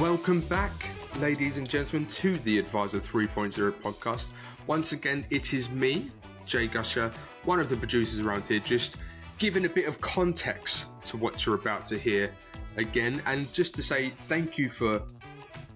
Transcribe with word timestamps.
Welcome 0.00 0.42
back, 0.42 0.90
ladies 1.20 1.56
and 1.56 1.66
gentlemen, 1.66 2.06
to 2.08 2.36
the 2.40 2.58
Advisor 2.58 2.98
3.0 2.98 3.72
podcast. 3.80 4.28
Once 4.66 4.92
again, 4.92 5.24
it 5.30 5.54
is 5.54 5.70
me, 5.70 6.10
Jay 6.44 6.66
Gusher, 6.66 7.10
one 7.44 7.60
of 7.60 7.70
the 7.70 7.76
producers 7.76 8.18
around 8.18 8.46
here, 8.46 8.60
just 8.60 8.98
giving 9.38 9.64
a 9.64 9.70
bit 9.70 9.88
of 9.88 9.98
context 10.02 10.84
to 11.04 11.16
what 11.16 11.46
you're 11.46 11.54
about 11.54 11.86
to 11.86 11.98
hear 11.98 12.30
again, 12.76 13.22
and 13.24 13.50
just 13.54 13.74
to 13.76 13.82
say 13.82 14.10
thank 14.10 14.58
you 14.58 14.68
for 14.68 15.02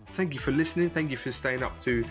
thank 0.09 0.35
you 0.35 0.39
for 0.39 0.53
listening, 0.53 0.91
thank 0.91 1.11
you 1.11 1.17
for 1.17 1.33
staying 1.33 1.63
up 1.63 1.81
to 1.81 2.05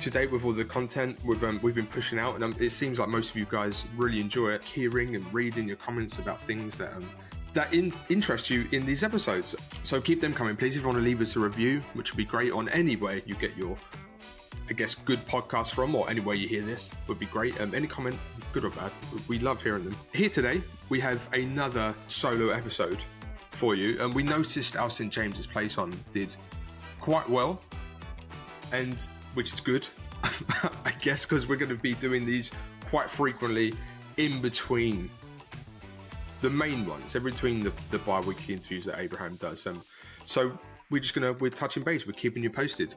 to 0.00 0.10
date 0.10 0.32
with 0.32 0.44
all 0.44 0.52
the 0.52 0.64
content 0.64 1.16
we've 1.24 1.44
um, 1.44 1.60
we've 1.62 1.76
been 1.76 1.86
pushing 1.86 2.18
out, 2.18 2.34
and 2.34 2.42
um, 2.42 2.56
it 2.58 2.70
seems 2.70 2.98
like 2.98 3.08
most 3.08 3.30
of 3.30 3.36
you 3.36 3.46
guys 3.48 3.84
really 3.96 4.20
enjoy 4.20 4.50
it, 4.50 4.64
hearing 4.64 5.14
and 5.14 5.32
reading 5.32 5.68
your 5.68 5.76
comments 5.76 6.18
about 6.18 6.40
things 6.40 6.76
that 6.78 6.92
um, 6.94 7.08
that 7.54 7.72
in, 7.72 7.92
interest 8.08 8.50
you 8.50 8.66
in 8.72 8.84
these 8.84 9.02
episodes. 9.02 9.54
So 9.84 10.00
keep 10.00 10.20
them 10.20 10.34
coming, 10.34 10.56
please. 10.56 10.76
If 10.76 10.82
you 10.82 10.88
want 10.88 10.98
to 10.98 11.04
leave 11.04 11.20
us 11.20 11.36
a 11.36 11.40
review, 11.40 11.80
which 11.94 12.12
would 12.12 12.18
be 12.18 12.24
great 12.24 12.52
on 12.52 12.68
any 12.68 12.96
way 12.96 13.22
you 13.26 13.34
get 13.36 13.56
your, 13.56 13.76
I 14.68 14.72
guess, 14.72 14.94
good 14.94 15.24
podcast 15.26 15.72
from, 15.72 15.94
or 15.94 16.08
anywhere 16.10 16.34
you 16.34 16.48
hear 16.48 16.62
this, 16.62 16.90
would 17.08 17.18
be 17.18 17.26
great. 17.26 17.60
Um, 17.60 17.74
any 17.74 17.86
comment, 17.86 18.18
good 18.52 18.64
or 18.64 18.70
bad, 18.70 18.92
we 19.28 19.38
love 19.38 19.62
hearing 19.62 19.84
them. 19.84 19.96
Here 20.12 20.28
today, 20.28 20.62
we 20.88 21.00
have 21.00 21.28
another 21.32 21.94
solo 22.08 22.50
episode 22.50 22.98
for 23.50 23.74
you, 23.74 24.02
and 24.02 24.14
we 24.14 24.22
noticed 24.22 24.76
our 24.76 24.90
St 24.90 25.12
James's 25.12 25.46
Place 25.46 25.78
on 25.78 25.92
did 26.12 26.34
quite 27.00 27.28
well, 27.28 27.62
and 28.72 29.06
which 29.34 29.52
is 29.52 29.60
good, 29.60 29.86
I 30.84 30.92
guess, 31.00 31.24
because 31.24 31.46
we're 31.46 31.56
going 31.56 31.70
to 31.70 31.76
be 31.76 31.94
doing 31.94 32.26
these 32.26 32.50
quite 32.90 33.08
frequently 33.08 33.74
in 34.16 34.40
between 34.40 35.10
the 36.44 36.50
main 36.50 36.84
ones, 36.84 37.14
in 37.14 37.22
between 37.22 37.60
the, 37.60 37.72
the 37.90 37.98
bi-weekly 38.00 38.52
interviews 38.52 38.84
that 38.84 38.98
Abraham 38.98 39.36
does. 39.36 39.66
Um, 39.66 39.82
so 40.26 40.52
we're 40.90 41.00
just 41.00 41.14
gonna 41.14 41.32
we're 41.32 41.50
touching 41.50 41.82
base. 41.82 42.06
We're 42.06 42.12
keeping 42.12 42.42
you 42.42 42.50
posted. 42.50 42.94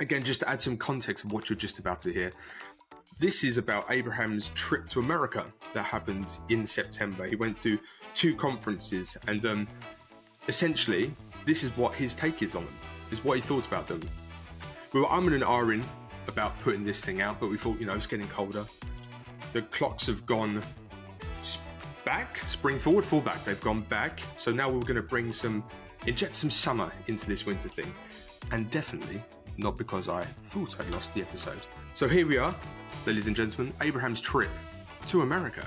Again, 0.00 0.24
just 0.24 0.40
to 0.40 0.48
add 0.48 0.60
some 0.60 0.76
context 0.76 1.24
of 1.24 1.32
what 1.32 1.48
you're 1.48 1.56
just 1.56 1.78
about 1.78 2.00
to 2.00 2.12
hear. 2.12 2.32
This 3.16 3.44
is 3.44 3.58
about 3.58 3.88
Abraham's 3.92 4.48
trip 4.56 4.88
to 4.88 4.98
America 4.98 5.46
that 5.72 5.84
happened 5.84 6.26
in 6.48 6.66
September. 6.66 7.26
He 7.26 7.36
went 7.36 7.56
to 7.58 7.78
two 8.12 8.34
conferences, 8.34 9.16
and 9.28 9.44
um, 9.44 9.68
essentially, 10.48 11.12
this 11.44 11.62
is 11.62 11.70
what 11.76 11.94
his 11.94 12.12
take 12.16 12.42
is 12.42 12.56
on 12.56 12.64
them. 12.64 12.74
Is 13.12 13.24
what 13.24 13.36
he 13.36 13.40
thought 13.40 13.68
about 13.68 13.86
them. 13.86 14.00
We 14.92 15.00
were 15.00 15.06
umming 15.06 15.34
and 15.34 15.44
ahhing 15.44 15.84
about 16.26 16.58
putting 16.62 16.84
this 16.84 17.04
thing 17.04 17.20
out, 17.20 17.38
but 17.38 17.50
we 17.50 17.56
thought, 17.56 17.78
you 17.78 17.86
know, 17.86 17.94
it's 17.94 18.08
getting 18.08 18.26
colder. 18.26 18.64
The 19.52 19.62
clocks 19.62 20.08
have 20.08 20.26
gone 20.26 20.60
back, 22.04 22.38
spring 22.46 22.78
forward, 22.78 23.04
fall 23.04 23.20
back. 23.20 23.44
They've 23.44 23.60
gone 23.60 23.82
back. 23.82 24.20
So 24.36 24.50
now 24.50 24.68
we're 24.68 24.80
going 24.80 24.96
to 24.96 25.02
bring 25.02 25.32
some, 25.32 25.64
inject 26.06 26.36
some 26.36 26.50
summer 26.50 26.90
into 27.06 27.26
this 27.26 27.46
winter 27.46 27.68
thing. 27.68 27.92
And 28.52 28.70
definitely 28.70 29.22
not 29.56 29.76
because 29.76 30.08
I 30.08 30.22
thought 30.42 30.76
I'd 30.80 30.90
lost 30.90 31.14
the 31.14 31.22
episode. 31.22 31.60
So 31.94 32.08
here 32.08 32.26
we 32.26 32.38
are, 32.38 32.54
ladies 33.06 33.26
and 33.26 33.36
gentlemen, 33.36 33.72
Abraham's 33.80 34.20
trip 34.20 34.50
to 35.06 35.22
America. 35.22 35.66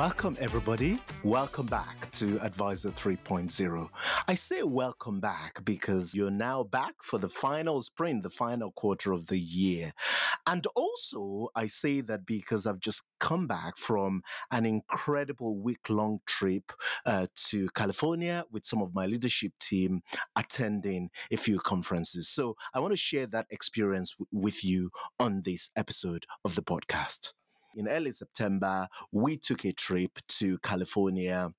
Welcome, 0.00 0.34
everybody. 0.40 0.98
Welcome 1.24 1.66
back 1.66 2.10
to 2.12 2.40
Advisor 2.40 2.88
3.0. 2.88 3.90
I 4.26 4.34
say 4.34 4.62
welcome 4.62 5.20
back 5.20 5.62
because 5.62 6.14
you're 6.14 6.30
now 6.30 6.62
back 6.62 6.94
for 7.02 7.18
the 7.18 7.28
final 7.28 7.82
sprint, 7.82 8.22
the 8.22 8.30
final 8.30 8.72
quarter 8.72 9.12
of 9.12 9.26
the 9.26 9.38
year. 9.38 9.92
And 10.46 10.66
also, 10.74 11.48
I 11.54 11.66
say 11.66 12.00
that 12.00 12.24
because 12.24 12.66
I've 12.66 12.80
just 12.80 13.02
come 13.18 13.46
back 13.46 13.76
from 13.76 14.22
an 14.50 14.64
incredible 14.64 15.58
week 15.58 15.90
long 15.90 16.20
trip 16.24 16.72
uh, 17.04 17.26
to 17.48 17.68
California 17.74 18.46
with 18.50 18.64
some 18.64 18.80
of 18.80 18.94
my 18.94 19.04
leadership 19.04 19.52
team 19.60 20.00
attending 20.34 21.10
a 21.30 21.36
few 21.36 21.58
conferences. 21.58 22.26
So 22.26 22.56
I 22.72 22.80
want 22.80 22.92
to 22.92 22.96
share 22.96 23.26
that 23.26 23.48
experience 23.50 24.12
w- 24.12 24.28
with 24.32 24.64
you 24.64 24.92
on 25.18 25.42
this 25.44 25.68
episode 25.76 26.24
of 26.42 26.54
the 26.54 26.62
podcast 26.62 27.34
in 27.74 27.88
early 27.88 28.12
September, 28.12 28.88
we 29.12 29.36
took 29.36 29.64
a 29.64 29.72
trip 29.72 30.18
to 30.28 30.58
California. 30.58 31.52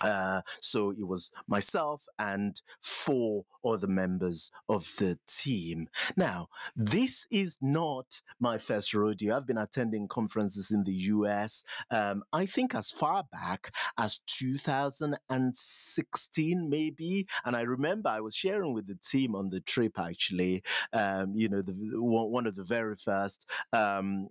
Uh, 0.00 0.40
so 0.60 0.90
it 0.90 1.06
was 1.08 1.32
myself 1.48 2.04
and 2.18 2.60
four 2.82 3.46
other 3.64 3.86
members 3.86 4.50
of 4.68 4.92
the 4.98 5.18
team. 5.26 5.88
Now, 6.16 6.48
this 6.76 7.26
is 7.30 7.56
not 7.60 8.20
my 8.38 8.58
first 8.58 8.92
rodeo. 8.94 9.36
I've 9.36 9.46
been 9.46 9.58
attending 9.58 10.08
conferences 10.08 10.70
in 10.70 10.84
the 10.84 10.92
US, 10.92 11.64
um, 11.90 12.22
I 12.32 12.46
think 12.46 12.74
as 12.74 12.90
far 12.90 13.24
back 13.32 13.74
as 13.98 14.20
2016, 14.26 16.68
maybe. 16.68 17.26
And 17.44 17.56
I 17.56 17.62
remember 17.62 18.10
I 18.10 18.20
was 18.20 18.36
sharing 18.36 18.74
with 18.74 18.86
the 18.86 18.96
team 18.96 19.34
on 19.34 19.48
the 19.50 19.60
trip, 19.60 19.98
actually, 19.98 20.62
um, 20.92 21.32
you 21.34 21.48
know, 21.48 21.62
the, 21.62 21.74
one 21.96 22.46
of 22.46 22.54
the 22.54 22.64
very 22.64 22.94
first 22.96 23.46
um, 23.72 24.28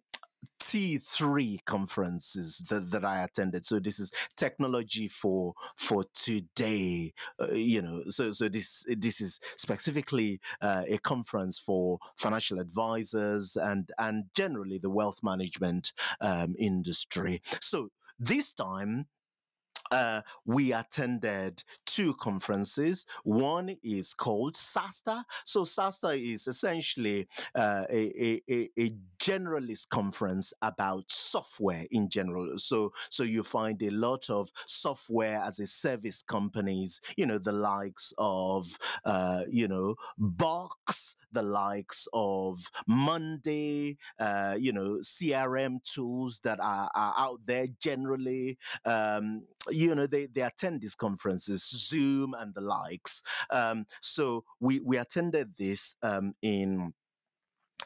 T3 0.59 1.65
conferences 1.65 2.63
that, 2.69 2.91
that 2.91 3.05
I 3.05 3.23
attended. 3.23 3.65
So 3.65 3.79
this 3.79 3.99
is 3.99 4.11
technology 4.35 5.07
for 5.07 5.53
for 5.75 6.03
today. 6.13 7.13
Uh, 7.39 7.53
you 7.53 7.81
know, 7.81 8.03
so 8.07 8.31
so 8.31 8.49
this 8.49 8.85
this 8.87 9.21
is 9.21 9.39
specifically 9.57 10.39
uh, 10.61 10.83
a 10.87 10.97
conference 10.97 11.59
for 11.59 11.99
financial 12.17 12.59
advisors 12.59 13.55
and 13.55 13.91
and 13.97 14.25
generally 14.35 14.77
the 14.77 14.89
wealth 14.89 15.19
management 15.23 15.93
um, 16.21 16.55
industry. 16.57 17.41
So 17.61 17.89
this 18.19 18.51
time 18.51 19.07
uh, 19.91 20.21
we 20.45 20.73
attended 20.73 21.63
two 21.85 22.13
conferences. 22.15 23.05
One 23.23 23.75
is 23.83 24.13
called 24.13 24.55
SaaStr. 24.55 25.23
So 25.43 25.63
SaaStr 25.63 26.17
is 26.17 26.47
essentially 26.47 27.27
uh, 27.53 27.85
a, 27.89 28.41
a, 28.49 28.69
a, 28.79 28.91
generalist 29.17 29.89
conference 29.89 30.53
about 30.61 31.09
software 31.09 31.85
in 31.89 32.09
general. 32.09 32.57
So, 32.57 32.91
so 33.09 33.23
you 33.23 33.43
find 33.43 33.81
a 33.81 33.89
lot 33.89 34.29
of 34.29 34.49
software 34.67 35.39
as 35.39 35.59
a 35.59 35.67
service 35.67 36.21
companies, 36.21 36.99
you 37.15 37.25
know, 37.25 37.37
the 37.37 37.53
likes 37.53 38.13
of, 38.17 38.77
uh, 39.05 39.43
you 39.49 39.67
know, 39.67 39.95
Box, 40.17 41.15
the 41.35 41.43
likes 41.43 42.07
of 42.13 42.71
Monday, 42.87 43.97
uh, 44.19 44.55
you 44.57 44.73
know, 44.73 44.97
CRM 45.01 45.83
tools 45.83 46.39
that 46.43 46.59
are, 46.59 46.89
are 46.95 47.13
out 47.17 47.41
there 47.45 47.67
generally. 47.79 48.57
Um, 48.85 49.43
you 49.69 49.93
know, 49.93 50.07
they, 50.07 50.25
they 50.27 50.41
attend 50.41 50.81
these 50.81 50.95
conferences, 50.95 51.63
Zoom 51.69 52.33
and 52.33 52.55
the 52.55 52.61
likes. 52.61 53.21
Um, 53.51 53.85
so 54.01 54.43
we, 54.59 54.79
we 54.79 54.97
attended 54.97 55.53
this 55.57 55.95
um, 56.01 56.33
in 56.41 56.93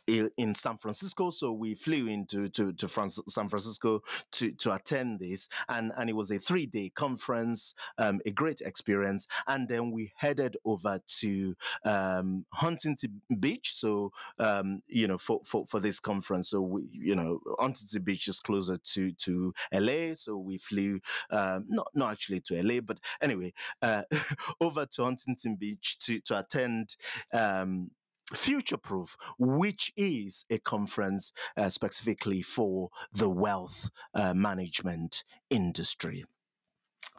in 0.08 0.54
San 0.54 0.78
Francisco. 0.78 1.30
So 1.30 1.54
we 1.54 1.76
flew 1.76 2.08
into 2.08 2.50
to, 2.50 2.74
to 2.74 2.88
France, 2.88 3.20
San 3.28 3.50
Francisco 3.50 4.02
to, 4.32 4.52
to 4.54 4.74
attend 4.74 5.20
this. 5.20 5.48
And, 5.68 5.92
and 5.98 6.10
it 6.10 6.16
was 6.16 6.32
a 6.32 6.40
three 6.40 6.66
day 6.66 6.90
conference, 6.90 7.74
um, 7.98 8.20
a 8.26 8.32
great 8.32 8.62
experience. 8.62 9.28
And 9.48 9.68
then 9.68 9.92
we 9.92 10.12
headed 10.16 10.58
over 10.66 11.00
to 11.20 11.56
um, 11.86 12.46
Huntington 12.54 13.22
Beach. 13.40 13.74
So, 13.74 14.12
um, 14.40 14.82
you 14.88 15.08
know, 15.08 15.18
for, 15.18 15.42
for, 15.46 15.66
for 15.68 15.80
this 15.80 16.00
conference. 16.00 16.50
So, 16.50 16.62
we, 16.62 16.84
you 16.92 17.16
know, 17.16 17.40
Huntington 17.60 18.04
Beach 18.04 18.28
is 18.28 18.40
closer 18.40 18.78
to, 18.78 19.12
to 19.12 19.54
LA. 19.74 20.16
So 20.16 20.38
we 20.38 20.58
flew, 20.58 21.00
um, 21.30 21.66
not, 21.70 21.88
not 21.94 22.12
actually 22.12 22.42
to 22.42 22.62
LA, 22.62 22.82
but 22.82 23.00
anyway, 23.22 23.54
uh, 23.82 24.04
over 24.62 24.86
to 24.86 25.04
Huntington 25.04 25.56
Beach 25.56 25.98
to, 26.00 26.20
to 26.22 26.40
attend 26.40 26.96
um, 27.34 27.92
Future 28.36 28.78
Proof, 28.78 29.18
which 29.38 29.92
is 29.98 30.46
a 30.50 30.60
conference 30.60 31.32
uh, 31.58 31.70
specifically 31.70 32.42
for 32.42 32.90
the 33.12 33.30
wealth 33.30 33.90
uh, 34.14 34.34
management 34.34 35.24
industry. 35.50 36.26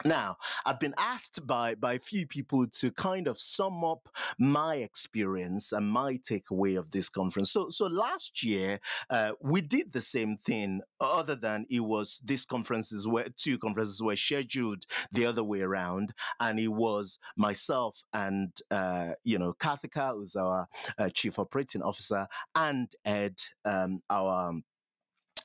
Now, 0.05 0.37
I've 0.65 0.79
been 0.79 0.93
asked 0.97 1.45
by, 1.45 1.75
by 1.75 1.93
a 1.93 1.99
few 1.99 2.25
people 2.27 2.67
to 2.67 2.91
kind 2.91 3.27
of 3.27 3.39
sum 3.39 3.83
up 3.83 4.09
my 4.39 4.75
experience 4.77 5.71
and 5.71 5.87
my 5.87 6.17
takeaway 6.17 6.77
of 6.77 6.91
this 6.91 7.09
conference. 7.09 7.51
So, 7.51 7.69
so 7.69 7.87
last 7.87 8.43
year, 8.43 8.79
uh, 9.09 9.33
we 9.41 9.61
did 9.61 9.93
the 9.93 10.01
same 10.01 10.37
thing, 10.37 10.81
other 10.99 11.35
than 11.35 11.65
it 11.69 11.81
was 11.81 12.21
these 12.23 12.45
conferences 12.45 13.07
were, 13.07 13.25
two 13.35 13.57
conferences 13.57 14.01
were 14.01 14.15
scheduled 14.15 14.85
the 15.11 15.25
other 15.25 15.43
way 15.43 15.61
around. 15.61 16.13
And 16.39 16.59
it 16.59 16.69
was 16.69 17.19
myself 17.37 18.03
and, 18.13 18.51
uh, 18.69 19.11
you 19.23 19.37
know, 19.37 19.53
Kathika, 19.53 20.13
who's 20.13 20.35
our 20.35 20.67
uh, 20.97 21.09
chief 21.09 21.37
operating 21.39 21.81
officer, 21.81 22.27
and 22.55 22.91
Ed, 23.05 23.35
um, 23.65 24.01
our, 24.09 24.53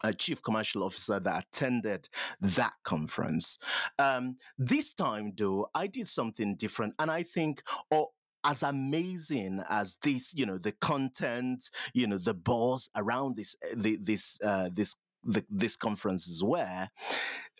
a 0.03 0.13
chief 0.13 0.43
commercial 0.43 0.83
officer 0.85 1.21
that 1.21 1.45
attended 1.45 2.09
that 2.41 2.73
conference. 2.85 3.59
Um, 3.99 4.37
this 4.59 4.93
time, 4.93 5.33
though, 5.37 5.69
I 5.75 5.87
did 5.87 6.09
something 6.09 6.57
different, 6.57 6.95
and 6.99 7.11
I 7.11 7.23
think, 7.23 7.63
or 7.91 8.09
as 8.45 8.63
amazing 8.63 9.63
as 9.69 9.97
this, 10.03 10.33
you 10.35 10.47
know, 10.47 10.59
the 10.59 10.73
content, 10.73 11.69
you 11.93 12.07
know, 12.07 12.19
the 12.19 12.35
buzz 12.35 12.89
around 12.95 13.37
this, 13.37 13.57
eh, 13.63 13.75
the, 13.77 13.97
this, 13.97 14.39
uh, 14.45 14.71
this, 14.73 14.95
the, 15.25 15.45
this 15.51 15.77
conferences 15.77 16.45
were, 16.45 16.89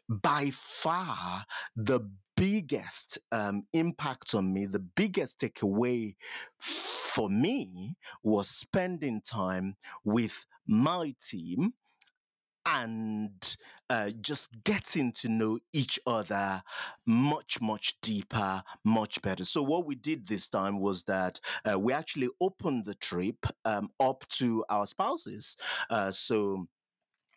by 0.09 0.51
far 0.53 1.45
the 1.75 2.01
biggest 2.37 3.19
um, 3.33 3.67
impact 3.73 4.35
on 4.35 4.53
me, 4.53 4.67
the 4.67 4.79
biggest 4.79 5.41
takeaway 5.41 6.15
for 6.61 7.29
me 7.29 7.97
was 8.23 8.49
spending 8.49 9.21
time 9.21 9.75
with 10.05 10.47
my 10.67 11.15
team 11.21 11.73
and 12.67 13.57
uh, 13.89 14.11
just 14.21 14.49
getting 14.65 15.13
to 15.13 15.29
know 15.29 15.59
each 15.73 15.99
other 16.07 16.63
much, 17.07 17.61
much 17.61 17.95
deeper, 18.03 18.63
much 18.85 19.23
better. 19.23 19.45
So, 19.45 19.63
what 19.63 19.87
we 19.87 19.95
did 19.95 20.27
this 20.27 20.49
time 20.49 20.81
was 20.81 21.05
that 21.05 21.41
uh, 21.71 21.79
we 21.79 21.93
actually 21.93 22.29
opened 22.41 22.85
the 22.85 22.95
trip 22.95 23.47
um, 23.65 23.91
up 24.01 24.25
to 24.31 24.65
our 24.69 24.87
spouses. 24.87 25.57
Uh, 25.89 26.11
so, 26.11 26.67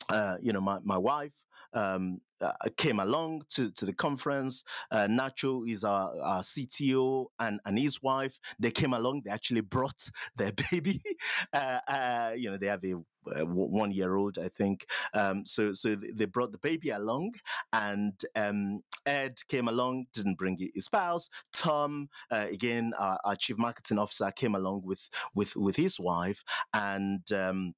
uh, 0.10 0.38
you 0.42 0.54
know, 0.54 0.62
my, 0.62 0.80
my 0.84 0.98
wife, 0.98 1.34
um, 1.74 2.20
uh, 2.42 2.54
came 2.78 3.00
along 3.00 3.44
to, 3.50 3.72
to 3.72 3.86
the 3.86 3.94
conference. 3.94 4.64
Uh, 4.92 5.08
Nacho 5.08 5.68
is 5.68 5.84
our, 5.84 6.12
our, 6.22 6.42
CTO 6.42 7.28
and, 7.40 7.60
and 7.66 7.78
his 7.78 8.02
wife. 8.02 8.40
They 8.60 8.72
came 8.72 8.94
along. 8.94 9.24
They 9.26 9.32
actually 9.32 9.62
brought 9.62 10.10
their 10.36 10.52
baby. 10.72 11.02
Uh, 11.54 11.80
uh, 11.88 12.34
you 12.36 12.50
know, 12.50 12.58
they 12.58 12.68
have 12.68 12.84
a 12.84 12.94
uh, 12.94 13.46
one 13.46 13.92
year 13.92 14.16
old, 14.16 14.38
I 14.38 14.50
think. 14.50 14.86
Um, 15.14 15.46
so 15.46 15.74
so 15.74 15.96
they 15.96 16.26
brought 16.26 16.52
the 16.52 16.58
baby 16.58 16.90
along, 16.90 17.34
and 17.74 18.14
um, 18.36 18.82
Ed 19.06 19.38
came 19.48 19.68
along, 19.68 20.06
didn't 20.14 20.38
bring 20.38 20.58
his 20.74 20.86
spouse. 20.86 21.30
Tom, 21.54 22.10
uh, 22.32 22.48
again, 22.50 22.94
our, 22.98 23.20
our, 23.24 23.36
chief 23.36 23.58
marketing 23.58 24.00
officer, 24.00 24.32
came 24.32 24.56
along 24.56 24.82
with 24.84 25.10
with 25.34 25.56
with 25.56 25.76
his 25.76 26.00
wife, 26.00 26.44
and. 26.74 27.32
Um, 27.32 27.74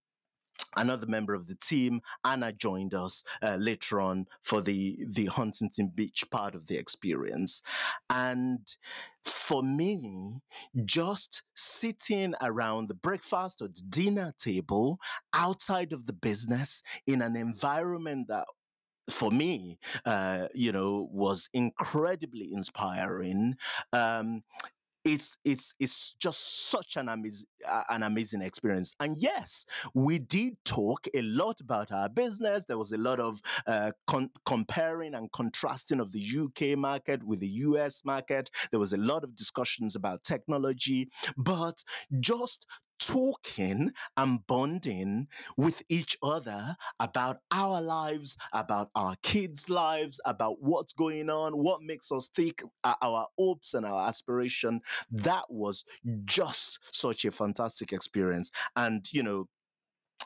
another 0.76 1.08
member 1.08 1.34
of 1.34 1.48
the 1.48 1.56
team, 1.56 2.02
Anna, 2.24 2.52
joined 2.52 2.94
us 2.94 3.24
uh, 3.42 3.56
later 3.60 4.00
on 4.02 4.28
for 4.42 4.62
the 4.62 5.06
the 5.08 5.26
Huntington 5.26 5.92
Beach 5.94 6.24
part 6.32 6.56
of 6.56 6.68
the 6.68 6.78
experience, 6.78 7.62
and 8.10 8.76
for 9.24 9.62
me, 9.62 10.42
just 10.86 11.44
sitting 11.56 12.34
around 12.42 12.88
the 12.88 12.94
breakfast 12.94 13.62
or 13.62 13.68
the 13.68 13.82
dinner 13.88 14.34
table 14.38 15.00
outside 15.34 15.94
of 15.94 16.08
the 16.08 16.14
business 16.14 16.82
in 17.06 17.22
an 17.22 17.36
environment 17.36 18.28
that 18.28 18.46
for 19.10 19.32
me, 19.32 19.78
uh, 20.06 20.48
you 20.54 20.72
know, 20.72 21.10
was 21.12 21.50
incredibly 21.54 22.52
inspiring. 22.54 23.56
Um, 23.94 24.44
it's 25.04 25.38
it's 25.44 25.74
it's 25.80 26.14
just 26.14 26.70
such 26.70 26.96
an 26.96 27.10
amazing 27.10 27.48
an 27.90 28.04
amazing 28.04 28.42
experience. 28.42 28.94
And 29.00 29.16
yes 29.18 29.66
we 29.94 30.20
did 30.20 30.58
talk 30.66 31.08
a 31.14 31.22
lot 31.22 31.60
about 31.62 31.92
our 31.92 32.10
business. 32.10 32.66
There 32.66 32.78
was 32.78 32.92
a 32.92 32.98
lot 32.98 33.20
of 33.20 33.40
uh, 33.68 33.92
con- 34.08 34.32
comparing 34.46 35.14
and 35.14 35.32
contrasting 35.32 36.00
of 36.00 36.12
the 36.12 36.22
UK 36.22 36.78
market 36.78 37.24
with 37.24 37.40
the 37.40 37.48
US 37.48 38.04
market. 38.06 38.50
There 38.72 38.80
was 38.80 38.94
a 38.94 38.98
lot 38.98 39.24
of 39.24 39.36
discussions 39.36 39.96
about 39.96 40.24
technology. 40.24 41.10
But 41.38 41.84
just 42.20 42.66
talking 43.02 43.92
and 44.16 44.46
bonding 44.48 45.28
with 45.58 45.82
each 45.90 46.16
other 46.24 46.76
about 47.00 47.38
our 47.52 47.82
lives, 47.82 48.38
about 48.54 48.90
our 48.96 49.16
kids' 49.24 49.70
lives, 49.70 50.22
about 50.26 50.62
what's 50.62 50.94
going 50.94 51.30
on, 51.30 51.54
what 51.54 51.82
makes 51.82 52.12
us 52.12 52.30
think, 52.36 52.62
our 52.84 53.28
hopes 53.38 53.74
and 53.74 53.86
our 53.86 54.08
aspiration. 54.08 54.80
That 55.12 55.44
was 55.50 55.84
just 56.26 56.80
such 56.92 57.26
a 57.26 57.32
fantastic 57.32 57.92
experience. 57.92 58.52
And, 58.76 59.06
you 59.12 59.24
know, 59.24 59.48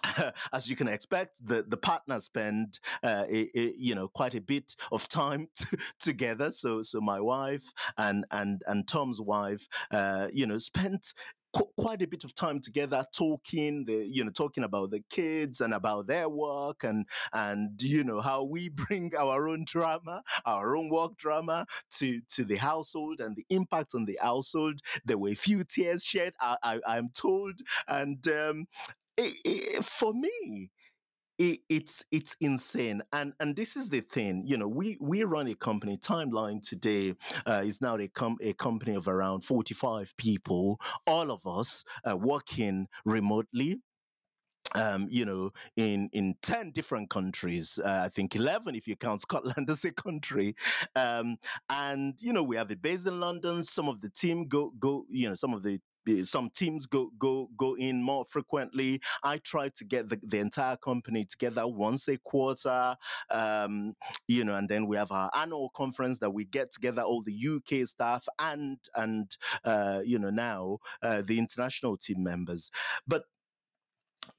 as 0.54 0.70
you 0.70 0.76
can 0.76 0.88
expect, 0.88 1.38
the, 1.46 1.64
the 1.68 1.78
partners 1.78 2.26
spend 2.26 2.80
uh, 3.04 3.26
you 3.30 3.96
know 3.96 4.08
quite 4.08 4.36
a 4.36 4.42
bit 4.42 4.76
of 4.92 5.08
time 5.08 5.48
t- 5.58 5.78
together. 6.00 6.52
So 6.52 6.82
so 6.82 7.02
my 7.02 7.20
wife 7.20 7.64
and 7.98 8.26
and 8.32 8.62
and 8.68 8.88
Tom's 8.88 9.22
wife, 9.22 9.68
uh, 9.92 10.28
you 10.34 10.46
know, 10.46 10.58
spent 10.58 11.14
quite 11.78 12.02
a 12.02 12.08
bit 12.08 12.24
of 12.24 12.34
time 12.36 12.60
together 12.60 13.06
talking 13.14 13.86
the 13.86 14.06
you 14.08 14.24
know 14.24 14.32
talking 14.32 14.64
about 14.64 14.92
the 14.92 15.02
kids 15.10 15.62
and 15.62 15.74
about 15.74 16.08
their 16.08 16.28
work 16.28 16.84
and 16.84 17.06
and 17.34 17.82
you 17.82 18.04
know 18.04 18.22
how 18.22 18.44
we 18.44 18.70
bring 18.88 19.12
our 19.18 19.48
own 19.48 19.64
drama 19.66 20.24
our 20.46 20.76
own 20.76 20.90
work 20.90 21.18
drama 21.18 21.66
to 21.92 22.22
to 22.30 22.44
the 22.44 22.56
household 22.56 23.20
and 23.20 23.36
the 23.36 23.46
impact 23.50 23.94
on 23.96 24.06
the 24.06 24.18
household. 24.22 24.80
There 25.06 25.18
were 25.18 25.30
a 25.30 25.36
few 25.36 25.64
tears 25.64 26.04
shed 26.04 26.34
i, 26.42 26.80
I 26.86 26.98
am 26.98 27.10
told. 27.14 27.60
And 27.88 28.26
um 28.28 28.68
it, 29.18 29.34
it, 29.46 29.86
for 29.86 30.14
me 30.14 30.72
it, 31.38 31.60
it's 31.70 32.06
it's 32.12 32.36
insane 32.40 33.02
and 33.12 33.34
and 33.40 33.56
this 33.56 33.76
is 33.76 33.90
the 33.90 34.02
thing 34.02 34.44
you 34.46 34.58
know 34.58 34.68
we 34.68 34.98
we 35.02 35.24
run 35.24 35.48
a 35.48 35.56
company 35.56 35.98
timeline 35.98 36.66
today 36.66 37.14
uh, 37.46 37.62
is 37.64 37.82
now 37.82 37.98
a, 37.98 38.08
com- 38.08 38.38
a 38.42 38.54
company 38.54 38.96
of 38.96 39.08
around 39.08 39.44
45 39.44 40.16
people 40.18 40.80
all 41.06 41.32
of 41.32 41.46
us 41.46 41.84
uh, 42.10 42.16
working 42.16 42.88
remotely 43.06 43.80
um, 44.74 45.08
you 45.10 45.26
know, 45.26 45.52
in 45.78 46.10
in 46.12 46.36
ten 46.42 46.72
different 46.72 47.10
countries. 47.10 47.80
Uh, 47.84 48.02
I 48.06 48.10
think 48.10 48.36
eleven 48.36 48.76
if 48.76 48.88
you 48.88 48.96
count 48.96 49.22
Scotland 49.22 49.70
as 49.70 49.86
a 49.86 49.92
country. 49.92 50.56
Um, 50.96 51.38
and 51.70 52.16
you 52.20 52.34
know, 52.34 52.44
we 52.44 52.56
have 52.58 52.72
a 52.72 52.76
base 52.76 53.06
in 53.06 53.20
London. 53.20 53.64
Some 53.64 53.88
of 53.88 54.02
the 54.02 54.10
team 54.10 54.48
go 54.48 54.74
go. 54.78 55.06
You 55.10 55.30
know, 55.30 55.36
some 55.36 55.54
of 55.54 55.64
the 55.64 55.80
some 56.24 56.50
teams 56.50 56.86
go 56.86 57.12
go 57.18 57.50
go 57.58 57.76
in 57.76 58.02
more 58.02 58.26
frequently. 58.26 59.02
I 59.24 59.38
try 59.40 59.70
to 59.70 59.86
get 59.86 60.10
the, 60.10 60.20
the 60.24 60.40
entire 60.40 60.78
company 60.78 61.26
together 61.26 61.68
once 61.68 62.08
a 62.08 62.18
quarter, 62.18 62.96
um, 63.30 63.94
you 64.28 64.44
know, 64.44 64.56
and 64.56 64.70
then 64.70 64.88
we 64.88 64.98
have 64.98 65.12
our 65.12 65.32
annual 65.36 65.70
conference 65.76 66.20
that 66.20 66.32
we 66.32 66.46
get 66.46 66.72
together 66.72 67.02
all 67.02 67.24
the 67.24 67.34
UK 67.34 67.88
staff 67.88 68.28
and 68.40 68.78
and 68.96 69.36
uh, 69.64 70.02
you 70.04 70.20
know 70.20 70.30
now 70.30 70.80
uh, 71.02 71.22
the 71.22 71.40
international 71.40 71.98
team 71.98 72.24
members. 72.24 72.70
But 73.08 73.24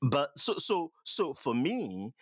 but 0.02 0.38
so 0.38 0.54
so 0.54 0.92
so 1.04 1.34
for 1.34 1.54
me 1.54 2.12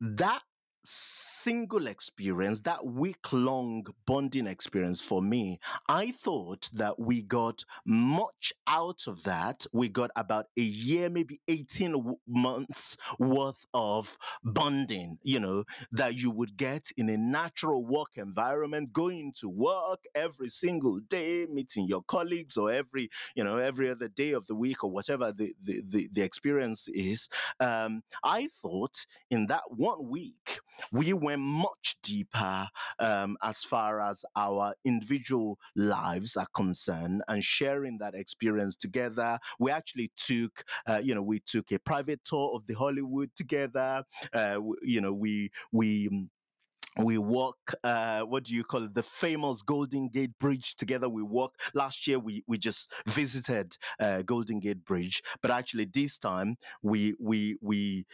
that 0.00 0.42
single 0.84 1.86
experience, 1.86 2.60
that 2.60 2.84
week 2.84 3.32
long 3.32 3.86
bonding 4.06 4.46
experience 4.46 5.00
for 5.00 5.22
me, 5.22 5.58
I 5.88 6.10
thought 6.12 6.70
that 6.74 6.98
we 6.98 7.22
got 7.22 7.64
much 7.86 8.52
out 8.66 9.02
of 9.06 9.22
that. 9.24 9.64
We 9.72 9.88
got 9.88 10.10
about 10.16 10.46
a 10.56 10.62
year, 10.62 11.08
maybe 11.08 11.40
18 11.48 11.92
w- 11.92 12.16
months 12.26 12.96
worth 13.18 13.64
of 13.74 14.16
bonding, 14.42 15.18
you 15.22 15.40
know, 15.40 15.64
that 15.92 16.16
you 16.16 16.30
would 16.30 16.56
get 16.56 16.86
in 16.96 17.08
a 17.08 17.16
natural 17.16 17.84
work 17.84 18.16
environment, 18.16 18.92
going 18.92 19.32
to 19.36 19.48
work 19.48 20.00
every 20.14 20.48
single 20.48 21.00
day, 21.00 21.46
meeting 21.50 21.86
your 21.86 22.02
colleagues 22.02 22.56
or 22.56 22.70
every, 22.70 23.08
you 23.34 23.44
know, 23.44 23.58
every 23.58 23.90
other 23.90 24.08
day 24.08 24.32
of 24.32 24.46
the 24.46 24.54
week 24.54 24.82
or 24.84 24.90
whatever 24.90 25.32
the, 25.32 25.54
the, 25.62 25.82
the, 25.88 26.08
the 26.12 26.22
experience 26.22 26.88
is. 26.88 27.28
Um, 27.60 28.02
I 28.24 28.48
thought 28.60 29.06
in 29.30 29.46
that 29.46 29.62
one 29.68 30.08
week, 30.08 30.60
we 30.90 31.12
went 31.12 31.40
much 31.40 31.96
deeper 32.02 32.66
um, 32.98 33.36
as 33.42 33.62
far 33.62 34.00
as 34.00 34.24
our 34.36 34.74
individual 34.84 35.58
lives 35.76 36.36
are 36.36 36.46
concerned 36.54 37.22
and 37.28 37.44
sharing 37.44 37.98
that 37.98 38.14
experience 38.14 38.76
together. 38.76 39.38
We 39.58 39.70
actually 39.70 40.10
took, 40.16 40.64
uh, 40.86 41.00
you 41.02 41.14
know, 41.14 41.22
we 41.22 41.40
took 41.40 41.70
a 41.72 41.78
private 41.78 42.20
tour 42.24 42.52
of 42.54 42.66
the 42.66 42.74
Hollywood 42.74 43.30
together. 43.36 44.04
Uh, 44.32 44.60
you 44.82 45.00
know, 45.00 45.12
we 45.12 45.50
we 45.72 46.08
mm, 46.08 46.28
we 46.98 47.16
walk 47.16 47.56
uh, 47.84 48.20
what 48.22 48.44
do 48.44 48.54
you 48.54 48.62
call 48.62 48.82
it 48.84 48.94
the 48.94 49.02
famous 49.02 49.62
golden 49.62 50.08
gate 50.10 50.38
bridge 50.38 50.74
together 50.74 51.08
we 51.08 51.22
walk 51.22 51.54
last 51.72 52.06
year 52.06 52.18
we 52.18 52.44
we 52.46 52.58
just 52.58 52.92
visited 53.06 53.74
uh, 53.98 54.20
golden 54.22 54.60
gate 54.60 54.84
bridge 54.84 55.22
but 55.40 55.50
actually 55.50 55.86
this 55.86 56.18
time 56.18 56.54
we 56.82 57.14
we 57.18 57.56
we 57.62 58.04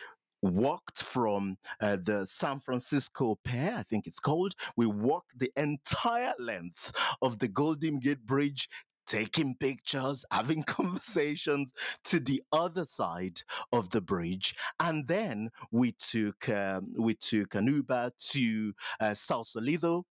walked 0.42 1.02
from 1.02 1.56
uh, 1.80 1.96
the 1.96 2.26
San 2.26 2.60
Francisco 2.60 3.38
Pier, 3.44 3.74
I 3.76 3.82
think 3.82 4.06
it's 4.06 4.20
called. 4.20 4.54
We 4.76 4.86
walked 4.86 5.38
the 5.38 5.52
entire 5.56 6.34
length 6.38 6.92
of 7.22 7.38
the 7.38 7.48
Golden 7.48 7.98
Gate 7.98 8.24
Bridge 8.24 8.68
taking 9.08 9.56
pictures, 9.56 10.24
having 10.30 10.62
conversations 10.62 11.72
to 12.04 12.20
the 12.20 12.42
other 12.52 12.84
side 12.84 13.40
of 13.72 13.90
the 13.90 14.00
bridge, 14.00 14.54
and 14.78 15.08
then 15.08 15.50
we 15.72 15.92
took 15.92 16.48
um, 16.48 16.92
we 16.96 17.14
took 17.14 17.54
an 17.54 17.66
Uber 17.66 18.12
to 18.30 18.72
uh, 19.00 19.14
Sausalito. 19.14 20.04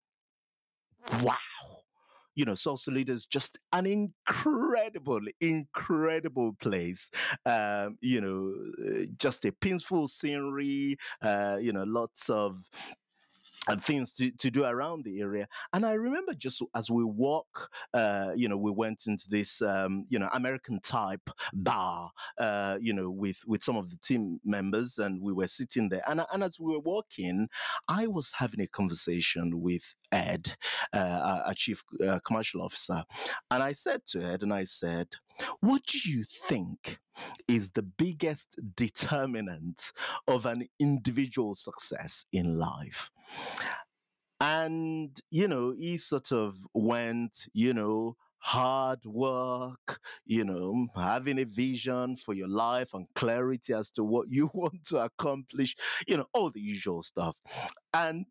Wow, 1.21 1.35
you 2.35 2.45
know, 2.45 2.55
Sausalito 2.55 3.13
is 3.13 3.25
just 3.25 3.57
an 3.73 3.85
incredible, 3.85 5.21
incredible 5.41 6.53
place. 6.59 7.09
Um, 7.45 7.97
you 8.01 8.21
know, 8.21 8.53
uh, 8.85 9.05
just 9.17 9.45
a 9.45 9.51
peaceful 9.51 10.07
scenery. 10.07 10.97
Uh, 11.21 11.57
you 11.61 11.73
know, 11.73 11.83
lots 11.83 12.29
of 12.29 12.57
and 13.67 13.83
things 13.83 14.13
to, 14.13 14.31
to 14.31 14.51
do 14.51 14.63
around 14.63 15.03
the 15.03 15.21
area. 15.21 15.47
And 15.73 15.85
I 15.85 15.93
remember 15.93 16.33
just 16.33 16.61
as 16.75 16.89
we 16.89 17.03
walk, 17.03 17.69
uh, 17.93 18.31
you 18.35 18.47
know, 18.47 18.57
we 18.57 18.71
went 18.71 19.03
into 19.07 19.29
this, 19.29 19.61
um, 19.61 20.05
you 20.09 20.19
know, 20.19 20.29
American 20.33 20.79
type 20.79 21.29
bar, 21.53 22.11
uh, 22.37 22.77
you 22.79 22.93
know, 22.93 23.09
with, 23.09 23.41
with 23.45 23.63
some 23.63 23.77
of 23.77 23.89
the 23.89 23.97
team 23.97 24.39
members 24.43 24.97
and 24.97 25.21
we 25.21 25.33
were 25.33 25.47
sitting 25.47 25.89
there. 25.89 26.03
And, 26.07 26.21
and 26.31 26.43
as 26.43 26.59
we 26.59 26.73
were 26.73 26.79
walking, 26.79 27.47
I 27.87 28.07
was 28.07 28.33
having 28.37 28.61
a 28.61 28.67
conversation 28.67 29.61
with 29.61 29.95
Ed, 30.11 30.55
uh, 30.93 31.53
chief 31.55 31.83
uh, 32.05 32.19
commercial 32.25 32.61
officer. 32.61 33.03
And 33.49 33.63
I 33.63 33.71
said 33.71 34.05
to 34.07 34.23
Ed, 34.23 34.43
and 34.43 34.53
I 34.53 34.63
said, 34.63 35.07
what 35.59 35.83
do 35.85 35.97
you 36.09 36.23
think 36.47 36.99
is 37.47 37.71
the 37.71 37.83
biggest 37.83 38.59
determinant 38.75 39.91
of 40.27 40.45
an 40.45 40.67
individual 40.79 41.55
success 41.55 42.25
in 42.31 42.57
life? 42.57 43.09
And, 44.39 45.17
you 45.31 45.47
know, 45.47 45.71
he 45.71 45.97
sort 45.97 46.31
of 46.31 46.55
went, 46.73 47.47
you 47.53 47.73
know, 47.73 48.17
hard 48.39 48.99
work, 49.05 49.99
you 50.25 50.43
know, 50.45 50.87
having 50.95 51.39
a 51.39 51.45
vision 51.45 52.15
for 52.15 52.33
your 52.33 52.47
life 52.47 52.93
and 52.93 53.07
clarity 53.15 53.73
as 53.73 53.89
to 53.91 54.03
what 54.03 54.27
you 54.29 54.51
want 54.53 54.83
to 54.85 54.97
accomplish, 54.97 55.75
you 56.07 56.17
know, 56.17 56.25
all 56.33 56.51
the 56.51 56.61
usual 56.61 57.01
stuff. 57.01 57.35
And 57.93 58.25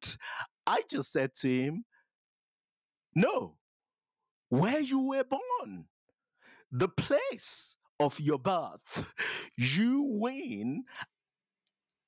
I 0.66 0.82
just 0.88 1.10
said 1.12 1.34
to 1.40 1.48
him, 1.48 1.84
no, 3.14 3.56
where 4.50 4.80
you 4.80 5.08
were 5.08 5.24
born, 5.24 5.86
the 6.70 6.88
place 6.88 7.76
of 7.98 8.20
your 8.20 8.38
birth, 8.38 9.12
you 9.56 10.02
win 10.20 10.84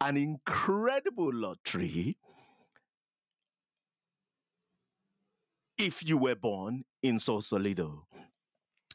an 0.01 0.17
incredible 0.17 1.33
lottery 1.33 2.19
if 5.79 6.07
you 6.09 6.19
were 6.19 6.37
born 6.37 6.85
in 7.03 7.19
Sausalito 7.19 8.07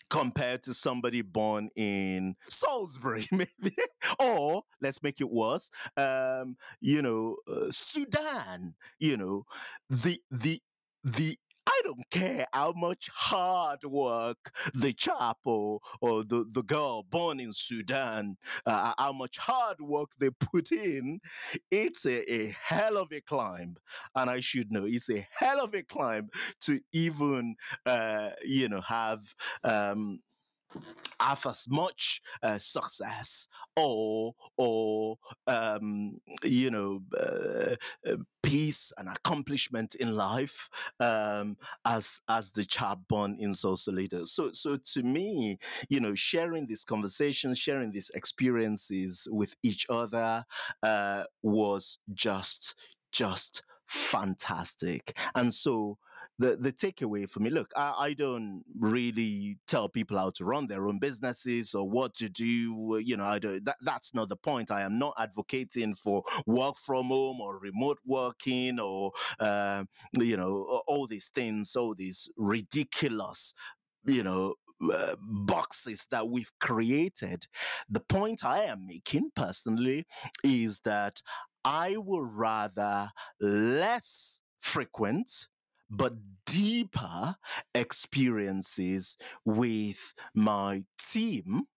compared 0.09 0.61
to 0.63 0.73
somebody 0.73 1.21
born 1.21 1.69
in 1.75 2.35
Salisbury, 2.47 3.25
maybe, 3.31 3.75
or 4.19 4.63
let's 4.81 5.01
make 5.01 5.21
it 5.21 5.29
worse, 5.29 5.71
um, 5.97 6.57
you 6.81 7.01
know, 7.01 7.38
uh, 7.47 7.71
Sudan. 7.71 8.75
You 9.00 9.17
know, 9.17 9.45
the 9.89 10.19
the 10.29 10.61
the 11.03 11.38
I 11.68 11.82
don't 11.84 12.10
care 12.10 12.46
how 12.53 12.74
much 12.75 13.10
hard 13.13 13.84
work 13.84 14.51
the 14.74 14.94
chap 14.94 15.38
or, 15.46 15.80
the, 16.01 16.46
the 16.51 16.63
girl 16.63 17.03
born 17.03 17.39
in 17.39 17.53
Sudan, 17.53 18.38
uh, 18.65 18.94
how 18.98 19.13
much 19.13 19.38
hard 19.38 19.80
work 19.82 20.10
they 20.20 20.30
put 20.30 20.72
in, 20.72 21.20
it's 21.70 22.06
a, 22.06 22.34
a 22.34 22.56
hell 22.62 22.98
of 22.98 23.12
a 23.12 23.22
climb. 23.22 23.77
And 24.15 24.30
I 24.30 24.39
should 24.39 24.72
know 24.72 24.86
it's 24.86 25.10
a 25.10 25.25
hell 25.32 25.63
of 25.63 25.74
a 25.74 25.84
climb 25.84 26.30
to 26.62 26.80
even, 26.91 27.56
uh, 27.86 28.32
you 28.44 28.70
know, 28.70 28.82
have 28.82 29.34
um, 29.63 30.20
have 31.19 31.45
as 31.45 31.67
much 31.69 32.21
uh, 32.43 32.57
success 32.57 33.47
or 33.75 34.33
or 34.57 35.17
um, 35.47 36.19
you 36.43 36.71
know 36.71 37.01
uh, 37.17 37.75
uh, 38.09 38.17
peace 38.43 38.91
and 38.97 39.07
accomplishment 39.07 39.95
in 39.95 40.15
life 40.15 40.69
um, 40.99 41.55
as 41.85 42.19
as 42.27 42.51
the 42.51 42.65
chap 42.65 42.99
born 43.07 43.35
in 43.39 43.53
Sausalito. 43.53 44.23
So 44.23 44.51
so 44.51 44.77
to 44.93 45.03
me, 45.03 45.57
you 45.89 45.99
know, 45.99 46.15
sharing 46.15 46.67
this 46.67 46.83
conversation, 46.83 47.53
sharing 47.55 47.91
these 47.91 48.11
experiences 48.15 49.27
with 49.31 49.55
each 49.63 49.85
other 49.89 50.45
uh, 50.83 51.23
was 51.43 51.97
just 52.13 52.75
just 53.11 53.63
fantastic, 53.87 55.17
and 55.35 55.53
so 55.53 55.97
the 56.41 56.57
the 56.57 56.71
takeaway 56.71 57.29
for 57.29 57.39
me 57.39 57.50
look 57.50 57.71
I, 57.75 57.93
I, 58.00 58.13
don't 58.13 58.63
really 58.79 59.57
tell 59.67 59.88
people 59.88 60.17
how 60.17 60.31
to 60.31 60.45
run 60.45 60.67
their 60.67 60.88
own 60.88 60.98
businesses 61.00 61.75
or 61.75 61.88
what 61.88 62.15
to 62.15 62.29
do 62.29 63.00
you 63.03 63.15
know 63.15 63.25
i 63.25 63.38
don't 63.39 63.63
that, 63.65 63.77
that's 63.81 64.13
not 64.13 64.29
the 64.29 64.36
point 64.36 64.71
i 64.71 64.81
am 64.81 64.98
not 64.98 65.13
advocating 65.17 65.95
for 65.95 66.24
work 66.45 66.77
from 66.77 67.07
home 67.07 67.39
or 67.39 67.60
remote 67.60 68.00
working 68.05 68.79
or 68.79 69.12
uh, 69.39 69.83
you 70.19 70.36
know 70.36 70.81
all 70.88 71.05
these 71.07 71.29
things 71.33 71.75
all 71.75 71.93
these 71.93 72.27
ridiculous 72.38 73.53
you 74.05 74.24
know 74.24 74.55
uh, 74.91 75.15
boxes 75.21 76.07
that 76.10 76.27
we've 76.27 76.51
created. 76.60 77.45
The 77.88 78.00
point 78.00 78.43
I 78.43 78.63
am 78.63 78.88
making 78.88 79.29
personally 79.36 80.05
is 80.43 80.79
that 80.86 81.21
I 81.63 81.98
would 81.98 82.33
rather 82.33 83.12
less 83.39 84.41
frequent 84.60 85.48
but 85.91 86.13
deeper 86.48 87.36
experiences 87.75 89.17
with 89.45 90.13
my 90.33 90.83
team 90.98 91.67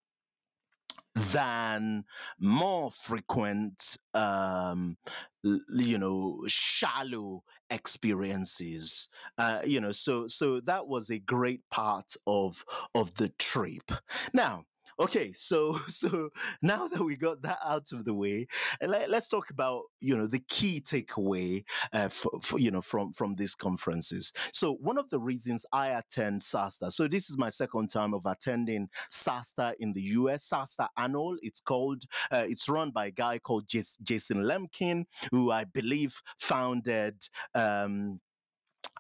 than 1.33 2.05
more 2.41 2.91
frequent 2.91 3.97
um 4.15 4.97
you 5.43 5.99
know 5.99 6.43
shallow 6.49 7.43
experiences. 7.71 9.09
Uh 9.39 9.61
you 9.65 9.81
know 9.81 9.93
so 9.93 10.27
so 10.27 10.61
that 10.61 10.87
was 10.89 11.11
a 11.11 11.19
great 11.19 11.61
part 11.71 12.15
of 12.27 12.65
of 12.95 13.15
the 13.15 13.29
trip. 13.39 13.93
Now 14.33 14.65
Okay, 14.99 15.33
so 15.33 15.75
so 15.89 16.31
now 16.63 16.89
that 16.89 17.03
we 17.03 17.17
got 17.17 17.43
that 17.43 17.59
out 17.65 17.93
of 17.93 18.05
the 18.05 18.15
way, 18.15 18.47
let, 18.81 19.13
us 19.13 19.29
talk 19.29 19.51
about 19.51 19.83
you 20.01 20.17
know 20.17 20.27
the 20.27 20.43
key 20.49 20.81
takeaway 20.81 21.65
uh, 21.93 22.09
for, 22.09 22.31
for, 22.43 22.59
you 22.59 22.71
know 22.71 22.81
from 22.81 23.13
from 23.13 23.35
these 23.35 23.55
conferences. 23.55 24.33
So 24.53 24.75
one 24.75 24.99
of 24.99 25.11
the 25.11 25.21
reasons 25.21 25.67
I 25.73 25.89
attend 25.89 26.41
SaaStr. 26.41 26.93
so 26.93 27.09
this 27.09 27.29
is 27.31 27.39
my 27.39 27.49
second 27.49 27.89
time 27.89 28.15
of 28.15 28.27
attending 28.27 28.89
SaaStr 29.11 29.75
in 29.81 29.93
the 29.93 30.03
US. 30.03 30.49
SaaStr 30.49 30.89
Annual, 30.97 31.37
it's 31.43 31.61
called. 31.61 32.05
Uh, 32.31 32.45
it's 32.47 32.69
run 32.69 32.91
by 32.91 33.07
a 33.07 33.11
guy 33.11 33.39
called 33.39 33.67
Jason 33.69 34.39
Lemkin, 34.39 35.05
who 35.31 35.51
I 35.51 35.65
believe 35.65 36.21
founded. 36.39 37.29
Um, 37.55 38.21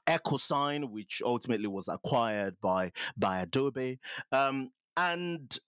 EchoSign, 0.07 0.91
which 0.91 1.23
ultimately 1.25 1.67
was 1.67 1.89
acquired 1.89 2.57
by 2.61 2.93
by 3.17 3.41
Adobe. 3.41 3.99
Um, 4.33 4.71
and 4.97 5.59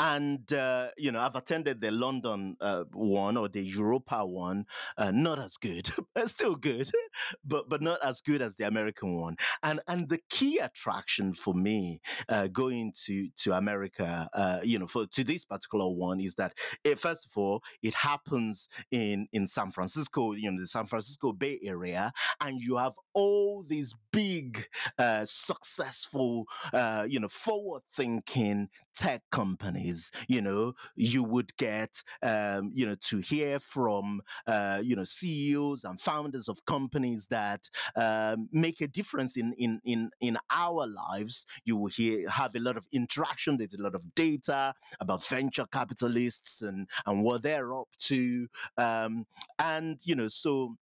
and, 0.00 0.50
uh, 0.50 0.88
you 0.96 1.12
know, 1.12 1.20
I've 1.20 1.36
attended 1.36 1.82
the 1.82 1.90
London 1.90 2.56
uh, 2.62 2.84
one 2.94 3.36
or 3.36 3.50
the 3.50 3.62
Europa 3.62 4.24
one, 4.24 4.64
uh, 4.96 5.10
not 5.10 5.38
as 5.38 5.58
good, 5.58 5.90
still 6.24 6.54
good, 6.54 6.90
but 7.44 7.68
but 7.68 7.82
not 7.82 7.98
as 8.02 8.22
good 8.22 8.40
as 8.40 8.56
the 8.56 8.66
American 8.66 9.20
one. 9.20 9.36
And 9.62 9.80
and 9.86 10.08
the 10.08 10.18
key 10.30 10.56
attraction 10.56 11.34
for 11.34 11.52
me 11.52 12.00
uh, 12.30 12.48
going 12.48 12.94
to 13.04 13.28
to 13.42 13.52
America, 13.52 14.26
uh, 14.32 14.60
you 14.62 14.78
know, 14.78 14.86
for 14.86 15.04
to 15.06 15.22
this 15.22 15.44
particular 15.44 15.90
one 15.90 16.18
is 16.18 16.34
that 16.36 16.54
it, 16.82 16.98
first 16.98 17.26
of 17.26 17.32
all, 17.36 17.62
it 17.82 17.92
happens 17.92 18.70
in 18.90 19.26
in 19.34 19.46
San 19.46 19.70
Francisco, 19.70 20.32
you 20.32 20.50
know, 20.50 20.58
the 20.62 20.66
San 20.66 20.86
Francisco 20.86 21.34
Bay 21.34 21.58
Area, 21.62 22.10
and 22.40 22.58
you 22.58 22.78
have 22.78 22.94
all 23.12 23.64
these 23.68 23.92
big, 24.12 24.66
uh, 24.98 25.24
successful, 25.26 26.46
you 27.06 27.20
know, 27.20 27.28
forward 27.28 27.82
thinking 27.92 28.68
tech 28.94 29.22
companies, 29.30 30.10
you 30.28 30.40
know, 30.40 30.74
you 30.96 31.22
would 31.22 31.56
get, 31.56 32.02
um, 32.22 32.70
you 32.74 32.86
know, 32.86 32.96
to 33.00 33.18
hear 33.18 33.60
from, 33.60 34.22
uh, 34.46 34.80
you 34.82 34.96
know, 34.96 35.04
CEOs 35.04 35.84
and 35.84 36.00
founders 36.00 36.48
of 36.48 36.64
companies 36.66 37.26
that 37.28 37.68
um, 37.96 38.48
make 38.52 38.80
a 38.80 38.88
difference 38.88 39.36
in, 39.36 39.52
in, 39.54 39.80
in, 39.84 40.10
in 40.20 40.38
our 40.50 40.86
lives. 40.86 41.46
You 41.64 41.76
will 41.76 41.88
hear, 41.88 42.28
have 42.28 42.54
a 42.54 42.60
lot 42.60 42.76
of 42.76 42.86
interaction. 42.92 43.56
There's 43.56 43.74
a 43.74 43.82
lot 43.82 43.94
of 43.94 44.14
data 44.14 44.74
about 45.00 45.24
venture 45.24 45.66
capitalists 45.70 46.62
and, 46.62 46.88
and 47.06 47.22
what 47.22 47.42
they're 47.42 47.74
up 47.74 47.88
to. 48.00 48.48
Um, 48.76 49.26
and, 49.58 49.98
you 50.02 50.14
know, 50.14 50.28
so 50.28 50.76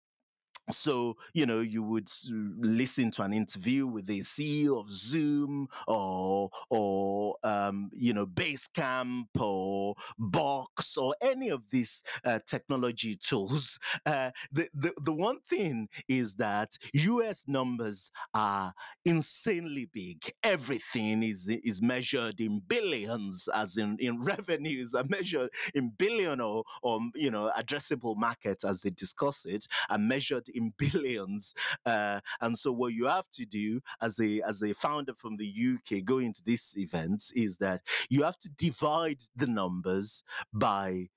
so, 0.72 1.18
you 1.34 1.46
know, 1.46 1.62
you 1.62 1.84
would 1.84 2.10
listen 2.30 3.12
to 3.12 3.22
an 3.22 3.34
interview 3.34 3.86
with 3.86 4.08
the 4.08 4.22
CEO 4.22 4.80
of 4.80 4.90
Zoom 4.90 5.68
or, 5.88 6.50
or 6.70 7.36
um, 7.44 7.90
you 7.94 8.14
know, 8.14 8.26
Basecamp 8.26 9.28
or 9.40 9.96
Box 10.18 10.98
or 10.98 11.16
any 11.22 11.50
of 11.50 11.62
these 11.70 12.02
uh, 12.24 12.40
technology 12.46 13.16
tools. 13.16 13.80
Uh, 14.06 14.30
the, 14.52 14.68
the, 14.74 14.94
the 15.04 15.14
one 15.14 15.38
thing 15.50 15.88
is 16.08 16.36
that 16.36 16.78
US 16.94 17.46
numbers 17.48 18.12
are 18.34 18.74
insanely 19.04 19.90
big. 19.92 20.32
Everything 20.44 21.24
is, 21.24 21.48
is 21.48 21.82
measured 21.82 22.40
in 22.40 22.62
billions, 22.68 23.48
as 23.54 23.78
in, 23.78 23.98
in 24.00 24.22
revenues 24.24 24.94
are 24.94 25.06
measured 25.10 25.50
in 25.74 25.90
billion 25.98 26.40
or, 26.40 26.64
or, 26.84 27.00
you 27.16 27.32
know, 27.32 27.52
addressable 27.58 28.16
markets 28.16 28.64
as 28.64 28.82
they 28.82 28.92
discuss 28.92 29.46
it, 29.46 29.66
are 29.90 29.98
measured 29.98 30.50
in 30.56 30.74
billions. 30.78 31.54
Uh, 31.86 32.20
and 32.42 32.58
so 32.58 32.72
what 32.72 32.94
you 32.94 33.06
have 33.06 33.30
to 33.32 33.46
do 33.46 33.82
as 34.02 34.20
a 34.20 34.42
as 34.42 34.62
a 34.62 34.74
founder 34.74 35.14
from 35.14 35.38
the 35.38 35.46
UK 35.48 36.04
going 36.04 36.34
to 36.34 36.44
these 36.44 36.74
events 36.78 37.32
is 37.34 37.58
that 37.58 37.82
you 38.10 38.24
have 38.24 38.38
to 38.40 38.50
divide 38.50 39.20
the 39.36 39.48
numbers 39.48 40.24
by 40.54 41.08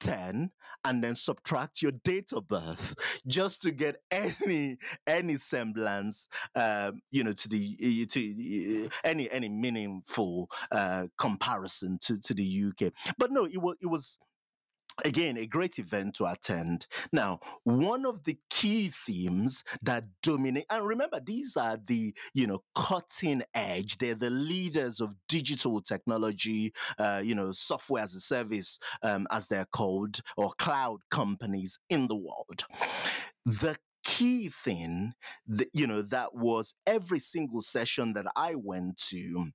10 0.00 0.50
and 0.84 1.02
then 1.02 1.14
subtract 1.14 1.82
your 1.82 1.92
date 2.04 2.32
of 2.32 2.46
birth 2.48 2.94
just 3.26 3.62
to 3.62 3.70
get 3.70 3.96
any 4.10 4.76
any 5.06 5.36
semblance 5.36 6.28
um, 6.54 7.00
you 7.10 7.24
know 7.24 7.32
to 7.32 7.48
the 7.48 8.06
to 8.06 8.88
any 9.04 9.30
any 9.30 9.48
meaningful 9.48 10.48
uh, 10.72 11.06
comparison 11.18 11.98
to 12.00 12.18
to 12.20 12.34
the 12.34 12.64
UK 12.68 12.92
but 13.18 13.30
no 13.30 13.44
it 13.44 13.58
was 13.58 13.76
it 13.80 13.86
was 13.86 14.18
again 15.04 15.36
a 15.36 15.46
great 15.46 15.78
event 15.78 16.14
to 16.16 16.26
attend. 16.26 16.86
Now 17.12 17.40
one 17.64 18.06
of 18.06 18.24
the 18.24 18.38
key 18.50 18.88
themes 18.88 19.64
that 19.82 20.04
dominate 20.22 20.66
and 20.70 20.86
remember 20.86 21.20
these 21.20 21.56
are 21.56 21.78
the 21.84 22.14
you 22.34 22.46
know 22.46 22.62
cutting 22.74 23.42
edge. 23.54 23.98
They're 23.98 24.14
the 24.14 24.30
leaders 24.30 25.00
of 25.00 25.14
digital 25.28 25.80
technology 25.80 26.72
uh, 26.98 27.22
you 27.24 27.34
know 27.34 27.52
software 27.52 28.02
as 28.02 28.14
a 28.14 28.20
service 28.20 28.78
um, 29.02 29.26
as 29.30 29.48
they're 29.48 29.68
called 29.72 30.20
or 30.36 30.52
cloud 30.58 31.00
companies 31.10 31.78
in 31.88 32.08
the 32.08 32.16
world. 32.16 32.64
The 33.44 33.76
key 34.06 34.48
thing 34.48 35.12
that 35.48 35.68
you 35.72 35.84
know 35.84 36.00
that 36.00 36.32
was 36.32 36.76
every 36.86 37.18
single 37.18 37.60
session 37.60 38.12
that 38.12 38.24
i 38.36 38.54
went 38.54 38.96
to 38.96 39.48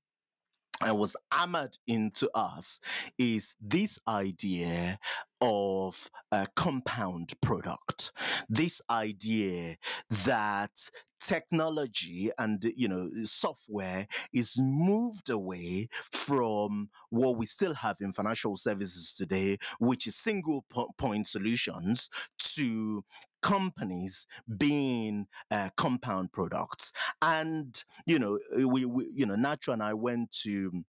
and 0.83 0.97
was 0.97 1.15
hammered 1.31 1.77
into 1.87 2.29
us 2.33 2.79
is 3.17 3.55
this 3.61 3.99
idea 4.07 4.99
of 5.39 6.09
a 6.31 6.47
compound 6.55 7.33
product. 7.41 8.11
This 8.49 8.81
idea 8.89 9.77
that 10.25 10.89
technology 11.21 12.31
and 12.39 12.73
you 12.75 12.87
know 12.87 13.07
software 13.25 14.07
is 14.33 14.55
moved 14.59 15.29
away 15.29 15.87
from 16.11 16.89
what 17.11 17.37
we 17.37 17.45
still 17.45 17.75
have 17.75 17.97
in 18.01 18.11
financial 18.11 18.57
services 18.57 19.13
today 19.13 19.55
which 19.77 20.07
is 20.07 20.15
single 20.15 20.65
point 20.97 21.27
solutions 21.27 22.09
to 22.39 23.03
companies 23.41 24.27
being 24.57 25.27
uh, 25.49 25.69
compound 25.75 26.31
products 26.31 26.91
and 27.21 27.83
you 28.05 28.19
know 28.19 28.39
we, 28.65 28.85
we 28.85 29.09
you 29.13 29.25
know 29.25 29.35
Nacho 29.35 29.73
and 29.73 29.83
I 29.83 29.93
went 29.93 30.31
to 30.43 30.83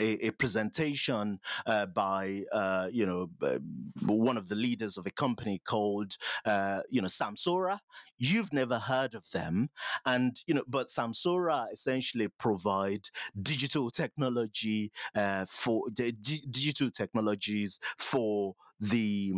a, 0.00 0.26
a, 0.26 0.30
presentation 0.32 1.38
uh, 1.66 1.86
by 1.86 2.42
uh, 2.52 2.88
you 2.92 3.06
know 3.06 3.30
uh, 3.42 3.58
one 4.06 4.36
of 4.36 4.48
the 4.48 4.54
leaders 4.54 4.96
of 4.96 5.06
a 5.06 5.10
company 5.10 5.60
called 5.64 6.16
uh, 6.44 6.80
you 6.90 7.00
know 7.00 7.08
Samsara. 7.08 7.78
You've 8.18 8.52
never 8.52 8.78
heard 8.78 9.14
of 9.14 9.28
them, 9.30 9.70
and 10.06 10.36
you 10.46 10.54
know, 10.54 10.62
but 10.66 10.88
Samsara 10.88 11.72
essentially 11.72 12.28
provide 12.38 13.08
digital 13.40 13.90
technology 13.90 14.92
uh, 15.14 15.46
for 15.48 15.84
the 15.94 16.12
digital 16.12 16.90
technologies 16.90 17.78
for 17.98 18.54
the 18.80 19.32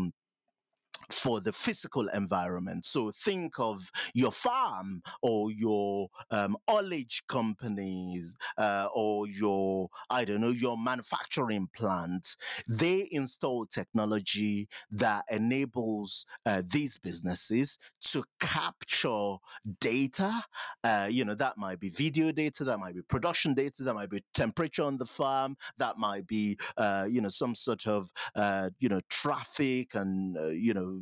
for 1.10 1.40
the 1.40 1.52
physical 1.52 2.08
environment. 2.08 2.86
So 2.86 3.10
think 3.10 3.58
of 3.58 3.90
your 4.14 4.32
farm 4.32 5.02
or 5.22 5.50
your 5.50 6.08
um, 6.30 6.56
haulage 6.68 7.22
companies 7.28 8.36
uh, 8.58 8.88
or 8.94 9.26
your, 9.26 9.88
I 10.10 10.24
don't 10.24 10.40
know, 10.40 10.50
your 10.50 10.76
manufacturing 10.78 11.68
plant. 11.74 12.36
They 12.68 13.08
install 13.10 13.66
technology 13.66 14.68
that 14.90 15.24
enables 15.30 16.26
uh, 16.44 16.62
these 16.66 16.98
businesses 16.98 17.78
to 18.02 18.24
capture 18.40 19.36
data. 19.80 20.44
Uh, 20.84 21.08
you 21.10 21.24
know, 21.24 21.34
that 21.34 21.56
might 21.56 21.80
be 21.80 21.90
video 21.90 22.32
data, 22.32 22.64
that 22.64 22.78
might 22.78 22.94
be 22.94 23.02
production 23.02 23.54
data, 23.54 23.82
that 23.82 23.94
might 23.94 24.10
be 24.10 24.22
temperature 24.34 24.82
on 24.82 24.98
the 24.98 25.06
farm, 25.06 25.56
that 25.78 25.98
might 25.98 26.26
be, 26.26 26.56
uh, 26.76 27.06
you 27.08 27.20
know, 27.20 27.28
some 27.28 27.54
sort 27.54 27.86
of, 27.86 28.10
uh, 28.34 28.70
you 28.78 28.88
know, 28.88 29.00
traffic 29.08 29.94
and, 29.94 30.36
uh, 30.36 30.46
you 30.46 30.74
know, 30.74 30.95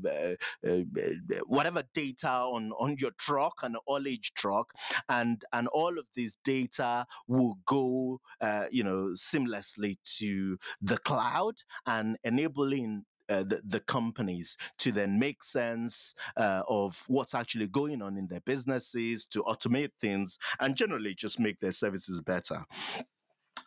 whatever 1.46 1.82
data 1.94 2.28
on 2.28 2.72
on 2.72 2.96
your 2.98 3.12
truck, 3.18 3.60
an 3.62 3.76
haulage 3.86 4.32
truck, 4.34 4.72
and 5.08 5.44
and 5.52 5.68
all 5.68 5.98
of 5.98 6.06
this 6.16 6.36
data 6.44 7.06
will 7.28 7.58
go, 7.66 8.20
uh, 8.40 8.66
you 8.70 8.84
know, 8.84 9.12
seamlessly 9.14 9.96
to 10.18 10.58
the 10.80 10.98
cloud 10.98 11.54
and 11.86 12.16
enabling 12.24 13.04
uh, 13.28 13.42
the, 13.42 13.62
the, 13.66 13.80
companies 13.80 14.56
to 14.76 14.92
then 14.92 15.18
make 15.18 15.42
sense 15.42 16.14
uh, 16.36 16.62
of 16.68 17.04
what's 17.06 17.34
actually 17.34 17.66
going 17.66 18.02
on 18.02 18.18
in 18.18 18.26
their 18.28 18.40
businesses, 18.40 19.24
to 19.24 19.42
automate 19.44 19.92
things, 19.98 20.36
and 20.60 20.76
generally 20.76 21.14
just 21.14 21.40
make 21.40 21.58
their 21.60 21.70
services 21.70 22.20
better. 22.20 22.64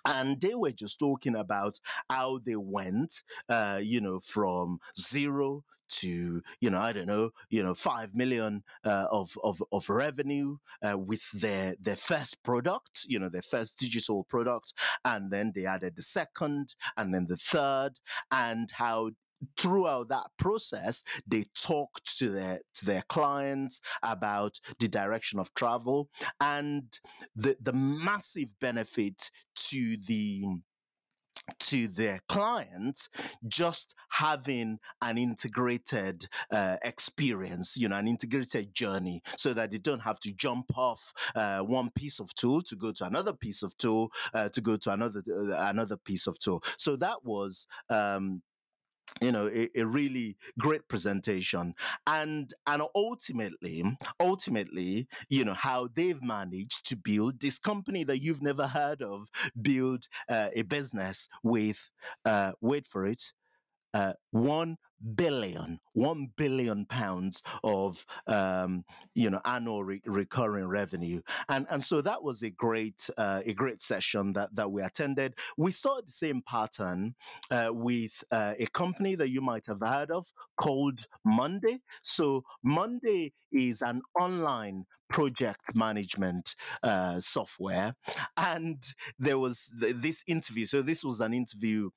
And 0.05 0.39
they 0.39 0.55
were 0.55 0.71
just 0.71 0.99
talking 0.99 1.35
about 1.35 1.79
how 2.09 2.39
they 2.45 2.55
went, 2.55 3.23
uh, 3.49 3.79
you 3.81 3.99
know, 3.99 4.19
from 4.19 4.79
zero 4.97 5.63
to 5.89 6.41
you 6.61 6.69
know 6.69 6.79
I 6.79 6.93
don't 6.93 7.07
know 7.07 7.31
you 7.49 7.63
know 7.63 7.73
five 7.73 8.13
million 8.15 8.63
uh, 8.83 9.07
of 9.11 9.37
of 9.43 9.61
of 9.71 9.89
revenue 9.89 10.57
uh, 10.87 10.97
with 10.97 11.29
their 11.31 11.75
their 11.79 11.95
first 11.95 12.43
product 12.43 13.05
you 13.07 13.19
know 13.19 13.29
their 13.29 13.41
first 13.41 13.77
digital 13.77 14.23
product 14.23 14.73
and 15.05 15.31
then 15.31 15.51
they 15.55 15.65
added 15.65 15.95
the 15.95 16.03
second 16.03 16.75
and 16.95 17.13
then 17.13 17.27
the 17.27 17.37
third 17.37 17.93
and 18.31 18.71
how 18.73 19.11
throughout 19.59 20.09
that 20.09 20.27
process 20.37 21.03
they 21.27 21.43
talked 21.55 22.17
to 22.17 22.29
their 22.29 22.59
to 22.73 22.85
their 22.85 23.03
clients 23.07 23.81
about 24.03 24.59
the 24.79 24.87
direction 24.87 25.39
of 25.39 25.53
travel 25.53 26.09
and 26.41 26.99
the 27.35 27.55
the 27.61 27.73
massive 27.73 28.59
benefit 28.59 29.29
to 29.55 29.97
the 30.07 30.43
to 31.59 31.87
their 31.87 32.19
clients 32.27 33.09
just 33.47 33.95
having 34.09 34.79
an 35.01 35.17
integrated 35.17 36.27
uh, 36.51 36.77
experience 36.83 37.77
you 37.77 37.87
know 37.87 37.95
an 37.95 38.07
integrated 38.07 38.73
journey 38.73 39.21
so 39.37 39.53
that 39.53 39.71
they 39.71 39.77
don't 39.77 40.01
have 40.01 40.19
to 40.19 40.31
jump 40.33 40.65
off 40.77 41.13
uh, 41.35 41.59
one 41.59 41.89
piece 41.91 42.19
of 42.19 42.33
tool 42.35 42.61
to 42.61 42.75
go 42.75 42.91
to 42.91 43.05
another 43.05 43.33
piece 43.33 43.63
of 43.63 43.75
tool 43.77 44.11
uh, 44.33 44.49
to 44.49 44.61
go 44.61 44.77
to 44.77 44.91
another 44.91 45.23
uh, 45.29 45.69
another 45.69 45.97
piece 45.97 46.27
of 46.27 46.37
tool. 46.39 46.63
So 46.77 46.95
that 46.97 47.23
was 47.23 47.67
um, 47.89 48.41
you 49.21 49.31
know 49.31 49.47
a, 49.47 49.69
a, 49.75 49.85
really 49.85 50.37
great 50.59 50.87
presentation. 50.87 51.73
And 52.05 52.53
and 52.65 52.83
ultimately 52.95 53.83
ultimately 54.19 55.07
you 55.29 55.45
know 55.45 55.53
how 55.53 55.89
they've 55.93 56.21
managed 56.21 56.85
to 56.89 56.95
build 56.95 57.39
this 57.39 57.59
company 57.59 58.03
that 58.03 58.21
you've 58.21 58.41
never 58.41 58.67
heard 58.67 59.01
of 59.01 59.29
build 59.61 60.07
uh, 60.29 60.49
a 60.55 60.63
business 60.63 61.27
with 61.43 61.89
uh, 62.25 62.53
wait 62.61 62.85
for 62.87 63.05
it 63.05 63.33
uh, 63.93 64.13
one 64.31 64.77
billion, 65.15 65.79
one 65.93 66.29
billion 66.37 66.85
pounds 66.85 67.41
of 67.63 68.05
um, 68.27 68.83
you 69.15 69.29
know 69.29 69.41
annual 69.45 69.83
re- 69.83 70.01
recurring 70.05 70.67
revenue, 70.67 71.21
and 71.49 71.65
and 71.69 71.83
so 71.83 72.01
that 72.01 72.23
was 72.23 72.43
a 72.43 72.49
great 72.49 73.09
uh, 73.17 73.41
a 73.45 73.53
great 73.53 73.81
session 73.81 74.33
that 74.33 74.55
that 74.55 74.71
we 74.71 74.81
attended. 74.81 75.33
We 75.57 75.71
saw 75.71 76.01
the 76.01 76.11
same 76.11 76.41
pattern 76.47 77.15
uh, 77.51 77.69
with 77.71 78.23
uh, 78.31 78.53
a 78.59 78.67
company 78.67 79.15
that 79.15 79.29
you 79.29 79.41
might 79.41 79.65
have 79.67 79.81
heard 79.81 80.11
of 80.11 80.27
called 80.59 81.05
Monday. 81.25 81.79
So 82.03 82.43
Monday 82.63 83.33
is 83.51 83.81
an 83.81 84.01
online 84.19 84.85
project 85.09 85.73
management 85.75 86.55
uh, 86.83 87.19
software, 87.19 87.95
and 88.35 88.83
there 89.19 89.39
was 89.39 89.73
th- 89.79 89.95
this 89.97 90.23
interview. 90.27 90.65
So 90.65 90.81
this 90.81 91.03
was 91.03 91.21
an 91.21 91.33
interview 91.33 91.89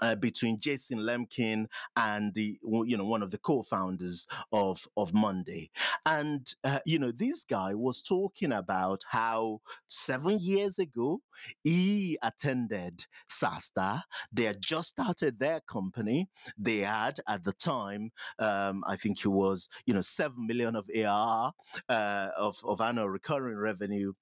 uh, 0.00 0.16
between 0.16 0.58
Jason 0.58 0.98
Lemkin 0.98 1.66
and 1.96 2.34
the 2.34 2.58
you 2.62 2.96
know 2.96 3.04
one 3.04 3.22
of 3.22 3.30
the 3.30 3.38
co-founders 3.38 4.26
of 4.52 4.86
of 4.96 5.14
Monday, 5.14 5.70
and 6.04 6.52
uh, 6.64 6.80
you 6.84 6.98
know 6.98 7.12
this 7.12 7.44
guy 7.44 7.74
was 7.74 8.02
talking 8.02 8.52
about 8.52 9.02
how 9.10 9.60
seven 9.86 10.38
years 10.40 10.78
ago 10.78 11.20
he 11.62 12.18
attended 12.22 13.06
SaaStr. 13.30 14.02
They 14.32 14.44
had 14.44 14.60
just 14.60 14.88
started 14.88 15.38
their 15.38 15.60
company. 15.60 16.28
They 16.58 16.78
had 16.78 17.20
at 17.28 17.44
the 17.44 17.52
time, 17.52 18.10
um, 18.38 18.84
I 18.86 18.96
think 18.96 19.24
it 19.24 19.28
was 19.28 19.68
you 19.86 19.94
know 19.94 20.00
seven 20.02 20.46
million 20.46 20.76
of 20.76 20.88
ARR 20.94 21.52
uh, 21.88 22.28
of 22.36 22.56
of 22.64 22.80
annual 22.80 23.08
recurring 23.08 23.56
revenue 23.56 24.12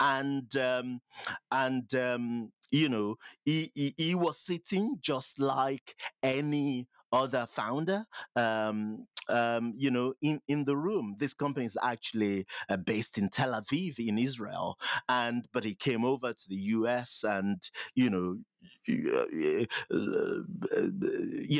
and 0.00 0.54
um, 0.56 1.00
and 1.50 1.94
um, 1.94 2.52
you 2.70 2.88
know, 2.88 3.16
he, 3.44 3.70
he, 3.74 3.94
he 3.96 4.14
was 4.14 4.40
sitting 4.40 4.96
just 5.00 5.38
like 5.38 5.94
any 6.22 6.86
other 7.14 7.46
founder. 7.46 8.06
Um, 8.36 9.06
um, 9.28 9.72
you 9.74 9.90
know, 9.90 10.12
in, 10.20 10.40
in 10.48 10.64
the 10.64 10.76
room. 10.76 11.16
This 11.18 11.32
company 11.32 11.64
is 11.66 11.78
actually 11.82 12.46
uh, 12.68 12.76
based 12.76 13.16
in 13.16 13.30
Tel 13.30 13.52
Aviv 13.52 13.98
in 13.98 14.18
Israel, 14.18 14.78
and 15.08 15.46
but 15.52 15.64
he 15.64 15.74
came 15.74 16.04
over 16.04 16.34
to 16.34 16.48
the 16.48 16.56
U.S. 16.56 17.24
and 17.26 17.62
you 17.94 18.10
know. 18.10 18.36
You 18.86 19.68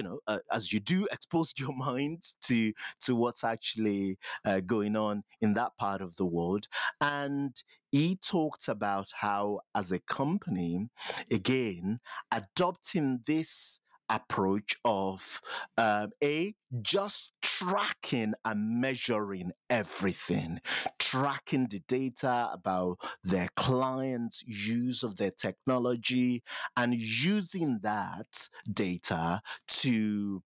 know, 0.02 0.20
uh, 0.26 0.38
as 0.50 0.72
you 0.72 0.80
do, 0.80 1.06
exposed 1.12 1.60
your 1.60 1.74
mind 1.76 2.22
to 2.44 2.72
to 3.02 3.14
what's 3.14 3.44
actually 3.44 4.18
uh, 4.46 4.60
going 4.60 4.96
on 4.96 5.22
in 5.42 5.52
that 5.52 5.76
part 5.78 6.00
of 6.00 6.16
the 6.16 6.24
world, 6.24 6.66
and 7.02 7.62
he 7.92 8.16
talked 8.16 8.68
about 8.68 9.08
how, 9.20 9.60
as 9.74 9.92
a 9.92 10.00
company, 10.00 10.88
again, 11.30 12.00
adopting 12.32 13.20
this 13.26 13.80
approach 14.08 14.76
of 14.84 15.40
um, 15.78 16.10
a 16.22 16.54
just 16.82 17.30
tracking 17.42 18.34
and 18.44 18.80
measuring 18.80 19.52
everything, 19.70 20.60
tracking 20.98 21.66
the 21.68 21.80
data 21.88 22.50
about 22.52 22.98
their 23.22 23.48
clients' 23.56 24.42
use 24.46 25.02
of 25.02 25.16
their 25.16 25.30
technology, 25.30 26.42
and 26.76 26.94
using 26.94 27.80
that 27.82 28.48
data 28.72 29.40
to 29.68 30.42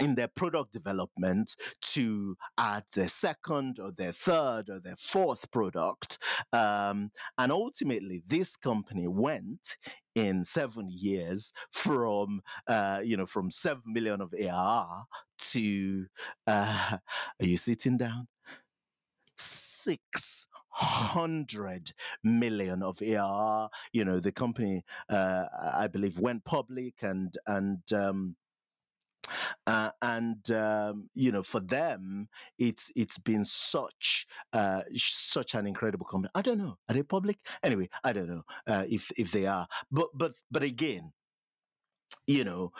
in 0.00 0.14
their 0.16 0.28
product 0.28 0.72
development 0.72 1.54
to 1.80 2.36
add 2.58 2.84
their 2.94 3.08
second 3.08 3.78
or 3.78 3.92
their 3.92 4.12
third 4.12 4.68
or 4.68 4.80
their 4.80 4.96
fourth 4.96 5.50
product. 5.50 6.18
Um, 6.52 7.10
and 7.38 7.52
ultimately, 7.52 8.22
this 8.26 8.56
company 8.56 9.06
went 9.06 9.76
in 10.14 10.44
seven 10.44 10.88
years 10.90 11.52
from 11.70 12.40
uh, 12.66 13.00
you 13.04 13.16
know 13.16 13.26
from 13.26 13.50
seven 13.50 13.82
million 13.86 14.20
of 14.20 14.32
ARR 14.38 15.04
to 15.38 16.06
uh, 16.46 16.98
are 17.40 17.46
you 17.46 17.56
sitting 17.56 17.96
down? 17.96 18.28
Six 19.36 20.46
hundred 20.68 21.92
million 22.22 22.82
of 22.82 23.00
ARR. 23.02 23.68
You 23.92 24.04
know 24.04 24.20
the 24.20 24.32
company, 24.32 24.84
uh, 25.08 25.46
I 25.74 25.88
believe, 25.88 26.18
went 26.18 26.44
public 26.44 26.94
and 27.02 27.36
and 27.46 27.80
um, 27.92 28.36
uh, 29.66 29.90
and 30.02 30.50
um, 30.50 31.08
you 31.14 31.32
know 31.32 31.42
for 31.42 31.60
them 31.60 32.28
it's 32.58 32.90
it's 32.96 33.18
been 33.18 33.44
such 33.44 34.26
uh, 34.52 34.82
such 34.94 35.54
an 35.54 35.66
incredible 35.66 36.06
company. 36.06 36.30
I 36.34 36.42
don't 36.42 36.58
know. 36.58 36.76
Are 36.88 36.94
they 36.94 37.02
public 37.02 37.38
anyway 37.62 37.88
i 38.02 38.12
don't 38.12 38.28
know 38.28 38.42
uh, 38.66 38.84
if 38.88 39.10
if 39.16 39.32
they 39.32 39.46
are. 39.46 39.66
But 39.90 40.08
but 40.14 40.34
but 40.50 40.62
again 40.62 41.12
you 42.26 42.44
know 42.44 42.72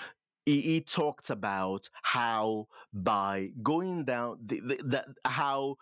he, 0.47 0.61
he 0.61 0.81
talked 0.81 1.31
about 1.31 1.89
how 2.03 2.67
by 2.93 3.51
going 3.63 4.05
down 4.05 4.39
the, 4.45 4.61
the, 4.61 4.77
the 4.85 5.31
how 5.31 5.77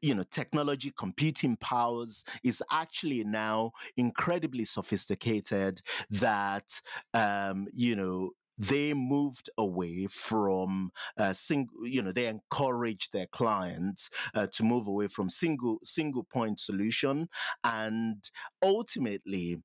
you 0.00 0.14
know 0.14 0.22
technology 0.30 0.92
computing 0.96 1.56
powers 1.56 2.24
is 2.44 2.62
actually 2.70 3.24
now 3.24 3.72
incredibly 3.96 4.64
sophisticated 4.64 5.80
that 6.10 6.80
um 7.14 7.66
you 7.72 7.96
know 7.96 8.30
they 8.68 8.94
moved 8.94 9.50
away 9.58 10.06
from 10.10 10.92
uh, 11.18 11.32
single 11.32 11.86
you 11.86 12.02
know 12.02 12.12
they 12.12 12.26
encouraged 12.26 13.12
their 13.12 13.26
clients 13.26 14.08
uh, 14.34 14.46
to 14.52 14.62
move 14.62 14.86
away 14.86 15.08
from 15.08 15.28
single 15.28 15.78
single 15.84 16.24
point 16.24 16.60
solution 16.60 17.28
and 17.64 18.30
ultimately 18.62 19.58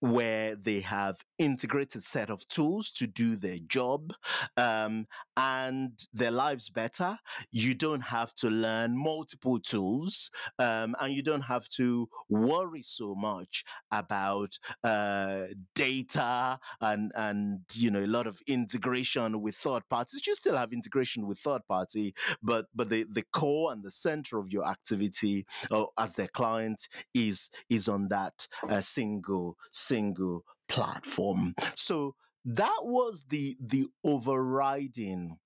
where 0.00 0.54
they 0.56 0.80
have 0.80 1.16
integrated 1.38 2.02
set 2.02 2.28
of 2.30 2.46
tools 2.48 2.90
to 2.90 3.06
do 3.06 3.34
their 3.34 3.58
job 3.66 4.12
um, 4.56 5.06
and 5.36 5.92
their 6.12 6.30
lives 6.30 6.70
better 6.70 7.18
you 7.50 7.74
don't 7.74 8.00
have 8.00 8.34
to 8.34 8.48
learn 8.48 8.96
multiple 8.96 9.58
tools 9.58 10.30
um, 10.58 10.94
and 11.00 11.12
you 11.12 11.22
don't 11.22 11.42
have 11.42 11.68
to 11.68 12.08
worry 12.28 12.82
so 12.82 13.14
much 13.14 13.64
about 13.92 14.58
uh, 14.84 15.44
data 15.74 16.58
and 16.80 17.12
and 17.14 17.60
you 17.74 17.90
know 17.90 18.00
a 18.00 18.06
lot 18.06 18.26
of 18.26 18.40
integration 18.46 19.40
with 19.40 19.56
third 19.56 19.82
parties 19.88 20.22
you 20.26 20.34
still 20.34 20.56
have 20.56 20.72
integration 20.72 21.26
with 21.26 21.38
third 21.38 21.62
party 21.68 22.14
but 22.42 22.66
but 22.74 22.88
the 22.88 23.06
the 23.10 23.24
core 23.32 23.72
and 23.72 23.82
the 23.82 23.90
center 23.90 24.38
of 24.38 24.52
your 24.52 24.66
activity 24.66 25.46
uh, 25.70 25.84
as 25.98 26.14
their 26.14 26.28
client 26.28 26.88
is 27.14 27.50
is 27.68 27.88
on 27.88 28.08
that 28.08 28.46
uh, 28.68 28.80
single 28.80 29.56
single 29.72 30.44
platform. 30.68 31.54
So 31.74 32.14
that 32.46 32.78
was 32.82 33.24
the 33.28 33.56
the 33.60 33.86
overriding 34.04 35.38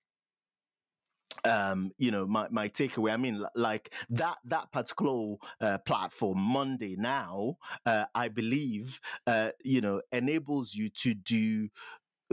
um 1.43 1.91
you 1.97 2.11
know 2.11 2.27
my 2.27 2.47
my 2.51 2.67
takeaway. 2.67 3.11
I 3.13 3.17
mean 3.17 3.43
like 3.55 3.93
that 4.09 4.37
that 4.45 4.71
particular 4.71 5.35
uh, 5.59 5.77
platform 5.79 6.39
monday 6.39 6.95
now 6.97 7.55
uh, 7.85 8.05
i 8.13 8.27
believe 8.27 8.99
uh, 9.25 9.51
you 9.63 9.81
know 9.81 10.01
enables 10.11 10.75
you 10.75 10.89
to 10.89 11.13
do 11.15 11.67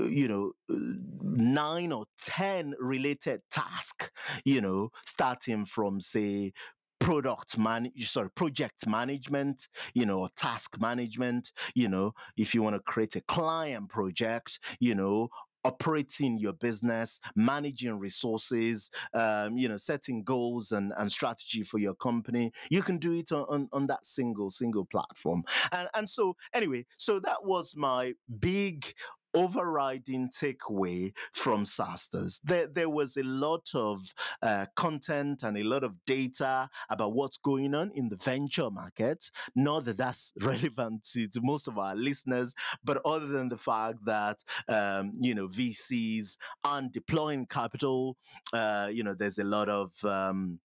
uh, 0.01 0.05
you 0.05 0.29
know 0.29 0.53
uh, 0.71 0.77
nine 1.23 1.93
or 1.93 2.07
ten 2.19 2.75
related 2.81 3.43
tasks 3.51 4.11
you 4.45 4.61
know 4.61 4.91
starting 5.07 5.65
from 5.67 6.01
say 6.01 6.53
product 6.99 7.57
man 7.57 7.91
sorry 8.01 8.31
project 8.31 8.87
management 8.87 9.69
you 9.95 10.05
know 10.05 10.29
task 10.37 10.81
management 10.81 11.53
you 11.75 11.89
know 11.89 12.13
if 12.37 12.55
you 12.55 12.63
want 12.63 12.75
to 12.75 12.81
create 12.81 13.15
a 13.17 13.21
client 13.23 13.89
project 13.89 14.59
you 14.81 14.95
know 14.95 15.29
operating 15.65 16.39
your 16.39 16.53
business, 16.53 17.21
managing 17.35 17.99
resources, 17.99 18.91
um, 19.15 19.57
you 19.57 19.69
know, 19.69 19.77
setting 19.77 20.23
goals 20.23 20.73
and, 20.73 20.93
and 20.97 21.11
strategy 21.11 21.63
for 21.63 21.79
your 21.79 21.95
company. 21.95 22.53
You 22.71 22.83
can 22.83 22.99
do 22.99 23.13
it 23.13 23.33
on, 23.33 23.45
on, 23.49 23.69
on, 23.73 23.87
that 23.89 24.07
single, 24.07 24.51
single 24.51 24.87
platform. 24.87 25.45
And, 25.73 25.89
and 25.95 26.09
so 26.09 26.37
anyway, 26.55 26.87
so 26.97 27.21
that 27.21 27.45
was 27.45 27.75
my 27.77 28.15
big 28.39 28.95
overriding 29.35 30.31
takeaway 30.31 31.13
from 31.33 31.65
SaaStr's. 31.65 32.41
There, 32.45 32.67
there 32.67 32.89
was 32.89 33.17
a 33.17 33.23
lot 33.23 33.69
of 33.75 34.01
uh, 34.43 34.67
content 34.75 35.43
and 35.43 35.57
a 35.57 35.63
lot 35.63 35.85
of 35.85 35.95
data 36.07 36.69
about 36.91 37.13
what's 37.13 37.39
going 37.39 37.75
on 37.75 37.91
in 37.95 38.09
the 38.09 38.17
venture 38.17 38.71
market. 38.71 39.31
Not 39.55 39.85
that 39.87 39.99
that's 39.99 40.33
relevant 40.41 41.05
to, 41.13 41.29
to 41.29 41.41
most 41.43 41.69
of 41.69 41.79
our 41.79 41.95
listeners, 41.95 42.55
but 42.85 43.01
other 43.05 43.27
than 43.27 43.49
the 43.49 43.59
fact 43.59 44.05
that, 44.07 44.39
um, 44.69 45.13
you 45.21 45.35
know, 45.35 45.49
VCs 45.49 46.37
aren't 46.65 46.93
deploying 46.93 47.47
capital, 47.47 48.17
uh, 48.53 48.89
you 48.93 49.03
know, 49.03 49.15
there's 49.15 49.39
a 49.39 49.45
lot 49.45 49.69
of, 49.69 49.93
um, 50.05 50.59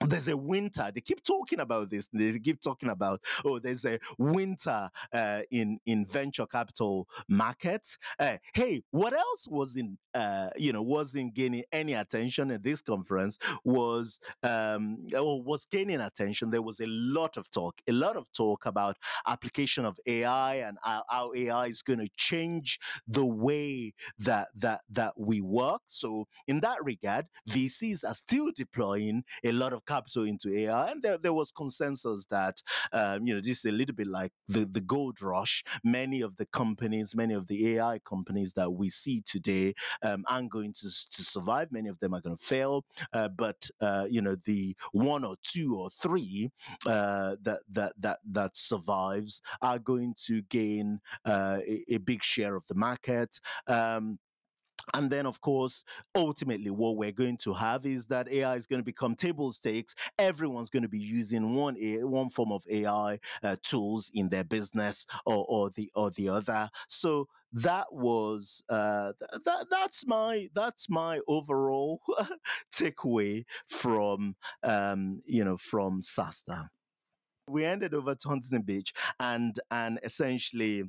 there's 0.00 0.28
a 0.28 0.36
winter. 0.36 0.90
They 0.94 1.00
keep 1.00 1.22
talking 1.22 1.60
about 1.60 1.90
this. 1.90 2.08
They 2.12 2.38
keep 2.38 2.60
talking 2.60 2.88
about 2.90 3.20
oh, 3.44 3.58
there's 3.58 3.84
a 3.84 3.98
winter 4.18 4.90
uh, 5.12 5.42
in 5.50 5.78
in 5.86 6.04
venture 6.04 6.46
capital 6.46 7.08
markets. 7.28 7.98
Uh, 8.18 8.38
hey, 8.54 8.82
what 8.90 9.12
else 9.12 9.46
was 9.48 9.76
in 9.76 9.98
uh, 10.14 10.48
you 10.56 10.72
know 10.72 10.82
wasn't 10.82 11.34
gaining 11.34 11.64
any 11.72 11.94
attention 11.94 12.50
at 12.50 12.62
this 12.62 12.82
conference 12.82 13.38
was 13.64 14.20
um, 14.42 15.06
or 15.18 15.42
was 15.42 15.66
gaining 15.66 16.00
attention. 16.00 16.50
There 16.50 16.62
was 16.62 16.80
a 16.80 16.86
lot 16.86 17.36
of 17.36 17.50
talk, 17.50 17.80
a 17.88 17.92
lot 17.92 18.16
of 18.16 18.26
talk 18.32 18.66
about 18.66 18.96
application 19.26 19.84
of 19.84 19.98
AI 20.06 20.56
and 20.56 20.78
how, 20.82 21.04
how 21.08 21.32
AI 21.34 21.66
is 21.66 21.82
going 21.82 22.00
to 22.00 22.08
change 22.16 22.78
the 23.06 23.24
way 23.24 23.94
that 24.18 24.48
that 24.56 24.82
that 24.90 25.14
we 25.16 25.40
work. 25.40 25.82
So 25.86 26.26
in 26.46 26.60
that 26.60 26.82
regard, 26.84 27.26
VCs 27.48 28.04
are 28.04 28.14
still 28.14 28.50
deploying 28.54 29.24
a 29.44 29.52
lot 29.52 29.72
of 29.72 29.83
capital 29.86 30.24
into 30.24 30.54
AI, 30.56 30.90
and 30.90 31.02
there, 31.02 31.18
there 31.18 31.32
was 31.32 31.50
consensus 31.50 32.26
that 32.30 32.62
um, 32.92 33.26
you 33.26 33.34
know 33.34 33.40
this 33.40 33.58
is 33.58 33.66
a 33.66 33.72
little 33.72 33.94
bit 33.94 34.06
like 34.06 34.32
the 34.48 34.66
the 34.70 34.80
gold 34.80 35.22
rush. 35.22 35.62
Many 35.82 36.20
of 36.20 36.36
the 36.36 36.46
companies, 36.46 37.14
many 37.14 37.34
of 37.34 37.46
the 37.46 37.76
AI 37.76 38.00
companies 38.00 38.52
that 38.54 38.70
we 38.70 38.88
see 38.88 39.22
today 39.22 39.74
um, 40.02 40.24
aren't 40.28 40.50
going 40.50 40.72
to 40.74 40.88
to 41.10 41.22
survive. 41.22 41.72
Many 41.72 41.88
of 41.88 41.98
them 42.00 42.14
are 42.14 42.20
going 42.20 42.36
to 42.36 42.44
fail, 42.44 42.84
uh, 43.12 43.28
but 43.28 43.68
uh, 43.80 44.06
you 44.08 44.22
know 44.22 44.36
the 44.44 44.76
one 44.92 45.24
or 45.24 45.36
two 45.42 45.76
or 45.76 45.90
three 45.90 46.50
uh, 46.86 47.36
that 47.42 47.60
that 47.70 47.92
that 47.98 48.18
that 48.30 48.56
survives 48.56 49.40
are 49.62 49.78
going 49.78 50.14
to 50.26 50.42
gain 50.42 51.00
uh, 51.24 51.58
a, 51.66 51.94
a, 51.94 51.98
big 51.98 52.22
share 52.22 52.56
of 52.56 52.64
the 52.68 52.74
market. 52.74 53.38
Um, 53.66 54.18
and 54.92 55.10
then, 55.10 55.26
of 55.26 55.40
course, 55.40 55.84
ultimately, 56.14 56.70
what 56.70 56.96
we're 56.96 57.12
going 57.12 57.38
to 57.38 57.54
have 57.54 57.86
is 57.86 58.06
that 58.06 58.30
AI 58.30 58.54
is 58.54 58.66
going 58.66 58.80
to 58.80 58.84
become 58.84 59.14
table 59.14 59.52
stakes. 59.52 59.94
Everyone's 60.18 60.70
going 60.70 60.82
to 60.82 60.88
be 60.88 60.98
using 60.98 61.54
one 61.54 61.76
one 61.78 62.30
form 62.30 62.52
of 62.52 62.64
AI 62.70 63.18
uh, 63.42 63.56
tools 63.62 64.10
in 64.14 64.28
their 64.28 64.44
business 64.44 65.06
or, 65.24 65.44
or 65.48 65.70
the 65.70 65.90
or 65.94 66.10
the 66.10 66.28
other. 66.28 66.68
So 66.88 67.28
that 67.52 67.86
was 67.92 68.64
uh, 68.68 69.12
th- 69.18 69.42
that 69.44 69.66
that's 69.70 70.06
my 70.06 70.48
that's 70.54 70.90
my 70.90 71.20
overall 71.28 72.00
takeaway 72.74 73.44
from 73.68 74.36
um, 74.62 75.22
you 75.24 75.44
know 75.44 75.56
from 75.56 76.02
SaaStr. 76.02 76.68
We 77.48 77.64
ended 77.64 77.94
over 77.94 78.14
to 78.14 78.28
Huntington 78.28 78.62
Beach 78.62 78.92
and 79.20 79.58
and 79.70 80.00
essentially 80.02 80.84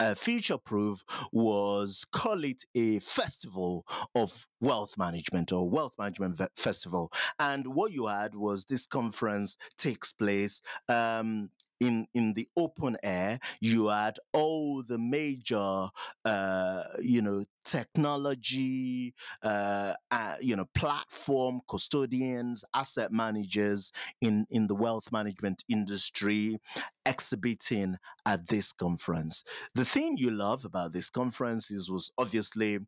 uh, 0.00 0.14
Future 0.14 0.58
Proof 0.58 1.04
was 1.32 2.04
call 2.12 2.44
it 2.44 2.64
a 2.74 2.98
festival 3.00 3.86
of 4.14 4.46
wealth 4.60 4.96
management 4.98 5.52
or 5.52 5.68
wealth 5.68 5.94
management 5.98 6.36
ve- 6.36 6.46
festival. 6.56 7.12
And 7.38 7.74
what 7.74 7.92
you 7.92 8.06
had 8.06 8.34
was 8.34 8.64
this 8.66 8.86
conference 8.86 9.56
takes 9.76 10.12
place 10.12 10.60
um, 10.88 11.50
in 11.84 12.06
in 12.14 12.34
the 12.34 12.48
open 12.56 12.96
air, 13.02 13.38
you 13.60 13.88
had 13.88 14.18
all 14.32 14.82
the 14.82 14.98
major, 14.98 15.88
uh, 16.24 16.82
you 17.00 17.22
know, 17.22 17.44
technology, 17.64 19.14
uh, 19.42 19.94
uh, 20.10 20.34
you 20.40 20.56
know, 20.56 20.66
platform 20.74 21.60
custodians, 21.68 22.64
asset 22.74 23.12
managers 23.12 23.92
in 24.20 24.46
in 24.50 24.66
the 24.66 24.74
wealth 24.74 25.10
management 25.12 25.64
industry 25.68 26.58
exhibiting 27.06 27.96
at 28.26 28.48
this 28.48 28.72
conference. 28.72 29.44
The 29.74 29.84
thing 29.84 30.16
you 30.16 30.30
love 30.30 30.64
about 30.64 30.92
this 30.92 31.10
conference 31.10 31.70
is 31.70 31.90
was 31.90 32.10
obviously 32.18 32.78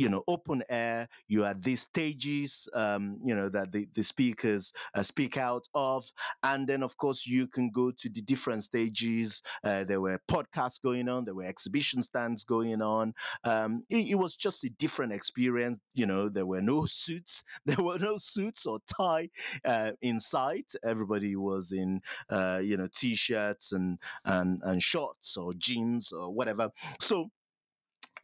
you 0.00 0.08
know, 0.08 0.24
open 0.26 0.62
air. 0.70 1.06
You 1.28 1.42
had 1.42 1.62
these 1.62 1.82
stages, 1.82 2.66
um, 2.72 3.18
you 3.22 3.34
know, 3.34 3.50
that 3.50 3.70
the, 3.70 3.86
the 3.94 4.02
speakers 4.02 4.72
uh, 4.94 5.02
speak 5.02 5.36
out 5.36 5.68
of. 5.74 6.10
And 6.42 6.66
then, 6.66 6.82
of 6.82 6.96
course, 6.96 7.26
you 7.26 7.46
can 7.46 7.70
go 7.70 7.90
to 7.90 8.08
the 8.08 8.22
different 8.22 8.64
stages. 8.64 9.42
Uh, 9.62 9.84
there 9.84 10.00
were 10.00 10.18
podcasts 10.26 10.80
going 10.82 11.06
on, 11.10 11.26
there 11.26 11.34
were 11.34 11.44
exhibition 11.44 12.00
stands 12.00 12.44
going 12.44 12.80
on. 12.80 13.12
Um, 13.44 13.84
it, 13.90 14.12
it, 14.12 14.14
was 14.14 14.36
just 14.36 14.64
a 14.64 14.70
different 14.70 15.12
experience. 15.12 15.78
You 15.92 16.06
know, 16.06 16.30
there 16.30 16.46
were 16.46 16.62
no 16.62 16.86
suits, 16.86 17.44
there 17.66 17.84
were 17.84 17.98
no 17.98 18.16
suits 18.16 18.64
or 18.64 18.78
tie 18.90 19.28
uh, 19.66 19.92
in 20.00 20.18
sight. 20.18 20.72
Everybody 20.82 21.36
was 21.36 21.72
in, 21.72 22.00
uh, 22.30 22.60
you 22.62 22.78
know, 22.78 22.88
t 22.90 23.14
shirts 23.14 23.72
and, 23.72 23.98
and, 24.24 24.62
and 24.64 24.82
shorts 24.82 25.36
or 25.36 25.52
jeans 25.52 26.10
or 26.10 26.32
whatever. 26.32 26.70
So, 26.98 27.30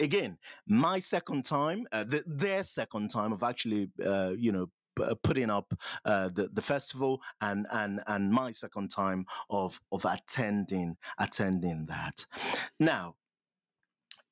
again, 0.01 0.39
my 0.67 0.99
second 0.99 1.45
time, 1.45 1.87
uh, 1.93 2.05
the, 2.05 2.23
their 2.27 2.65
second 2.65 3.11
time 3.11 3.33
of 3.33 3.43
actually, 3.43 3.91
uh, 4.05 4.33
you 4.37 4.53
know, 4.53 4.71
uh, 5.01 5.15
putting 5.23 5.51
up 5.51 5.75
uh, 6.07 6.31
the 6.31 6.49
the 6.53 6.63
festival 6.63 7.21
and 7.43 7.67
and 7.71 8.01
and 8.07 8.31
my 8.33 8.51
second 8.51 8.91
time 8.91 9.27
of 9.51 9.79
of 9.93 10.07
attending 10.07 10.97
attending 11.19 11.87
that. 11.87 12.25
Now, 12.81 13.17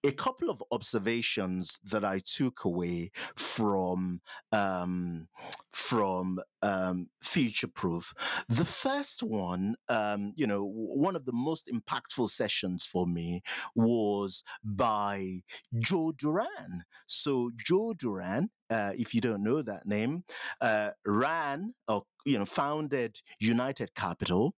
a 0.05 0.13
couple 0.13 0.51
of 0.51 0.63
observations 0.71 1.81
that 1.83 2.05
I 2.05 2.21
took 2.21 2.65
away 2.65 3.11
from 3.37 4.21
um, 4.53 5.29
from 5.73 6.41
um, 6.63 7.09
future 7.23 7.67
proof. 7.67 8.13
The 8.49 8.65
first 8.65 9.23
one, 9.23 9.77
um, 9.89 10.33
you 10.37 10.47
know, 10.47 10.65
one 10.65 11.17
of 11.17 11.25
the 11.25 11.33
most 11.33 11.69
impactful 11.73 12.29
sessions 12.31 12.87
for 12.87 13.07
me 13.07 13.43
was 13.75 14.45
by 14.63 15.41
Joe 15.79 16.13
Duran. 16.13 16.85
So 17.07 17.51
Joe 17.57 17.95
Duran, 17.95 18.51
uh, 18.71 18.93
if 18.97 19.15
you 19.15 19.21
don't 19.21 19.43
know 19.43 19.63
that 19.63 19.87
name, 19.87 20.25
uh, 20.61 20.91
ran 21.07 21.75
or 21.89 22.03
you 22.27 22.39
know 22.39 22.45
founded 22.45 23.21
United 23.39 23.95
Capital, 23.95 24.55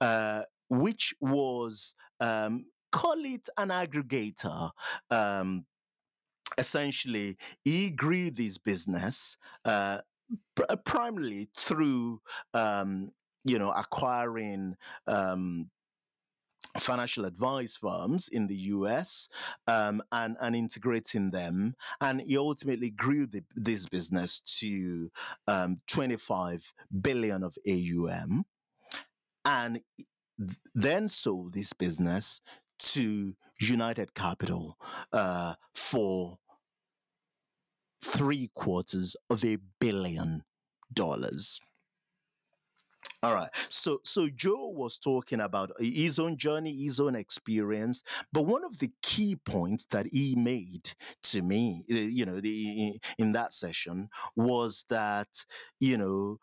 uh, 0.00 0.42
which 0.68 1.14
was 1.20 1.94
um, 2.20 2.64
call 2.96 3.22
it 3.26 3.46
an 3.58 3.68
aggregator. 3.68 4.70
Um, 5.10 5.66
essentially, 6.56 7.36
he 7.62 7.90
grew 7.90 8.30
this 8.30 8.56
business 8.56 9.36
uh, 9.66 9.98
pr- 10.54 10.76
primarily 10.84 11.50
through, 11.56 12.20
um, 12.54 13.10
you 13.44 13.58
know, 13.58 13.70
acquiring. 13.70 14.76
Um, 15.06 15.70
financial 16.78 17.24
advice 17.24 17.74
firms 17.74 18.28
in 18.28 18.48
the 18.48 18.56
US 18.76 19.30
um, 19.66 20.02
and, 20.12 20.36
and 20.42 20.54
integrating 20.54 21.30
them. 21.30 21.74
And 22.02 22.20
he 22.20 22.36
ultimately 22.36 22.90
grew 22.90 23.26
the, 23.26 23.42
this 23.54 23.88
business 23.88 24.40
to 24.60 25.10
um, 25.48 25.80
25 25.86 26.74
billion 27.00 27.42
of 27.42 27.56
AUM 27.66 28.44
and 29.46 29.80
then 30.74 31.08
sold 31.08 31.54
this 31.54 31.72
business 31.72 32.42
to 32.78 33.34
United 33.58 34.14
Capital 34.14 34.76
uh, 35.12 35.54
for 35.74 36.38
three 38.02 38.50
quarters 38.54 39.16
of 39.30 39.44
a 39.44 39.58
billion 39.80 40.44
dollars. 40.92 41.60
All 43.22 43.34
right. 43.34 43.48
So 43.70 44.00
so 44.04 44.28
Joe 44.28 44.68
was 44.68 44.98
talking 44.98 45.40
about 45.40 45.72
his 45.80 46.18
own 46.18 46.36
journey, 46.36 46.84
his 46.84 47.00
own 47.00 47.16
experience, 47.16 48.02
but 48.32 48.42
one 48.42 48.62
of 48.62 48.78
the 48.78 48.90
key 49.02 49.36
points 49.36 49.86
that 49.90 50.06
he 50.12 50.36
made 50.36 50.92
to 51.24 51.42
me, 51.42 51.84
uh, 51.90 51.94
you 51.94 52.26
know, 52.26 52.40
the, 52.40 53.00
in 53.18 53.32
that 53.32 53.52
session 53.52 54.10
was 54.36 54.84
that, 54.90 55.28
you 55.80 55.96
know, 55.96 56.38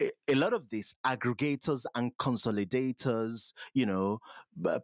a 0.00 0.34
lot 0.34 0.52
of 0.52 0.68
these 0.70 0.94
aggregators 1.06 1.84
and 1.94 2.16
consolidators, 2.18 3.52
you 3.74 3.86
know, 3.86 4.18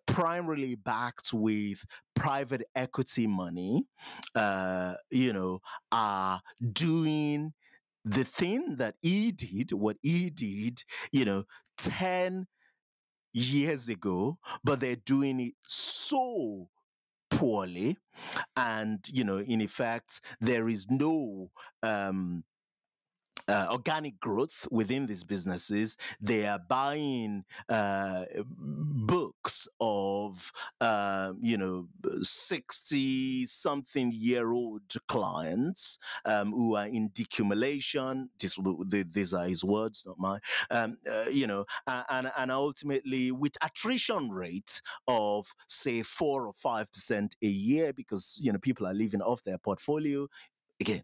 primarily 0.07 0.75
backed 0.75 1.33
with 1.33 1.85
private 2.15 2.63
equity 2.75 3.27
money, 3.27 3.85
uh, 4.35 4.95
you 5.11 5.33
know, 5.33 5.61
are 5.91 6.41
doing 6.73 7.53
the 8.05 8.25
thing 8.25 8.77
that 8.77 8.95
he 9.03 9.33
did, 9.33 9.73
what 9.73 9.97
he 10.03 10.31
did, 10.31 10.83
you 11.13 11.25
know, 11.25 11.45
10 11.79 12.47
years 13.33 13.89
ago, 13.89 14.39
but 14.65 14.81
they're 14.81 14.97
doing 14.97 15.41
it 15.41 15.55
so 15.63 16.69
poorly. 17.31 17.97
And, 18.57 19.01
you 19.13 19.25
know, 19.25 19.39
in 19.39 19.61
effect, 19.61 20.21
there 20.41 20.69
is 20.69 20.87
no, 20.91 21.51
um, 21.83 22.45
uh, 23.53 23.67
organic 23.71 24.19
growth 24.19 24.67
within 24.71 25.07
these 25.07 25.25
businesses. 25.25 25.97
They 26.21 26.47
are 26.47 26.59
buying 26.59 27.45
uh, 27.69 28.25
books 28.59 29.69
of, 29.81 30.51
uh, 30.81 31.35
you 31.41 31.59
know, 31.59 31.89
60 32.23 33.47
something 33.47 34.11
year 34.13 34.53
old 34.53 34.83
clients 35.07 35.99
um, 36.25 36.53
who 36.53 36.77
are 36.77 36.87
in 36.87 37.11
decumulation. 37.11 38.29
This, 38.41 38.59
these 39.13 39.35
are 39.35 39.47
his 39.47 39.63
words, 39.65 40.05
not 40.07 40.19
mine. 40.19 40.41
Um, 40.71 40.97
uh, 41.11 41.25
you 41.31 41.47
know, 41.47 41.67
and, 41.87 42.33
and 42.37 42.51
ultimately 42.51 43.33
with 43.33 43.53
attrition 43.63 44.31
rate 44.31 44.81
of, 45.07 45.47
say, 45.69 46.03
four 46.03 46.47
or 46.47 46.55
5% 46.55 47.33
a 47.43 47.47
year 47.47 47.93
because, 47.93 48.39
you 48.41 48.51
know, 48.53 48.59
people 48.59 48.87
are 48.87 48.95
living 48.95 49.21
off 49.21 49.45
their 49.45 49.59
portfolio. 49.59 50.27
Again, 50.81 51.03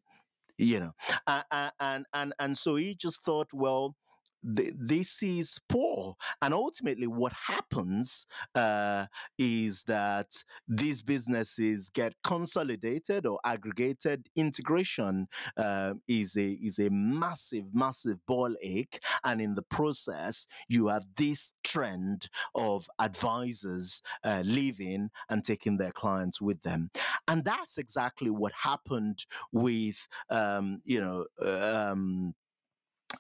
you 0.59 0.81
know 0.81 0.93
uh, 1.27 1.71
and 1.81 2.07
and 2.13 2.35
and 2.39 2.59
so 2.59 2.77
he 2.77 2.95
just 2.95 3.23
thought 3.25 3.49
well 3.53 3.95
this 4.43 5.23
is 5.23 5.59
poor. 5.69 6.17
And 6.41 6.55
ultimately, 6.55 7.07
what 7.07 7.33
happens 7.33 8.27
uh, 8.55 9.07
is 9.39 9.85
that 9.85 10.45
these 10.67 11.03
businesses 11.03 11.91
get 11.91 12.15
consolidated 12.23 13.27
or 13.27 13.39
aggregated. 13.45 14.29
Integration 14.37 15.29
uh, 15.57 15.95
is 16.07 16.37
a 16.37 16.47
is 16.47 16.79
a 16.79 16.91
massive, 16.91 17.65
massive 17.73 18.25
ball 18.27 18.55
ache, 18.63 19.01
and 19.25 19.41
in 19.41 19.55
the 19.55 19.63
process, 19.63 20.47
you 20.69 20.89
have 20.89 21.07
this 21.17 21.53
trend 21.65 22.29
of 22.55 22.89
advisors 22.99 24.03
uh, 24.25 24.43
leaving 24.45 25.11
and 25.29 25.45
taking 25.45 25.77
their 25.77 25.93
clients 25.93 26.41
with 26.41 26.63
them, 26.63 26.91
and 27.27 27.45
that's 27.45 27.79
exactly 27.79 28.31
what 28.31 28.53
happened 28.63 29.25
with 29.53 30.09
um, 30.31 30.81
you 30.85 31.01
know. 31.01 31.27
Um, 31.45 32.35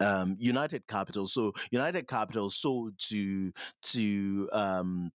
um, 0.00 0.36
United 0.38 0.86
Capital. 0.86 1.26
So 1.26 1.52
United 1.70 2.06
Capital 2.06 2.50
sold 2.50 2.98
to 3.08 3.52
to 3.82 4.48
um, 4.52 5.10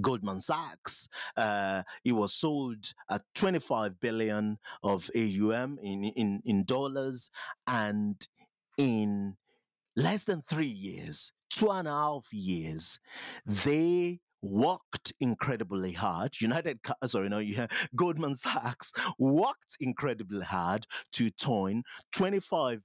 Goldman 0.00 0.40
Sachs. 0.40 1.08
Uh, 1.36 1.82
it 2.04 2.12
was 2.12 2.34
sold 2.34 2.92
at 3.10 3.22
25 3.34 4.00
billion 4.00 4.58
of 4.82 5.08
AUM 5.14 5.78
in, 5.82 6.04
in, 6.04 6.42
in 6.44 6.64
dollars, 6.64 7.30
and 7.66 8.26
in 8.78 9.36
less 9.94 10.24
than 10.24 10.42
three 10.42 10.66
years, 10.66 11.32
two 11.50 11.70
and 11.70 11.88
a 11.88 11.92
half 11.92 12.32
years, 12.32 12.98
they 13.44 14.20
worked 14.42 15.12
incredibly 15.20 15.92
hard. 15.92 16.40
United, 16.40 16.78
sorry, 17.06 17.28
no, 17.28 17.38
yeah, 17.40 17.66
Goldman 17.94 18.34
Sachs 18.34 18.92
worked 19.18 19.76
incredibly 19.80 20.44
hard 20.44 20.86
to 21.12 21.30
turn 21.30 21.82
25 22.12 22.82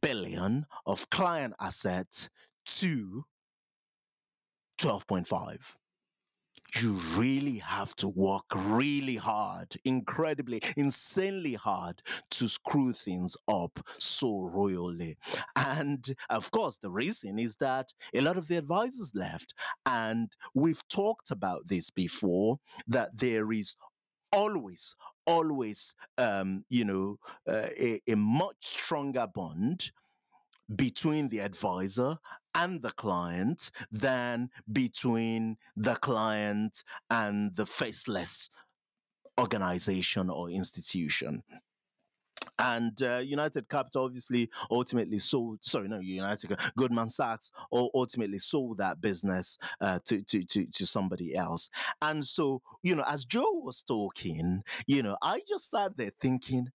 billion 0.00 0.66
of 0.86 1.08
client 1.10 1.54
assets 1.60 2.28
to 2.66 3.24
12.5 4.80 5.74
you 6.78 6.92
really 7.16 7.58
have 7.58 7.94
to 7.96 8.08
work 8.08 8.44
really 8.54 9.16
hard, 9.16 9.74
incredibly, 9.84 10.60
insanely 10.76 11.54
hard 11.54 12.02
to 12.30 12.48
screw 12.48 12.92
things 12.92 13.36
up 13.48 13.80
so 13.98 14.42
royally. 14.42 15.16
And 15.56 16.14
of 16.28 16.50
course, 16.50 16.78
the 16.78 16.90
reason 16.90 17.38
is 17.38 17.56
that 17.56 17.92
a 18.14 18.20
lot 18.20 18.36
of 18.36 18.48
the 18.48 18.56
advisors 18.56 19.12
left. 19.14 19.54
And 19.86 20.32
we've 20.54 20.86
talked 20.88 21.30
about 21.30 21.68
this 21.68 21.90
before 21.90 22.58
that 22.86 23.18
there 23.18 23.52
is 23.52 23.74
always, 24.32 24.94
always, 25.26 25.94
um, 26.18 26.64
you 26.68 26.84
know, 26.84 27.18
uh, 27.48 27.68
a, 27.78 28.00
a 28.08 28.16
much 28.16 28.56
stronger 28.60 29.26
bond 29.32 29.90
between 30.74 31.28
the 31.28 31.40
advisor 31.40 32.18
and 32.54 32.82
the 32.82 32.90
client 32.90 33.70
than 33.90 34.50
between 34.72 35.56
the 35.76 35.94
client 35.94 36.82
and 37.08 37.54
the 37.56 37.66
faceless 37.66 38.50
organization 39.38 40.28
or 40.30 40.50
institution 40.50 41.42
and 42.60 43.02
uh, 43.02 43.18
United 43.18 43.68
Capital 43.68 44.04
obviously 44.04 44.50
ultimately 44.70 45.18
sold. 45.18 45.64
Sorry, 45.64 45.88
no, 45.88 45.98
United 45.98 46.56
Goldman 46.76 47.08
Sachs 47.08 47.52
ultimately 47.72 48.38
sold 48.38 48.78
that 48.78 49.00
business 49.00 49.58
uh, 49.80 49.98
to, 50.06 50.22
to 50.22 50.44
to 50.44 50.66
to 50.66 50.86
somebody 50.86 51.34
else. 51.34 51.70
And 52.02 52.24
so, 52.24 52.62
you 52.82 52.94
know, 52.94 53.04
as 53.06 53.24
Joe 53.24 53.60
was 53.62 53.82
talking, 53.82 54.62
you 54.86 55.02
know, 55.02 55.16
I 55.22 55.40
just 55.48 55.70
sat 55.70 55.96
there 55.96 56.12
thinking, 56.20 56.68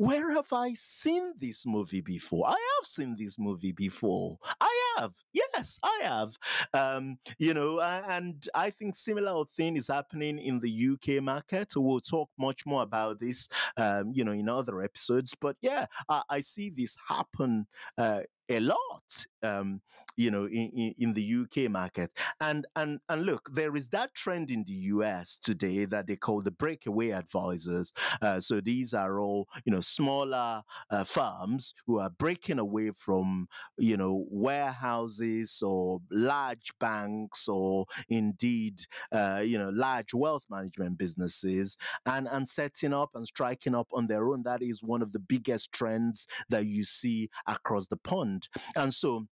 where 0.00 0.32
have 0.32 0.50
I 0.50 0.72
seen 0.72 1.34
this 1.38 1.66
movie 1.66 2.00
before? 2.00 2.46
I 2.48 2.52
have 2.52 2.86
seen 2.86 3.16
this 3.18 3.38
movie 3.38 3.72
before. 3.72 4.38
I 4.58 4.94
have. 4.96 5.12
Yes, 5.34 5.78
I 5.82 6.00
have. 6.04 6.38
Um, 6.72 7.18
you 7.38 7.52
know, 7.52 7.82
and 7.82 8.42
I 8.54 8.70
think 8.70 8.96
similar 8.96 9.44
thing 9.54 9.76
is 9.76 9.88
happening 9.88 10.38
in 10.38 10.60
the 10.60 10.88
UK 10.92 11.22
market. 11.22 11.74
We'll 11.76 12.00
talk 12.00 12.30
much 12.38 12.64
more 12.64 12.82
about 12.82 13.20
this, 13.20 13.46
um, 13.76 14.12
you 14.14 14.24
know, 14.24 14.32
in 14.32 14.48
other 14.48 14.80
episodes. 14.80 15.34
But 15.38 15.56
yeah, 15.60 15.84
I, 16.08 16.22
I 16.30 16.40
see 16.40 16.70
this 16.70 16.96
happen 17.06 17.66
uh, 17.98 18.20
a 18.48 18.60
lot, 18.60 19.26
um, 19.42 19.82
you 20.16 20.30
know, 20.30 20.44
in, 20.46 20.70
in, 20.70 20.94
in, 20.98 21.14
the 21.14 21.42
UK 21.42 21.70
market. 21.70 22.10
And 22.40 22.66
and 22.76 23.00
and 23.08 23.22
look, 23.22 23.48
there 23.52 23.76
is 23.76 23.88
that 23.90 24.14
trend 24.14 24.50
in 24.50 24.64
the 24.64 24.72
US 24.72 25.36
today 25.36 25.84
that 25.86 26.06
they 26.06 26.16
call 26.16 26.42
the 26.42 26.50
breakaway 26.50 27.10
advisors. 27.10 27.92
Uh, 28.22 28.40
so 28.40 28.60
these 28.60 28.94
are 28.94 29.20
all 29.20 29.48
you 29.64 29.72
know 29.72 29.80
smaller 29.80 30.62
uh, 30.90 31.04
firms 31.04 31.74
who 31.86 31.98
are 31.98 32.10
breaking 32.10 32.58
away 32.58 32.90
from 32.90 33.48
you 33.78 33.96
know 33.96 34.26
wirehouses 34.32 35.62
or 35.62 36.00
large 36.10 36.72
banks 36.78 37.48
or 37.48 37.86
indeed 38.08 38.80
uh, 39.12 39.42
you 39.44 39.58
know 39.58 39.70
large 39.70 40.14
wealth 40.14 40.44
management 40.50 40.98
businesses 40.98 41.76
and 42.06 42.28
and 42.28 42.48
setting 42.48 42.92
up 42.92 43.10
and 43.14 43.26
striking 43.26 43.74
up 43.74 43.88
on 43.92 44.06
their 44.06 44.28
own. 44.28 44.42
That 44.42 44.62
is 44.62 44.82
one 44.82 45.02
of 45.02 45.12
the 45.12 45.18
biggest 45.18 45.72
trends 45.72 46.26
that 46.48 46.66
you 46.66 46.84
see 46.84 47.30
across 47.46 47.86
the 47.86 47.96
pond. 47.96 48.48
And 48.76 48.92
so 48.92 49.26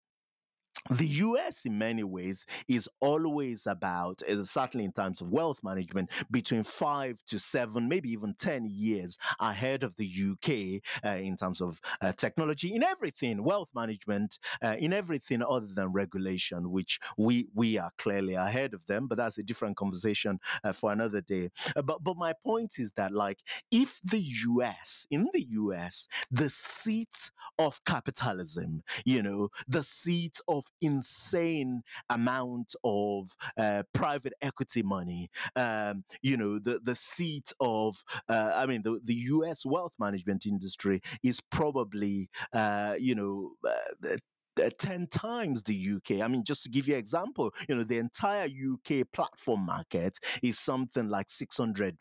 the 0.89 1.07
US, 1.07 1.65
in 1.65 1.77
many 1.77 2.03
ways, 2.03 2.45
is 2.67 2.89
always 2.99 3.67
about, 3.67 4.21
uh, 4.23 4.43
certainly 4.43 4.85
in 4.85 4.91
terms 4.91 5.21
of 5.21 5.31
wealth 5.31 5.63
management, 5.63 6.09
between 6.31 6.63
five 6.63 7.17
to 7.27 7.39
seven, 7.39 7.87
maybe 7.87 8.09
even 8.11 8.33
10 8.37 8.67
years 8.69 9.17
ahead 9.39 9.83
of 9.83 9.95
the 9.97 10.07
UK 10.07 10.81
uh, 11.05 11.17
in 11.17 11.35
terms 11.35 11.61
of 11.61 11.79
uh, 12.01 12.11
technology, 12.13 12.73
in 12.73 12.83
everything, 12.83 13.43
wealth 13.43 13.69
management, 13.75 14.39
uh, 14.63 14.75
in 14.79 14.93
everything 14.93 15.43
other 15.43 15.67
than 15.67 15.91
regulation, 15.91 16.71
which 16.71 16.99
we, 17.17 17.47
we 17.53 17.77
are 17.77 17.91
clearly 17.97 18.33
ahead 18.35 18.73
of 18.73 18.85
them, 18.87 19.07
but 19.07 19.17
that's 19.17 19.37
a 19.37 19.43
different 19.43 19.77
conversation 19.77 20.39
for 20.73 20.91
another 20.91 21.21
day. 21.21 21.49
But, 21.75 22.03
but 22.03 22.17
my 22.17 22.33
point 22.43 22.79
is 22.79 22.91
that, 22.93 23.11
like, 23.11 23.39
if 23.71 23.99
the 24.03 24.19
US, 24.19 25.07
in 25.11 25.29
the 25.33 25.45
US, 25.51 26.07
the 26.31 26.49
seat 26.49 27.31
of 27.59 27.83
capitalism, 27.85 28.83
you 29.05 29.23
know, 29.23 29.49
the 29.67 29.83
seat 29.83 30.39
of 30.47 30.65
insane 30.81 31.81
amount 32.09 32.75
of 32.83 33.35
uh, 33.57 33.83
private 33.93 34.33
equity 34.41 34.83
money. 34.83 35.29
Um, 35.55 36.03
you 36.21 36.37
know, 36.37 36.59
the 36.59 36.79
the 36.83 36.95
seat 36.95 37.53
of, 37.59 38.03
uh, 38.29 38.51
I 38.55 38.65
mean, 38.65 38.83
the 38.83 38.99
the 39.03 39.15
U.S. 39.15 39.65
wealth 39.65 39.93
management 39.99 40.45
industry 40.45 41.01
is 41.23 41.41
probably, 41.51 42.29
uh, 42.53 42.95
you 42.99 43.15
know. 43.15 43.51
Uh, 43.67 44.17
10 44.79 45.05
times 45.07 45.61
the 45.61 45.97
UK. 45.97 46.21
I 46.21 46.27
mean, 46.27 46.43
just 46.43 46.63
to 46.63 46.69
give 46.69 46.87
you 46.87 46.95
an 46.95 46.99
example, 46.99 47.53
you 47.69 47.75
know, 47.75 47.83
the 47.83 47.99
entire 47.99 48.45
UK 48.47 49.03
platform 49.13 49.65
market 49.65 50.17
is 50.41 50.57
something 50.57 51.09
like 51.09 51.29
600 51.29 51.95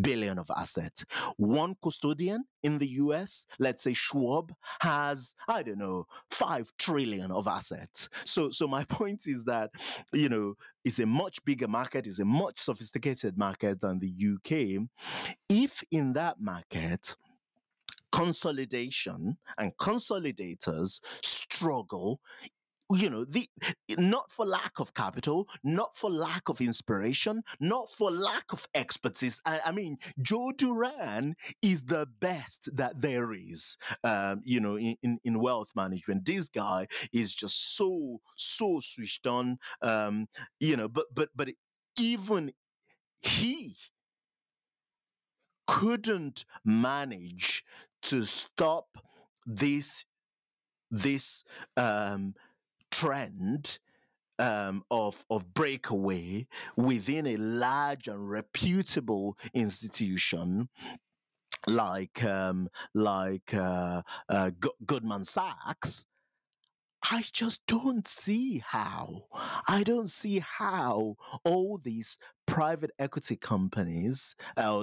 billion 0.00 0.38
of 0.38 0.50
assets. 0.56 1.04
One 1.36 1.76
custodian 1.82 2.44
in 2.62 2.78
the 2.78 2.88
US, 2.88 3.46
let's 3.58 3.82
say 3.82 3.92
Schwab, 3.92 4.52
has, 4.80 5.34
I 5.48 5.62
don't 5.62 5.78
know, 5.78 6.06
five 6.30 6.72
trillion 6.78 7.30
of 7.30 7.46
assets. 7.48 8.08
So 8.24 8.50
so 8.50 8.66
my 8.66 8.84
point 8.98 9.22
is 9.26 9.44
that, 9.44 9.70
you 10.12 10.28
know, 10.28 10.54
it's 10.84 10.98
a 10.98 11.06
much 11.06 11.44
bigger 11.44 11.68
market, 11.68 12.06
it's 12.06 12.20
a 12.20 12.24
much 12.24 12.58
sophisticated 12.58 13.36
market 13.36 13.80
than 13.80 13.98
the 13.98 14.12
UK. 14.34 14.88
If 15.48 15.82
in 15.90 16.12
that 16.14 16.40
market 16.40 17.16
consolidation 18.10 19.36
and 19.58 19.76
consolidators 19.76 21.00
struggle 21.22 22.20
you 22.90 23.10
know 23.10 23.24
the 23.24 23.48
not 23.98 24.30
for 24.30 24.46
lack 24.46 24.78
of 24.78 24.94
capital 24.94 25.48
not 25.62 25.94
for 25.94 26.10
lack 26.10 26.48
of 26.48 26.60
inspiration 26.60 27.42
not 27.60 27.90
for 27.90 28.10
lack 28.10 28.52
of 28.52 28.66
expertise. 28.74 29.40
I, 29.44 29.60
I 29.66 29.72
mean 29.72 29.98
joe 30.22 30.52
duran 30.56 31.36
is 31.60 31.82
the 31.82 32.06
best 32.20 32.74
that 32.76 33.00
there 33.00 33.32
is 33.34 33.76
um, 34.04 34.40
you 34.44 34.60
know 34.60 34.76
in, 34.78 34.96
in, 35.02 35.18
in, 35.24 35.38
wealth 35.38 35.68
management. 35.76 36.24
This 36.24 36.48
guy 36.48 36.86
is 37.12 37.34
just 37.34 37.76
so 37.76 38.20
so 38.34 38.80
switched 38.80 39.26
on 39.26 39.58
um, 39.82 40.28
you 40.58 40.76
know 40.76 40.88
but 40.88 41.06
but 41.14 41.28
but 41.36 41.50
even 41.98 42.52
he 43.20 43.76
couldn't 45.66 46.44
manage 46.64 47.64
to 48.02 48.24
stop 48.24 48.86
this 49.44 50.04
this 50.90 51.44
um, 51.76 52.34
trend 52.98 53.78
um, 54.38 54.82
of 54.90 55.24
of 55.30 55.54
breakaway 55.54 56.46
within 56.76 57.26
a 57.26 57.36
large 57.36 58.08
and 58.08 58.28
reputable 58.28 59.36
institution 59.54 60.68
like 61.66 62.24
um, 62.24 62.68
like 62.94 63.54
uh, 63.54 64.02
uh, 64.28 64.50
Goldman 64.84 65.24
Sachs, 65.24 66.06
I 67.02 67.22
just 67.32 67.64
don't 67.66 68.06
see 68.06 68.62
how. 68.66 69.26
I 69.68 69.82
don't 69.84 70.10
see 70.10 70.40
how 70.40 71.16
all 71.44 71.78
these 71.82 72.18
private 72.48 72.90
equity 72.98 73.36
companies, 73.36 74.34
uh, 74.56 74.82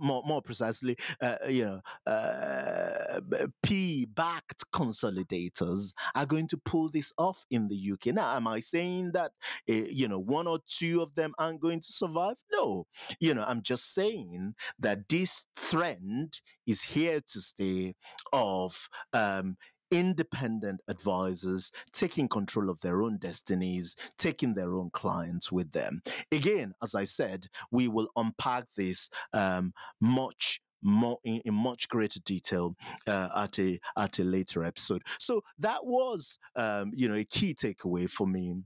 more, 0.00 0.22
more 0.26 0.40
precisely, 0.40 0.96
uh, 1.20 1.36
you 1.48 1.64
know, 1.64 1.80
uh, 2.10 3.20
P-backed 3.62 4.64
consolidators 4.72 5.92
are 6.14 6.26
going 6.26 6.48
to 6.48 6.56
pull 6.56 6.88
this 6.88 7.12
off 7.18 7.44
in 7.50 7.68
the 7.68 7.92
UK. 7.92 8.14
Now, 8.14 8.34
am 8.34 8.48
I 8.48 8.60
saying 8.60 9.12
that, 9.12 9.32
eh, 9.68 9.84
you 9.90 10.08
know, 10.08 10.18
one 10.18 10.46
or 10.46 10.60
two 10.66 11.02
of 11.02 11.14
them 11.14 11.34
aren't 11.38 11.60
going 11.60 11.80
to 11.80 11.92
survive? 11.92 12.36
No. 12.50 12.86
You 13.20 13.34
know, 13.34 13.44
I'm 13.46 13.62
just 13.62 13.92
saying 13.94 14.54
that 14.78 15.08
this 15.08 15.46
trend 15.54 16.40
is 16.66 16.82
here 16.82 17.20
to 17.20 17.40
stay 17.40 17.94
of 18.32 18.88
um, 19.12 19.56
independent 19.92 20.80
advisors 20.88 21.70
taking 21.92 22.26
control 22.26 22.70
of 22.70 22.80
their 22.80 23.02
own 23.02 23.18
destinies, 23.18 23.94
taking 24.18 24.54
their 24.54 24.74
own 24.74 24.90
clients 24.90 25.52
with 25.52 25.70
them. 25.72 26.02
Again, 26.32 26.72
as 26.82 26.94
I 26.94 27.04
said, 27.04 27.46
we 27.70 27.86
will 27.86 28.08
unpack 28.16 28.64
this 28.74 29.10
um, 29.32 29.72
much 30.00 30.60
more 30.82 31.18
in, 31.22 31.40
in, 31.44 31.54
much 31.54 31.88
greater 31.88 32.18
detail 32.20 32.74
uh, 33.06 33.28
at 33.36 33.58
a 33.58 33.78
at 33.96 34.18
a 34.18 34.24
later 34.24 34.64
episode. 34.64 35.02
So 35.18 35.42
that 35.58 35.84
was 35.84 36.38
um, 36.56 36.90
you 36.94 37.08
know 37.08 37.14
a 37.14 37.24
key 37.24 37.54
takeaway 37.54 38.10
for 38.10 38.26
me 38.26 38.56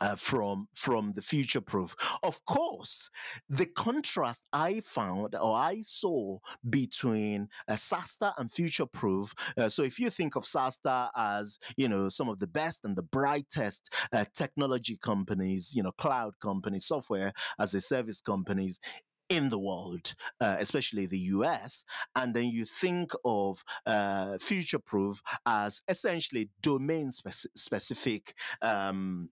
uh, 0.00 0.16
from 0.16 0.68
from 0.74 1.12
the 1.14 1.22
future 1.22 1.60
proof. 1.60 1.96
Of 2.22 2.44
course, 2.44 3.10
the 3.48 3.66
contrast 3.66 4.44
I 4.52 4.80
found 4.80 5.34
or 5.34 5.56
I 5.56 5.80
saw 5.82 6.38
between 6.68 7.48
uh, 7.68 7.74
SaaStr 7.74 8.32
and 8.38 8.52
future 8.52 8.86
proof. 8.86 9.34
Uh, 9.56 9.68
so 9.68 9.82
if 9.82 9.98
you 9.98 10.10
think 10.10 10.36
of 10.36 10.44
SaaStr 10.44 11.10
as 11.16 11.58
you 11.76 11.88
know 11.88 12.08
some 12.08 12.28
of 12.28 12.38
the 12.38 12.46
best 12.46 12.84
and 12.84 12.96
the 12.96 13.02
brightest 13.02 13.92
uh, 14.12 14.24
technology 14.34 14.98
companies, 15.00 15.72
you 15.74 15.82
know 15.82 15.92
cloud 15.92 16.34
companies, 16.40 16.86
software 16.86 17.32
as 17.58 17.74
a 17.74 17.80
service 17.80 18.20
companies 18.20 18.80
in 19.28 19.48
the 19.48 19.58
world, 19.58 20.14
uh, 20.40 20.56
especially 20.60 21.06
the 21.06 21.18
US, 21.18 21.84
and 22.14 22.34
then 22.34 22.46
you 22.46 22.64
think 22.64 23.12
of 23.24 23.64
uh, 23.84 24.38
future 24.38 24.78
proof 24.78 25.22
as 25.44 25.82
essentially 25.88 26.50
domain 26.62 27.10
speci- 27.10 27.46
specific 27.54 28.34
um, 28.62 29.30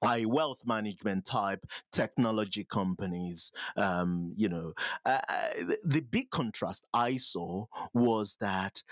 by 0.00 0.24
wealth 0.24 0.60
management 0.64 1.24
type 1.24 1.64
technology 1.92 2.64
companies. 2.64 3.52
Um, 3.76 4.32
you 4.36 4.48
know, 4.48 4.72
uh, 5.04 5.20
uh 5.28 5.74
the 5.84 6.00
big 6.00 6.30
contrast 6.30 6.86
I 6.94 7.16
saw 7.16 7.66
was 7.92 8.36
that 8.40 8.82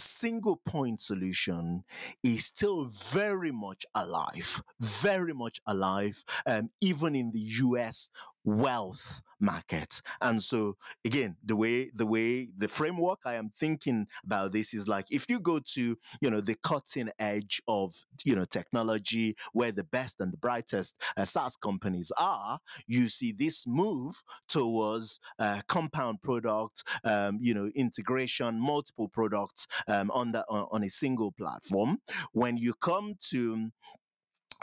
single 0.00 0.56
point 0.64 1.00
solution 1.00 1.82
is 2.22 2.46
still 2.46 2.86
very 2.86 3.52
much 3.52 3.84
alive, 3.94 4.62
very 4.80 5.34
much 5.34 5.60
alive, 5.66 6.24
um, 6.46 6.70
even 6.80 7.14
in 7.14 7.32
the 7.32 7.40
US 7.40 8.10
wealth 8.48 9.20
market. 9.40 10.00
And 10.20 10.42
so 10.42 10.76
again, 11.04 11.36
the 11.44 11.56
way 11.56 11.90
the 11.94 12.06
way 12.06 12.48
the 12.56 12.68
framework 12.68 13.20
I 13.24 13.34
am 13.34 13.50
thinking 13.50 14.06
about 14.24 14.52
this 14.52 14.74
is 14.74 14.88
like 14.88 15.06
if 15.10 15.26
you 15.28 15.40
go 15.40 15.60
to, 15.74 15.96
you 16.20 16.30
know, 16.30 16.40
the 16.40 16.56
cutting 16.62 17.10
edge 17.18 17.62
of, 17.68 17.94
you 18.24 18.34
know, 18.34 18.44
technology 18.44 19.36
where 19.52 19.72
the 19.72 19.84
best 19.84 20.16
and 20.20 20.32
the 20.32 20.38
brightest 20.38 20.96
uh, 21.16 21.24
SaaS 21.24 21.56
companies 21.56 22.10
are, 22.18 22.58
you 22.86 23.08
see 23.08 23.32
this 23.32 23.66
move 23.66 24.22
towards 24.48 25.20
uh, 25.38 25.60
compound 25.68 26.20
product, 26.22 26.82
um, 27.04 27.38
you 27.40 27.54
know, 27.54 27.70
integration, 27.74 28.58
multiple 28.60 29.08
products 29.08 29.66
um, 29.86 30.10
on 30.10 30.32
the 30.32 30.44
on, 30.48 30.82
a 30.82 30.88
single 30.88 31.32
platform. 31.32 31.98
When 32.32 32.56
you 32.56 32.74
come 32.74 33.14
to 33.30 33.70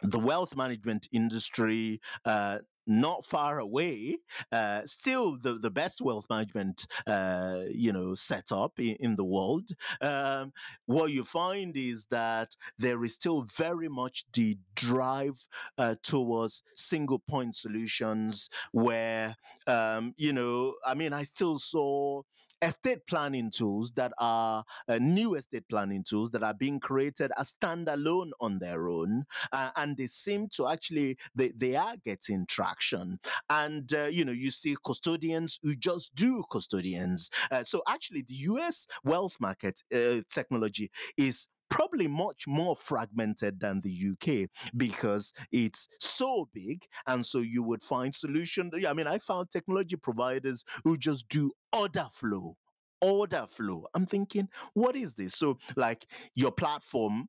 the 0.01 0.19
wealth 0.19 0.55
management 0.55 1.07
industry, 1.11 1.99
uh, 2.25 2.59
not 2.87 3.25
far 3.25 3.59
away, 3.59 4.17
uh, 4.51 4.81
still 4.85 5.37
the, 5.41 5.53
the 5.53 5.71
best 5.71 6.01
wealth 6.01 6.25
management, 6.29 6.85
uh, 7.07 7.61
you 7.73 7.91
know, 7.91 8.15
setup 8.15 8.73
in, 8.79 8.95
in 8.99 9.15
the 9.15 9.23
world. 9.23 9.69
Um, 10.01 10.53
what 10.85 11.11
you 11.11 11.23
find 11.23 11.75
is 11.75 12.05
that 12.11 12.55
there 12.77 13.03
is 13.03 13.13
still 13.13 13.43
very 13.43 13.89
much 13.89 14.25
the 14.33 14.57
drive 14.75 15.45
uh, 15.77 15.95
towards 16.03 16.63
single 16.75 17.19
point 17.19 17.55
solutions 17.55 18.49
where, 18.71 19.35
um, 19.67 20.13
you 20.17 20.33
know, 20.33 20.75
I 20.85 20.93
mean, 20.93 21.13
I 21.13 21.23
still 21.23 21.59
saw 21.59 22.21
estate 22.61 23.05
planning 23.07 23.51
tools 23.51 23.91
that 23.93 24.13
are 24.19 24.63
uh, 24.87 24.97
new 24.99 25.35
estate 25.35 25.67
planning 25.69 26.03
tools 26.03 26.31
that 26.31 26.43
are 26.43 26.53
being 26.53 26.79
created 26.79 27.31
as 27.37 27.53
standalone 27.53 28.31
on 28.39 28.59
their 28.59 28.87
own 28.87 29.25
uh, 29.51 29.71
and 29.75 29.97
they 29.97 30.05
seem 30.05 30.47
to 30.49 30.67
actually 30.67 31.17
they, 31.35 31.51
they 31.55 31.75
are 31.75 31.95
getting 32.05 32.45
traction. 32.47 33.19
And 33.49 33.91
uh, 33.93 34.05
you 34.05 34.25
know 34.25 34.31
you 34.31 34.51
see 34.51 34.75
custodians 34.85 35.59
who 35.61 35.75
just 35.75 36.15
do 36.15 36.43
custodians. 36.51 37.29
Uh, 37.51 37.63
so 37.63 37.81
actually 37.87 38.23
the 38.27 38.35
us 38.35 38.87
wealth 39.03 39.37
market 39.39 39.81
uh, 39.93 40.21
technology 40.29 40.91
is 41.17 41.47
probably 41.69 42.07
much 42.07 42.47
more 42.47 42.75
fragmented 42.75 43.59
than 43.59 43.81
the 43.81 44.11
UK 44.11 44.49
because 44.75 45.33
it's 45.51 45.87
so 45.99 46.49
big. 46.53 46.85
And 47.07 47.25
so 47.25 47.39
you 47.39 47.63
would 47.63 47.83
find 47.83 48.13
solution. 48.13 48.71
I 48.87 48.93
mean, 48.93 49.07
I 49.07 49.19
found 49.19 49.49
technology 49.49 49.95
providers 49.95 50.63
who 50.83 50.97
just 50.97 51.27
do 51.29 51.51
order 51.73 52.07
flow. 52.11 52.57
Order 53.01 53.45
flow. 53.47 53.85
I'm 53.93 54.05
thinking, 54.05 54.47
what 54.73 54.95
is 54.95 55.15
this? 55.15 55.35
So, 55.35 55.59
like 55.75 56.07
your 56.33 56.51
platform 56.51 57.27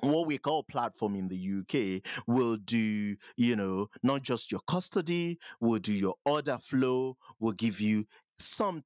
what 0.00 0.26
we 0.26 0.38
call 0.38 0.62
platform 0.64 1.14
in 1.14 1.28
the 1.28 1.36
UK 1.60 2.02
will 2.26 2.56
do, 2.56 3.16
you 3.36 3.56
know, 3.56 3.88
not 4.02 4.22
just 4.22 4.50
your 4.50 4.60
custody, 4.66 5.38
will 5.60 5.78
do 5.78 5.92
your 5.92 6.14
order 6.24 6.58
flow, 6.58 7.16
will 7.40 7.52
give 7.52 7.80
you 7.80 8.04
some 8.38 8.82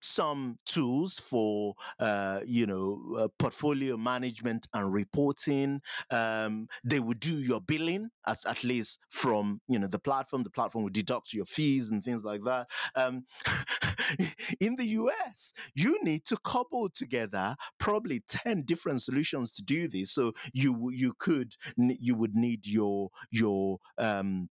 some 0.00 0.58
tools 0.64 1.18
for 1.18 1.74
uh, 1.98 2.40
you 2.46 2.66
know 2.66 3.00
uh, 3.18 3.28
portfolio 3.38 3.96
management 3.96 4.66
and 4.74 4.92
reporting. 4.92 5.80
Um, 6.10 6.68
they 6.84 7.00
would 7.00 7.20
do 7.20 7.34
your 7.34 7.60
billing 7.60 8.10
as 8.26 8.44
at 8.44 8.64
least 8.64 8.98
from 9.10 9.60
you 9.68 9.78
know 9.78 9.86
the 9.86 9.98
platform. 9.98 10.42
The 10.42 10.50
platform 10.50 10.84
would 10.84 10.92
deduct 10.92 11.32
your 11.32 11.46
fees 11.46 11.88
and 11.90 12.02
things 12.02 12.24
like 12.24 12.42
that. 12.44 12.68
Um, 12.94 13.24
in 14.60 14.76
the 14.76 14.86
us 14.86 15.52
you 15.74 15.98
need 16.02 16.24
to 16.26 16.36
couple 16.38 16.88
together 16.88 17.56
probably 17.78 18.22
10 18.28 18.62
different 18.62 19.02
solutions 19.02 19.52
to 19.52 19.62
do 19.62 19.88
this. 19.88 20.12
So 20.12 20.32
you 20.52 20.90
you 20.90 21.14
could 21.18 21.56
you 21.76 22.14
would 22.14 22.34
need 22.34 22.66
your 22.66 23.10
your 23.30 23.78
um, 23.98 24.48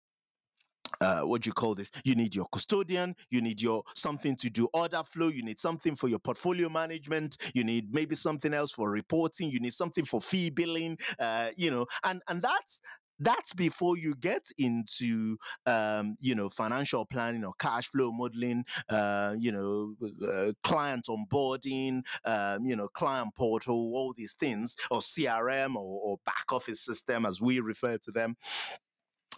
uh, 1.02 1.22
what 1.22 1.42
do 1.42 1.50
you 1.50 1.54
call 1.54 1.76
this? 1.76 1.92
You 2.04 2.16
need 2.16 2.36
your 2.36 2.48
custodian, 2.52 3.16
you 3.30 3.42
need 3.42 3.62
your 3.62 3.84
something 3.96 4.36
to 4.38 4.50
do 4.50 4.68
order 4.74 5.04
flow, 5.06 5.28
you 5.28 5.44
need 5.44 5.60
something 5.60 5.96
for 5.96 6.08
your 6.08 6.20
portfolio 6.20 6.70
management, 6.70 7.38
you 7.54 7.64
need 7.64 7.94
maybe 7.94 8.16
something 8.16 8.54
else 8.54 8.72
for 8.72 8.90
reporting, 8.90 9.50
you 9.50 9.60
need 9.60 9.74
something 9.74 10.06
for 10.06 10.22
fee 10.22 10.50
billing, 10.50 10.98
uh, 11.20 11.50
you 11.56 11.72
know, 11.72 11.86
and 12.04 12.22
and 12.28 12.42
that's 12.42 12.82
that's 13.20 13.54
before 13.54 13.98
you 13.98 14.16
get 14.16 14.48
into 14.58 15.38
um, 15.66 16.16
you 16.20 16.36
know 16.36 16.50
financial 16.50 17.06
planning 17.06 17.44
or 17.44 17.54
cash 17.60 17.88
flow 17.88 18.12
modeling 18.12 18.64
uh, 18.90 19.34
you 19.38 19.52
know 19.52 19.96
uh, 20.28 20.52
client 20.64 21.08
onboarding 21.10 22.02
um, 22.26 22.66
you 22.66 22.76
know 22.76 22.88
client 22.90 23.30
portal 23.36 23.92
all 23.96 24.14
these 24.16 24.34
things 24.34 24.76
or 24.92 25.00
crm 25.00 25.76
or, 25.76 26.02
or 26.04 26.18
back 26.26 26.52
office 26.52 26.82
system 26.82 27.26
as 27.26 27.42
we 27.42 27.60
refer 27.60 27.98
to 27.98 28.12
them 28.12 28.36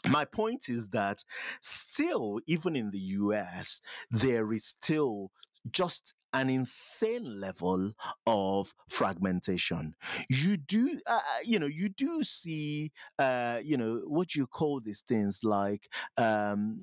my 0.10 0.26
point 0.26 0.70
is 0.70 0.90
that 0.90 1.24
still, 1.62 2.40
even 2.48 2.76
in 2.76 2.92
the 2.92 3.00
US, 3.00 3.82
there 4.12 4.52
is 4.52 4.66
still 4.66 5.32
just 5.72 6.14
an 6.34 6.50
insane 6.50 7.40
level 7.40 7.92
of 8.28 8.74
fragmentation. 8.88 9.96
You 10.30 10.58
do, 10.58 11.00
uh, 11.08 11.16
uh, 11.16 11.20
you 11.44 11.58
know, 11.60 11.66
you 11.66 11.90
do 11.90 12.24
see, 12.24 12.92
uh, 13.18 13.60
you 13.64 13.78
know, 13.78 14.02
what 14.06 14.36
you 14.36 14.46
call 14.46 14.80
these 14.80 15.04
things 15.08 15.40
like 15.44 15.90
um, 16.18 16.82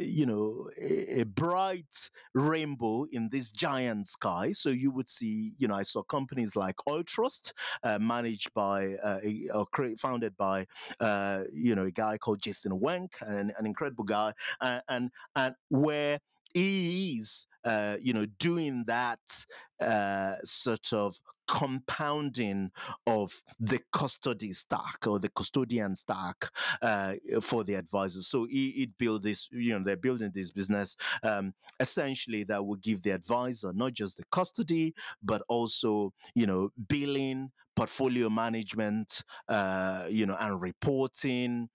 you 0.00 0.26
know, 0.26 0.68
a, 0.80 1.20
a, 1.20 1.24
bright 1.24 2.10
rainbow 2.34 3.06
in 3.10 3.28
this 3.30 3.50
giant 3.50 4.06
sky. 4.06 4.52
So 4.52 4.70
you 4.70 4.90
would 4.90 5.08
see, 5.08 5.54
you 5.58 5.68
know, 5.68 5.74
I 5.74 5.82
saw 5.82 6.02
companies 6.02 6.56
like 6.56 6.76
Altruist, 6.86 7.54
uh, 7.82 7.98
managed 7.98 8.52
by 8.54 8.94
uh, 8.96 9.20
or 9.52 9.66
founded 9.98 10.36
by, 10.36 10.66
uh, 11.00 11.44
you 11.52 11.74
know, 11.74 11.84
a 11.84 11.90
guy 11.90 12.18
called 12.18 12.42
Jason 12.42 12.78
Wenk, 12.80 13.10
an, 13.20 13.52
an 13.58 13.66
incredible 13.66 14.04
guy, 14.04 14.32
and 14.60 15.10
and 15.36 15.54
where 15.68 16.18
he 16.18 16.33
is, 16.54 17.46
uh, 17.64 17.96
you 18.00 18.12
know, 18.12 18.26
doing 18.38 18.84
that 18.86 19.18
uh, 19.80 20.36
sort 20.44 20.92
of 20.92 21.16
compounding 21.46 22.70
of 23.06 23.42
the 23.60 23.80
custody 23.92 24.52
stack 24.52 25.06
or 25.06 25.18
the 25.18 25.28
custodian 25.30 25.94
stack 25.94 26.48
uh, 26.80 27.14
for 27.40 27.64
the 27.64 27.74
advisors. 27.74 28.28
So 28.28 28.44
it, 28.44 28.50
it 28.50 28.90
build 28.98 29.22
this, 29.22 29.48
you 29.52 29.76
know, 29.76 29.84
they're 29.84 29.96
building 29.96 30.30
this 30.32 30.50
business 30.50 30.96
um, 31.22 31.52
essentially 31.80 32.44
that 32.44 32.64
will 32.64 32.76
give 32.76 33.02
the 33.02 33.10
advisor 33.10 33.72
not 33.74 33.92
just 33.92 34.16
the 34.16 34.24
custody, 34.30 34.94
but 35.22 35.42
also, 35.48 36.12
you 36.34 36.46
know, 36.46 36.70
billing, 36.88 37.50
portfolio 37.76 38.30
management, 38.30 39.22
uh, 39.48 40.04
you 40.08 40.26
know, 40.26 40.36
and 40.38 40.60
reporting, 40.60 41.68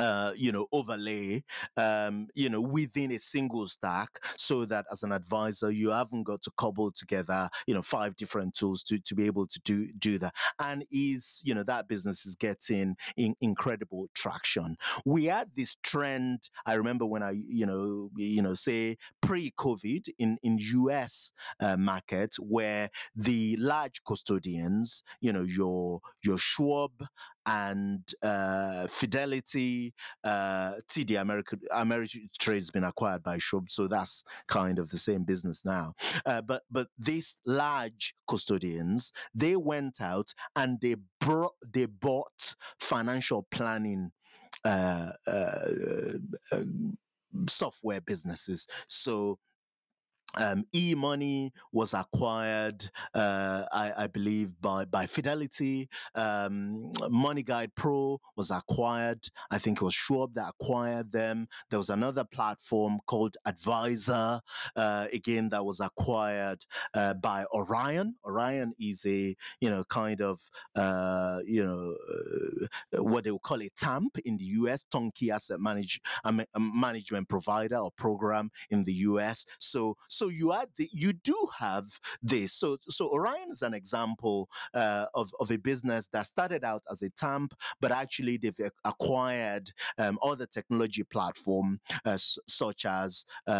uh, 0.00 0.32
you 0.34 0.50
know, 0.50 0.66
overlay, 0.72 1.44
um, 1.76 2.26
you 2.34 2.48
know, 2.48 2.60
within 2.60 3.12
a 3.12 3.18
single 3.18 3.68
stack 3.68 4.18
so 4.36 4.64
that 4.64 4.86
as 4.90 5.02
an 5.02 5.12
advisor, 5.12 5.70
you 5.70 5.90
haven't 5.90 6.22
got 6.22 6.40
to 6.40 6.50
cobble 6.56 6.90
together, 6.90 7.50
you 7.66 7.74
know, 7.74 7.82
five 7.82 8.16
different 8.16 8.54
tools 8.54 8.82
to, 8.82 8.98
to 8.98 9.14
be 9.14 9.26
able 9.26 9.46
to 9.46 9.60
do, 9.60 9.86
do 9.98 10.16
that. 10.18 10.34
And 10.58 10.86
is, 10.90 11.42
you 11.44 11.54
know, 11.54 11.62
that 11.64 11.86
business 11.86 12.24
is 12.24 12.34
getting 12.34 12.96
in, 13.18 13.36
incredible 13.42 14.08
traction. 14.14 14.78
We 15.04 15.26
had 15.26 15.50
this 15.54 15.76
trend. 15.82 16.48
I 16.64 16.74
remember 16.74 17.04
when 17.04 17.22
I, 17.22 17.32
you 17.32 17.66
know, 17.66 18.10
you 18.16 18.40
know, 18.40 18.54
say 18.54 18.96
pre-COVID 19.20 20.08
in, 20.18 20.38
in 20.42 20.56
US 20.58 21.34
uh, 21.60 21.76
market 21.76 22.36
where 22.38 22.88
the 23.14 23.54
large 23.58 24.02
custodians, 24.04 25.02
you 25.20 25.34
know, 25.34 25.42
your, 25.42 26.00
your 26.22 26.38
Schwab, 26.38 26.92
and 27.50 28.02
uh, 28.22 28.86
Fidelity, 28.86 29.92
uh, 30.22 30.74
TD 30.88 31.20
American 31.20 31.60
Ameritrade's 31.72 32.70
been 32.70 32.84
acquired 32.84 33.22
by 33.24 33.38
Schwab, 33.38 33.70
so 33.70 33.88
that's 33.88 34.24
kind 34.46 34.78
of 34.78 34.90
the 34.90 34.98
same 34.98 35.24
business 35.24 35.64
now. 35.64 35.94
Uh, 36.24 36.42
but 36.42 36.62
but 36.70 36.88
these 36.96 37.38
large 37.44 38.14
custodians, 38.28 39.12
they 39.34 39.56
went 39.56 40.00
out 40.00 40.32
and 40.54 40.80
they 40.80 40.94
brought 41.20 41.54
they 41.74 41.86
bought 41.86 42.54
financial 42.78 43.46
planning. 43.50 44.12
Uh, 44.62 45.12
uh, 45.26 45.68
uh, 46.52 46.64
software 47.48 48.02
businesses. 48.02 48.66
So 48.88 49.38
um, 50.36 50.64
eMoney 50.74 51.50
was 51.72 51.92
acquired, 51.94 52.88
uh, 53.14 53.64
I, 53.72 53.92
I, 54.04 54.06
believe, 54.06 54.60
by 54.60 54.84
by 54.84 55.06
Fidelity. 55.06 55.88
Um, 56.14 56.92
MoneyGuidePro 57.00 58.18
was 58.36 58.50
acquired. 58.50 59.28
I 59.50 59.58
think 59.58 59.80
it 59.80 59.84
was 59.84 59.94
Schwab 59.94 60.34
that 60.34 60.54
acquired 60.60 61.12
them. 61.12 61.48
There 61.70 61.78
was 61.78 61.90
another 61.90 62.24
platform 62.24 63.00
called 63.06 63.36
Advizr, 63.46 64.40
uh, 64.76 65.06
again 65.12 65.48
that 65.48 65.64
was 65.64 65.80
acquired 65.80 66.64
uh, 66.94 67.14
by 67.14 67.44
Orion. 67.52 68.14
Orion 68.24 68.72
is 68.78 69.04
a 69.06 69.34
you 69.60 69.70
know 69.70 69.84
kind 69.84 70.20
of 70.20 70.40
uh, 70.76 71.40
you 71.44 71.64
know 71.64 71.96
uh, 72.96 73.02
what 73.02 73.24
they 73.24 73.30
would 73.32 73.42
call 73.42 73.62
a 73.62 73.68
TAMP 73.76 74.18
in 74.24 74.36
the 74.36 74.44
U.S. 74.44 74.84
Turnkey 74.84 75.30
Asset 75.30 75.60
manage, 75.60 76.00
um, 76.24 76.44
management 76.56 77.28
provider 77.28 77.78
or 77.78 77.90
program 77.90 78.50
in 78.70 78.84
the 78.84 78.92
U.S. 78.92 79.44
So 79.58 79.96
so 80.08 80.19
you 80.28 80.52
add 80.52 80.68
the, 80.76 80.88
you 80.92 81.12
do 81.12 81.48
have 81.58 81.86
this. 82.22 82.52
So 82.52 82.78
so 82.88 83.08
Orion 83.10 83.50
is 83.50 83.62
an 83.62 83.74
example 83.74 84.48
uh, 84.74 85.06
of 85.14 85.32
of 85.40 85.50
a 85.50 85.58
business 85.58 86.08
that 86.08 86.26
started 86.26 86.64
out 86.64 86.82
as 86.90 87.02
a 87.02 87.10
TAMP, 87.10 87.54
but 87.80 87.92
actually 87.92 88.36
they've 88.36 88.56
acquired 88.84 89.72
um, 89.98 90.18
other 90.22 90.46
technology 90.46 91.04
platform 91.04 91.80
uh, 92.06 92.10
s- 92.10 92.38
such 92.46 92.84
as 92.86 93.24
uh, 93.46 93.50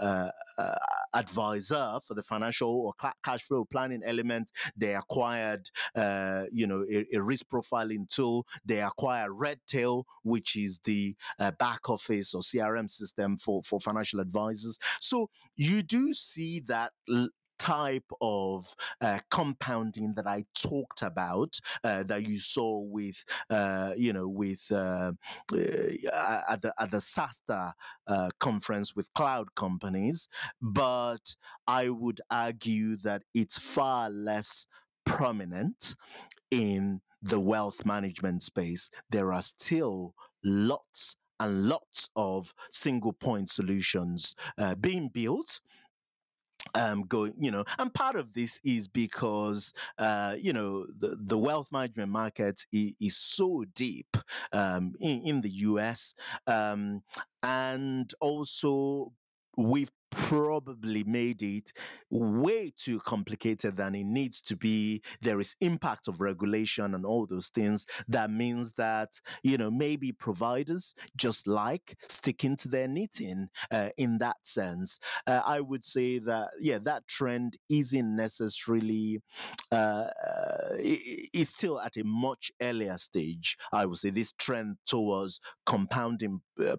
uh, 0.00 0.30
uh, 0.58 0.74
Advizr 1.14 2.00
for 2.04 2.14
the 2.14 2.22
financial 2.22 2.70
or 2.70 2.92
cash 3.24 3.42
flow 3.42 3.64
planning 3.64 4.02
element. 4.04 4.50
They 4.76 4.94
acquired 4.94 5.68
you 6.52 6.66
know 6.66 6.84
a, 6.90 7.06
a, 7.16 7.22
risk 7.22 7.46
profiling 7.52 8.08
tool. 8.08 8.46
They 8.64 8.80
acquired 8.80 9.32
Redtail, 9.32 10.06
which 10.22 10.56
is 10.56 10.80
the 10.84 11.14
back 11.58 11.88
office 11.88 12.34
or 12.34 12.42
CRM 12.42 12.90
system 12.90 13.36
for 13.36 13.62
for 13.62 13.80
financial 13.80 14.20
advisors. 14.20 14.78
So 15.00 15.28
you 15.56 15.82
do 15.92 16.14
see 16.14 16.60
that 16.60 16.92
type 17.58 18.10
of 18.20 18.74
uh, 19.00 19.18
compounding 19.30 20.14
that 20.16 20.26
I 20.26 20.44
talked 20.54 21.02
about 21.02 21.60
uh, 21.84 22.02
that 22.04 22.26
you 22.28 22.40
saw 22.40 22.78
with 22.80 23.22
uh, 23.50 23.92
you 23.96 24.12
know 24.12 24.26
with 24.26 24.62
uh, 24.70 25.12
uh, 25.52 26.40
at 26.48 26.62
the 26.62 26.72
at 26.78 26.90
the 26.90 26.98
SaaStr 26.98 27.72
uh, 28.06 28.28
conference 28.40 28.96
with 28.96 29.12
cloud 29.14 29.54
companies, 29.54 30.28
but 30.60 31.36
I 31.66 31.90
would 31.90 32.20
argue 32.30 32.96
that 33.08 33.22
it's 33.34 33.58
far 33.58 34.08
less 34.08 34.66
prominent 35.04 35.94
in 36.50 37.00
the 37.20 37.38
wealth 37.38 37.84
management 37.84 38.42
space. 38.42 38.90
There 39.10 39.32
are 39.32 39.42
still 39.42 40.14
lots 40.42 41.16
and 41.38 41.64
lots 41.64 42.08
of 42.14 42.54
single 42.70 43.12
point 43.12 43.50
solutions 43.50 44.34
uh, 44.58 44.74
being 44.76 45.08
built 45.08 45.60
um 46.74 47.02
going 47.04 47.34
you 47.38 47.50
know 47.50 47.64
and 47.78 47.92
part 47.94 48.16
of 48.16 48.32
this 48.32 48.60
is 48.64 48.88
because 48.88 49.72
uh 49.98 50.34
you 50.38 50.52
know 50.52 50.86
the, 50.98 51.16
the 51.20 51.38
wealth 51.38 51.68
management 51.72 52.10
market 52.10 52.64
is, 52.72 52.94
is 53.00 53.16
so 53.16 53.64
deep 53.74 54.16
um 54.52 54.92
in, 55.00 55.22
in 55.22 55.40
the 55.40 55.50
us 55.50 56.14
um 56.46 57.02
and 57.42 58.12
also 58.20 59.12
we've 59.56 59.90
probably 60.12 61.02
made 61.04 61.42
it 61.42 61.72
way 62.10 62.70
too 62.76 63.00
complicated 63.00 63.76
than 63.76 63.94
it 63.94 64.04
needs 64.04 64.40
to 64.42 64.56
be. 64.56 65.02
There 65.20 65.40
is 65.40 65.56
impact 65.60 66.06
of 66.06 66.20
regulation 66.20 66.94
and 66.94 67.04
all 67.04 67.26
those 67.26 67.48
things. 67.48 67.86
That 68.08 68.30
means 68.30 68.74
that, 68.74 69.20
you 69.42 69.56
know, 69.56 69.70
maybe 69.70 70.12
providers 70.12 70.94
just 71.16 71.46
like 71.46 71.96
sticking 72.08 72.56
to 72.56 72.68
their 72.68 72.86
knitting 72.86 73.48
uh, 73.70 73.88
in 73.96 74.18
that 74.18 74.36
sense. 74.44 74.98
Uh, 75.26 75.40
I 75.44 75.60
would 75.60 75.84
say 75.84 76.18
that, 76.20 76.50
yeah, 76.60 76.78
that 76.82 77.08
trend 77.08 77.56
isn't 77.70 78.16
necessarily, 78.16 79.20
uh, 79.70 80.08
is 80.78 81.48
still 81.48 81.80
at 81.80 81.96
a 81.96 82.04
much 82.04 82.52
earlier 82.60 82.98
stage. 82.98 83.56
I 83.72 83.86
would 83.86 83.98
say 83.98 84.10
this 84.10 84.32
trend 84.32 84.76
towards 84.86 85.40
compounding 85.64 86.42
uh, 86.60 86.76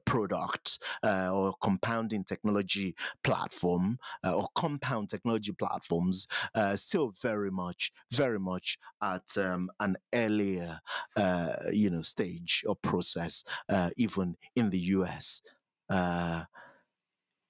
uh, 1.04 1.30
or 1.34 1.54
compounding 1.62 2.24
technology 2.24 2.96
platform 3.24 3.98
uh, 4.26 4.36
or 4.36 4.48
compound 4.56 5.10
technology 5.10 5.52
platforms 5.52 6.28
uh, 6.56 6.76
still 6.76 7.12
very 7.22 7.52
much, 7.52 7.92
very 8.12 8.40
much 8.40 8.78
at 9.02 9.38
um, 9.38 9.70
an 9.80 9.98
earlier, 10.14 10.80
uh, 11.16 11.54
you 11.72 11.90
know, 11.90 12.02
stage 12.02 12.64
or 12.68 12.76
process, 12.76 13.44
uh, 13.70 13.90
even 13.98 14.36
in 14.56 14.70
the 14.70 14.80
US. 14.80 15.42
Uh, 15.90 16.44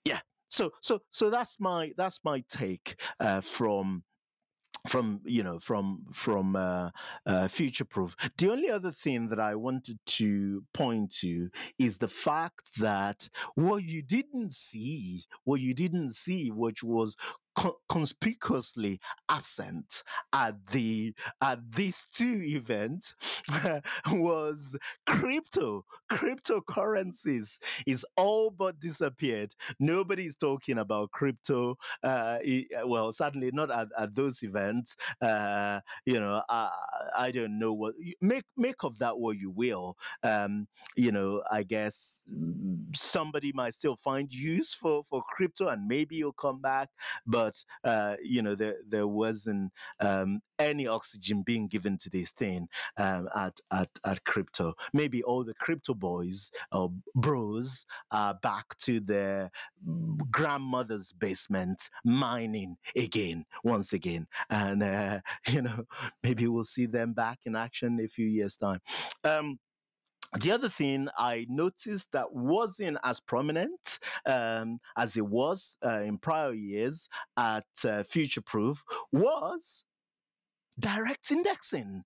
yeah. 0.06 0.20
So, 0.50 0.72
so, 0.82 1.02
so 1.12 1.30
that's 1.30 1.60
my 1.60 1.94
that's 1.98 2.20
my 2.24 2.44
take 2.48 2.96
uh, 3.20 3.42
from 3.42 4.04
from 4.88 5.22
you 5.24 5.44
know 5.44 5.60
from 5.60 6.04
from 6.12 6.56
uh, 6.56 6.90
uh, 7.26 7.48
future 7.48 7.86
proof. 7.86 8.16
The 8.38 8.52
only 8.52 8.70
other 8.70 8.92
thing 8.92 9.30
that 9.30 9.40
i 9.40 9.56
wanted 9.56 10.00
to 10.06 10.64
point 10.74 11.12
to 11.22 11.50
is 11.80 11.98
the 11.98 12.08
fact 12.08 12.80
that 12.80 13.30
what 13.56 13.84
you 13.84 14.02
didn't 14.02 14.54
see 14.54 15.26
what 15.44 15.62
you 15.62 15.74
didn't 15.74 16.10
see 16.10 16.50
which 16.50 16.84
was 16.84 17.16
co- 17.56 17.78
conspicuously 17.90 19.00
absent 19.30 20.04
at 20.32 20.68
the 20.68 21.14
at 21.42 21.60
these 21.74 22.08
two 22.14 22.42
events 22.44 23.14
was 24.12 24.78
crypto. 25.06 25.86
Cryptocurrencies 26.12 27.60
is 27.88 28.06
all 28.16 28.52
but 28.52 28.80
disappeared. 28.80 29.56
Nobody's 29.80 30.36
talking 30.36 30.78
about 30.78 31.12
crypto 31.12 31.78
uh, 32.04 32.38
well 32.86 33.12
certainly 33.12 33.52
not 33.52 33.72
at, 33.72 33.88
at 33.98 34.16
those 34.16 34.44
events. 34.44 34.96
Uh, 35.22 35.80
you 36.06 36.20
know 36.20 36.42
I, 36.50 36.70
I 37.18 37.32
don't 37.32 37.58
know 37.60 37.74
what 37.74 37.96
make 38.22 38.46
make 38.58 38.84
of 38.84 39.00
that 39.00 39.18
what 39.18 39.38
you 39.38 39.50
will. 39.50 39.98
Um, 40.24 40.68
you 40.96 41.12
know 41.12 41.42
i 41.52 41.64
guess 41.64 42.22
somebody 42.94 43.52
might 43.54 43.74
still 43.74 43.96
find 43.96 44.32
use 44.34 44.74
for 44.74 45.04
for 45.10 45.24
crypto 45.30 45.68
and 45.70 45.88
maybe 45.88 46.16
you'll 46.16 46.34
come 46.34 46.62
back 46.62 46.90
but 47.26 47.43
but 47.44 47.64
uh, 47.90 48.16
you 48.24 48.42
know 48.42 48.56
there 48.56 48.78
there 48.88 49.08
wasn't 49.08 49.72
um, 50.00 50.42
any 50.60 50.88
oxygen 50.88 51.42
being 51.42 51.68
given 51.68 51.98
to 51.98 52.10
this 52.10 52.32
thing 52.32 52.68
um, 52.98 53.28
at, 53.36 53.60
at 53.72 53.90
at 54.06 54.24
crypto. 54.24 54.74
Maybe 54.94 55.24
all 55.24 55.44
the 55.44 55.54
crypto 55.54 55.94
boys 55.94 56.52
or 56.72 56.92
bros 57.16 57.86
are 58.12 58.36
back 58.42 58.78
to 58.80 59.00
their 59.00 59.52
grandmother's 60.32 61.12
basement 61.12 61.90
mining 62.06 62.78
again, 62.96 63.46
once 63.64 63.94
again, 63.94 64.28
and 64.50 64.84
uh, 64.84 65.20
you 65.50 65.62
know 65.62 65.86
maybe 66.24 66.48
we'll 66.48 66.64
see 66.64 66.86
them 66.86 67.14
back 67.14 67.40
in 67.46 67.56
action 67.56 68.00
in 68.00 68.06
a 68.06 68.10
few 68.10 68.28
years 68.28 68.56
time. 68.56 68.80
Um, 69.24 69.60
the 70.40 70.52
other 70.52 70.70
thing 70.70 71.08
I 71.18 71.46
noticed 71.50 72.12
that 72.12 72.34
wasn't 72.34 72.98
as 73.04 73.20
prominent 73.20 74.00
um, 74.26 74.80
as 74.98 75.16
it 75.18 75.26
was 75.26 75.78
uh, 75.86 76.00
in 76.00 76.18
prior 76.18 76.54
years 76.54 77.08
at 77.38 77.66
uh, 77.86 78.04
Future 78.04 78.42
Proof 78.42 78.84
was 79.12 79.86
direct 80.80 81.32
indexing 81.32 82.04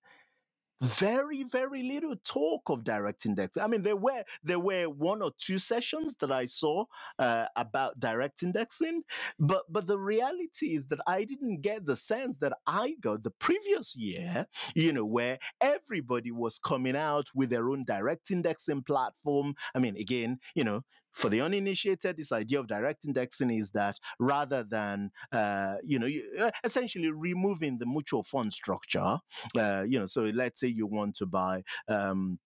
very 0.81 1.43
very 1.43 1.81
little 1.83 2.15
talk 2.23 2.61
of 2.69 2.83
direct 2.83 3.25
indexing 3.25 3.63
i 3.63 3.67
mean 3.67 3.81
there 3.81 3.95
were 3.95 4.23
there 4.43 4.59
were 4.59 4.85
one 4.85 5.21
or 5.21 5.31
two 5.39 5.57
sessions 5.57 6.15
that 6.19 6.31
i 6.31 6.45
saw 6.45 6.85
uh, 7.19 7.45
about 7.55 7.99
direct 7.99 8.43
indexing 8.43 9.01
but 9.39 9.63
but 9.69 9.87
the 9.87 9.97
reality 9.97 10.75
is 10.75 10.87
that 10.87 10.99
i 11.07 11.23
didn't 11.23 11.61
get 11.61 11.85
the 11.85 11.95
sense 11.95 12.37
that 12.37 12.53
i 12.67 12.95
got 13.01 13.23
the 13.23 13.31
previous 13.31 13.95
year 13.95 14.45
you 14.75 14.93
know 14.93 15.05
where 15.05 15.37
everybody 15.61 16.31
was 16.31 16.59
coming 16.59 16.95
out 16.95 17.27
with 17.33 17.49
their 17.49 17.69
own 17.69 17.83
direct 17.85 18.31
indexing 18.31 18.83
platform. 18.83 19.55
I 19.73 19.79
mean 19.79 19.95
again 19.97 20.39
you 20.55 20.63
know 20.63 20.83
for 21.17 21.29
the 21.29 21.41
uninitiated, 21.41 22.15
this 22.15 22.31
idea 22.31 22.59
of 22.59 22.67
direct 22.67 23.03
indexing 23.03 23.49
is 23.49 23.71
that 23.71 23.97
rather 24.19 24.63
than, 24.63 25.11
uh, 25.31 25.75
you 25.83 25.97
know, 25.97 26.07
uh, 26.39 26.51
essentially 26.63 27.11
removing 27.11 27.79
the 27.79 27.85
mutual 27.87 28.23
fund 28.23 28.53
structure, 28.53 29.17
uh, 29.57 29.83
you 29.85 29.99
know, 29.99 30.05
so 30.05 30.21
let's 30.21 30.59
say 30.59 30.67
you 30.67 30.85
want 30.85 31.15
to 31.15 31.25
buy, 31.25 31.63
um, 31.87 32.39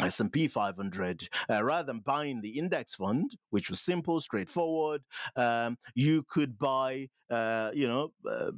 S&P 0.00 0.48
500 0.48 1.28
uh, 1.48 1.62
rather 1.62 1.86
than 1.86 2.00
buying 2.00 2.40
the 2.40 2.58
index 2.58 2.96
fund 2.96 3.36
which 3.50 3.70
was 3.70 3.80
simple 3.80 4.20
straightforward 4.20 5.02
um, 5.36 5.78
you 5.94 6.24
could 6.28 6.58
buy 6.58 7.08
uh, 7.30 7.70
you 7.72 7.86
know 7.86 8.10
uh, 8.28 8.50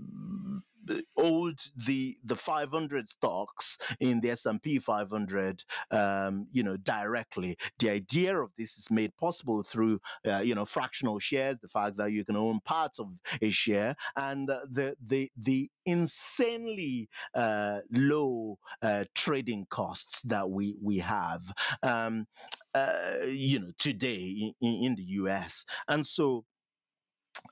hold 1.17 1.61
the 1.77 2.17
the 2.25 2.37
500 2.37 3.09
stocks 3.09 3.79
in 4.01 4.21
the 4.21 4.31
S&P 4.31 4.79
500 4.79 5.65
um, 5.91 6.47
you 6.53 6.63
know 6.63 6.77
directly. 6.77 7.57
The 7.79 7.91
idea 7.91 8.39
of 8.39 8.51
this 8.57 8.79
is 8.79 8.91
made 8.91 9.17
possible 9.17 9.63
through 9.63 10.01
uh, 10.27 10.39
you 10.39 10.55
know 10.55 10.65
fractional 10.65 11.19
shares 11.19 11.59
the 11.61 11.69
fact 11.69 11.97
that 11.97 12.13
you 12.13 12.25
can 12.25 12.37
own 12.37 12.61
parts 12.61 12.99
of 12.99 13.09
a 13.41 13.51
share 13.51 13.97
and 14.17 14.49
uh, 14.51 14.61
the 14.71 14.97
the 15.05 15.31
the 15.37 15.71
insanely 15.85 17.09
uh, 17.35 17.81
low 17.91 18.59
uh, 18.83 19.05
trading 19.15 19.67
costs 19.71 20.23
that 20.23 20.51
we 20.51 20.77
we 20.83 20.99
have 20.99 21.53
um, 21.83 22.27
uh, 22.75 23.01
you 23.27 23.59
know 23.59 23.71
today 23.79 24.55
in, 24.61 24.75
in 24.75 24.95
the 24.95 25.05
US 25.05 25.65
and 25.89 26.05
so 26.07 26.45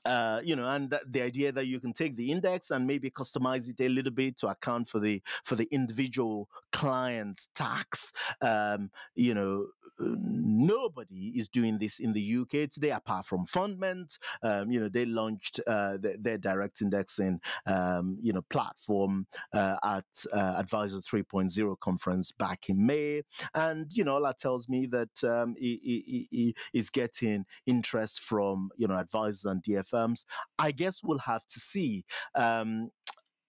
uh, 0.05 0.41
you 0.43 0.55
know, 0.55 0.67
and 0.67 0.93
the 1.07 1.21
idea 1.21 1.51
that 1.51 1.65
you 1.67 1.79
can 1.79 1.93
take 1.93 2.15
the 2.15 2.31
index 2.31 2.71
and 2.71 2.85
maybe 2.85 3.09
customize 3.09 3.69
it 3.69 3.81
a 3.81 3.89
little 3.89 4.11
bit 4.11 4.37
to 4.37 4.47
account 4.47 4.87
for 4.87 4.99
the 4.99 5.21
for 5.43 5.55
the 5.55 5.67
individual 5.71 6.49
client 6.71 7.47
tax, 7.55 8.11
um, 8.41 8.89
you 9.15 9.33
know, 9.33 9.67
nobody 9.99 11.33
is 11.35 11.47
doing 11.47 11.77
this 11.77 11.99
in 11.99 12.13
the 12.13 12.37
UK 12.37 12.69
today, 12.69 12.91
apart 12.91 13.25
from 13.25 13.45
Fundment. 13.45 14.17
Um, 14.43 14.71
you 14.71 14.79
know, 14.79 14.89
they 14.89 15.05
launched 15.05 15.59
uh, 15.67 15.97
their, 15.97 16.17
their, 16.17 16.37
direct 16.37 16.81
indexing, 16.81 17.39
um, 17.65 18.17
you 18.21 18.33
know, 18.33 18.43
platform 18.49 19.25
uh, 19.53 19.77
at 19.83 20.05
uh, 20.33 20.55
Advisor 20.57 20.97
3.0 20.97 21.79
conference 21.79 22.31
back 22.31 22.69
in 22.69 22.85
May, 22.85 23.23
and 23.53 23.87
you 23.91 24.03
know, 24.03 24.21
that 24.21 24.39
tells 24.39 24.69
me 24.69 24.85
that 24.87 25.23
um, 25.23 25.55
he, 25.57 25.79
he, 25.83 26.27
he 26.29 26.55
is 26.73 26.89
getting 26.89 27.45
interest 27.65 28.19
from 28.21 28.69
you 28.77 28.87
know 28.87 28.97
advisors 28.97 29.45
and 29.45 29.63
DFMs. 29.63 30.25
I 30.59 30.71
guess 30.71 31.01
we'll 31.03 31.19
have 31.19 31.45
to 31.47 31.59
see. 31.59 32.05
Um, 32.35 32.91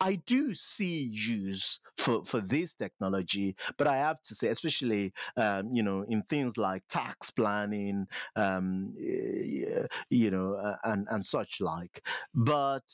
I 0.00 0.16
do 0.26 0.54
see 0.54 1.10
use 1.12 1.80
for, 1.96 2.24
for 2.24 2.40
this 2.40 2.74
technology, 2.74 3.56
but 3.78 3.86
I 3.86 3.96
have 3.96 4.20
to 4.22 4.34
say, 4.34 4.48
especially 4.48 5.12
um, 5.36 5.70
you 5.72 5.82
know 5.82 6.02
in 6.02 6.22
things 6.22 6.56
like 6.56 6.82
tax 6.88 7.30
planning, 7.30 8.06
um, 8.36 8.92
you 8.96 10.30
know, 10.30 10.54
uh, 10.54 10.76
and 10.84 11.06
and 11.10 11.24
such 11.24 11.60
like. 11.60 12.06
But 12.34 12.84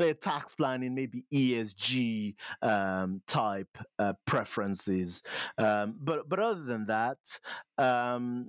uh, 0.00 0.14
tax 0.20 0.54
planning, 0.54 0.94
maybe 0.94 1.26
ESG 1.32 2.34
um, 2.62 3.20
type 3.26 3.76
uh, 3.98 4.14
preferences, 4.26 5.22
um, 5.58 5.96
but 6.00 6.28
but 6.28 6.38
other 6.38 6.62
than 6.62 6.86
that, 6.86 7.18
um, 7.78 8.48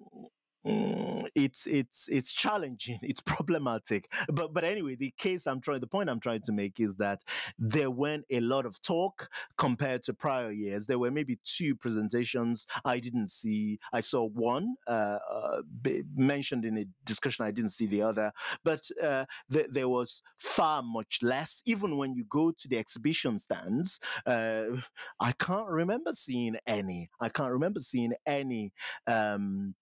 Mm, 0.68 1.26
it's 1.36 1.66
it's 1.68 2.10
it's 2.10 2.34
challenging 2.34 3.00
it's 3.02 3.22
problematic. 3.22 4.12
But 4.28 4.54
but 4.54 4.66
anyway 4.66 4.96
the 4.96 5.14
case 5.18 5.48
i'm 5.48 5.62
trying 5.62 5.80
the 5.80 5.88
point 5.88 6.10
i'm 6.10 6.20
trying 6.20 6.42
to 6.42 6.52
make 6.52 6.82
is 6.82 6.98
that 6.98 7.24
there 7.58 7.90
weren't 7.90 8.26
a 8.30 8.42
lot 8.42 8.66
of 8.66 8.82
talk 8.82 9.30
compared 9.58 10.04
to 10.04 10.14
prior 10.14 10.52
years. 10.52 10.86
There 10.86 11.00
were 11.00 11.12
maybe 11.12 11.40
two 11.46 11.76
presentations 11.76 12.68
i 12.84 13.00
didn't 13.00 13.30
see. 13.32 13.80
I 13.94 14.02
saw 14.02 14.26
one 14.28 14.76
uh, 14.86 15.20
uh, 15.34 15.62
mentioned 16.16 16.66
in 16.66 16.78
a 16.78 16.86
discussion 17.06 17.46
i 17.46 17.52
didn't 17.52 17.72
see 17.72 17.86
the 17.86 18.02
other. 18.02 18.34
But 18.66 18.82
uh, 19.02 19.26
th- 19.52 19.68
there 19.72 19.88
was 19.88 20.22
far 20.38 20.84
much 20.84 21.20
less. 21.22 21.62
Even 21.66 21.96
when 21.96 22.16
you 22.16 22.26
go 22.30 22.52
to 22.52 22.68
the 22.68 22.78
exhibition 22.78 23.40
stands 23.40 23.98
uh, 24.26 24.66
i 25.22 25.32
can't 25.32 25.70
remember 25.70 26.12
seeing 26.12 26.58
any. 26.68 27.10
I 27.22 27.30
can't 27.30 27.52
remember 27.52 27.80
seeing 27.80 28.14
any 28.26 28.74
um, 29.08 29.76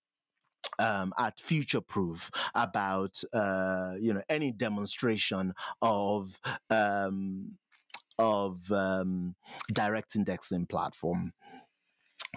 um, 0.80 1.14
at 1.18 1.40
Future 1.40 1.82
Proof 1.82 2.30
about 2.56 3.22
uh, 3.34 3.94
you 4.00 4.14
know 4.14 4.22
any 4.30 4.52
demonstration 4.52 5.54
of 5.82 6.40
um, 6.70 7.58
of 8.20 8.72
um, 8.72 9.36
direct 9.74 10.16
indexing 10.16 10.66
platform. 10.66 11.34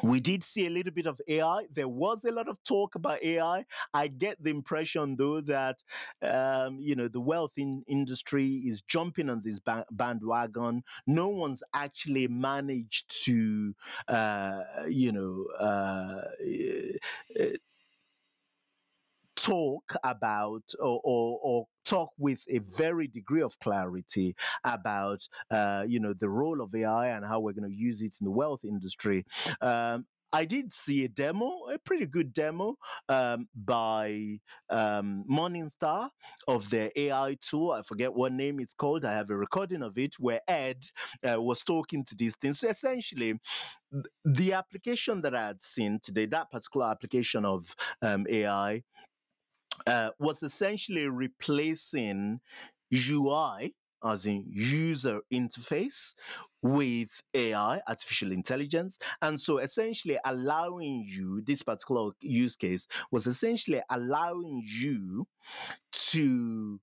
We 0.03 0.21
did 0.21 0.43
see 0.43 0.67
a 0.67 0.71
little 0.71 0.93
bit 0.93 1.07
of 1.07 1.21
AI. 1.29 1.67
There 1.73 1.89
was 1.89 2.25
a 2.25 2.33
lot 2.33 2.49
of 2.49 2.63
talk 2.65 2.95
about 2.95 3.23
AI. 3.23 3.67
I 3.93 4.09
get 4.09 4.43
the 4.43 4.51
impression, 4.51 5.17
though, 5.17 5.41
that 5.43 5.83
um, 6.23 6.79
you 6.81 6.95
know 6.95 7.09
the 7.09 7.21
wealth 7.21 7.53
in 7.57 7.83
industry 7.87 8.47
is 8.47 8.81
jumping 8.83 9.29
on 9.29 9.43
this 9.45 9.59
ba- 9.59 9.87
bandwagon. 9.91 10.85
No 11.07 11.29
one's 11.29 11.63
actually 11.75 12.29
managed 12.29 13.25
to, 13.25 13.75
uh, 14.09 14.63
you 14.89 15.13
know, 15.13 15.47
uh, 15.59 16.23
uh 17.39 17.57
talk 19.43 19.95
about 20.05 20.63
or, 20.81 21.01
or, 21.05 21.39
or 21.43 21.67
talk 21.85 22.11
with 22.19 22.45
a 22.49 22.59
very 22.59 23.07
degree 23.09 23.43
of 23.43 23.59
clarity 23.61 24.35
about 24.65 25.27
uh, 25.51 25.85
you 25.87 26.01
know 26.01 26.13
the 26.13 26.29
role 26.29 26.61
of 26.61 26.75
AI 26.75 27.09
and 27.09 27.25
how 27.25 27.41
we're 27.41 27.53
going 27.53 27.71
to 27.71 27.77
use 27.77 28.03
it 28.03 28.15
in 28.21 28.25
the 28.25 28.31
wealth 28.31 28.65
industry. 28.65 29.25
Um, 29.61 30.07
I 30.33 30.45
did 30.45 30.71
see 30.73 31.05
a 31.05 31.09
demo, 31.09 31.67
a 31.73 31.79
pretty 31.79 32.07
good 32.07 32.33
demo 32.33 32.77
um, 33.09 33.49
by 33.53 34.39
um, 34.69 35.25
Morningstar 35.29 36.09
of 36.47 36.71
their 36.71 36.91
AI 36.95 37.37
tool. 37.41 37.73
I 37.73 37.83
forget 37.83 38.15
what 38.15 38.33
name 38.33 38.61
it's 38.61 38.73
called. 38.75 39.05
I 39.05 39.13
have 39.13 39.31
a 39.31 39.37
recording 39.37 39.83
of 39.83 39.99
it 39.99 40.15
where 40.21 40.41
Ed 40.47 40.85
uh, 41.29 41.43
was 41.43 41.65
talking 41.65 42.05
to 42.05 42.15
these 42.15 42.37
things. 42.37 42.61
So 42.61 42.69
essentially, 42.69 43.41
the 44.25 44.53
application 44.53 45.21
that 45.23 45.35
I 45.35 45.49
had 45.49 45.63
seen 45.63 45.99
today, 46.03 46.27
that 46.27 46.51
particular 46.51 46.87
application 46.87 47.45
of 47.45 47.75
um, 48.03 48.27
AI, 48.29 48.83
uh, 49.87 50.11
was 50.19 50.43
essentially 50.43 51.09
replacing 51.09 52.41
UI, 52.93 53.75
as 54.05 54.27
in 54.27 54.45
user 54.49 55.21
interface, 55.33 56.15
with 56.63 57.23
AI, 57.35 57.81
artificial 57.89 58.33
intelligence. 58.33 58.99
And 59.23 59.41
so 59.41 59.59
essentially 59.59 60.19
allowing 60.25 61.07
you, 61.09 61.41
this 61.41 61.63
particular 61.63 62.13
use 62.21 62.57
case 62.57 62.87
was 63.11 63.27
essentially 63.27 63.81
allowing 63.89 64.63
you 64.67 65.27
to 65.93 66.81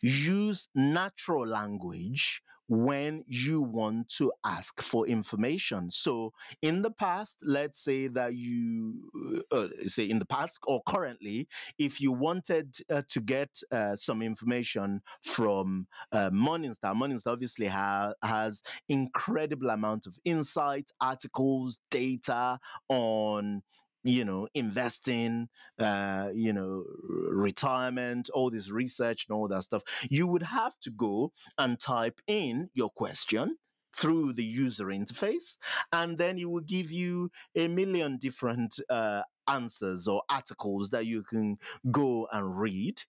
use 0.00 0.68
natural 0.74 1.46
language 1.46 2.42
when 2.68 3.24
you 3.26 3.60
want 3.60 4.08
to 4.08 4.32
ask 4.44 4.80
for 4.80 5.06
information. 5.06 5.90
So, 5.90 6.32
in 6.62 6.82
the 6.82 6.90
past, 6.90 7.38
let's 7.42 7.80
say 7.80 8.08
that 8.08 8.34
you 8.34 9.10
uh, 9.50 9.68
say 9.86 10.04
in 10.04 10.18
the 10.18 10.26
past 10.26 10.60
or 10.66 10.82
currently, 10.86 11.48
if 11.78 12.00
you 12.00 12.12
wanted 12.12 12.76
uh, 12.90 13.02
to 13.08 13.20
get 13.20 13.50
uh, 13.70 13.96
some 13.96 14.22
information 14.22 15.02
from 15.22 15.86
uh, 16.12 16.30
Morningstar, 16.30 16.94
Morningstar 16.94 17.32
obviously 17.32 17.66
ha- 17.66 18.14
has 18.22 18.62
incredible 18.88 19.70
amount 19.70 20.06
of 20.06 20.18
insight, 20.24 20.90
articles, 21.00 21.80
data 21.90 22.58
on 22.88 23.62
you 24.04 24.24
know, 24.24 24.46
investing, 24.54 25.48
uh, 25.78 26.28
you 26.32 26.52
know, 26.52 26.84
retirement, 27.30 28.28
all 28.34 28.50
this 28.50 28.70
research 28.70 29.26
and 29.28 29.34
all 29.34 29.48
that 29.48 29.62
stuff, 29.64 29.82
you 30.10 30.26
would 30.26 30.42
have 30.42 30.78
to 30.80 30.90
go 30.90 31.32
and 31.58 31.80
type 31.80 32.20
in 32.26 32.68
your 32.74 32.90
question 32.90 33.56
through 33.96 34.32
the 34.32 34.44
user 34.44 34.86
interface, 34.86 35.56
and 35.92 36.18
then 36.18 36.38
it 36.38 36.50
will 36.50 36.60
give 36.60 36.90
you 36.90 37.30
a 37.54 37.68
million 37.68 38.18
different 38.18 38.78
uh, 38.90 39.22
answers 39.48 40.08
or 40.08 40.22
articles 40.28 40.90
that 40.90 41.06
you 41.06 41.22
can 41.22 41.56
go 41.90 42.26
and 42.32 42.58
read. 42.58 43.02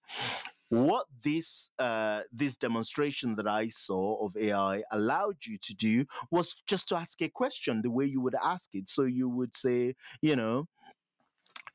What 0.69 1.05
this 1.23 1.69
uh, 1.77 2.21
this 2.31 2.57
demonstration 2.57 3.35
that 3.35 3.47
I 3.47 3.67
saw 3.67 4.25
of 4.25 4.35
AI 4.35 4.83
allowed 4.91 5.37
you 5.45 5.57
to 5.59 5.75
do 5.75 6.05
was 6.31 6.55
just 6.67 6.87
to 6.89 6.95
ask 6.95 7.21
a 7.21 7.29
question 7.29 7.81
the 7.81 7.91
way 7.91 8.05
you 8.05 8.19
would 8.19 8.35
ask 8.43 8.69
it. 8.73 8.89
So 8.89 9.03
you 9.03 9.29
would 9.29 9.55
say, 9.55 9.95
you 10.21 10.35
know, 10.35 10.67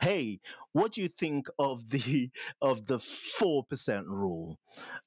hey, 0.01 0.41
what 0.73 0.93
do 0.93 1.03
you 1.03 1.09
think 1.09 1.49
of 1.59 1.91
the 1.91 2.31
of 2.63 2.87
the 2.87 2.99
four 2.99 3.65
percent 3.65 4.07
rule? 4.07 4.59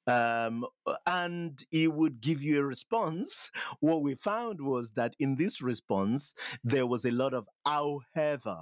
Um, 0.07 0.65
and 1.07 1.63
he 1.71 1.87
would 1.87 2.21
give 2.21 2.41
you 2.41 2.59
a 2.59 2.65
response. 2.65 3.51
What 3.79 4.01
we 4.01 4.15
found 4.15 4.61
was 4.61 4.91
that 4.91 5.15
in 5.19 5.35
this 5.35 5.61
response, 5.61 6.33
there 6.63 6.85
was 6.87 7.05
a 7.05 7.11
lot 7.11 7.33
of 7.33 7.47
however. 7.65 8.59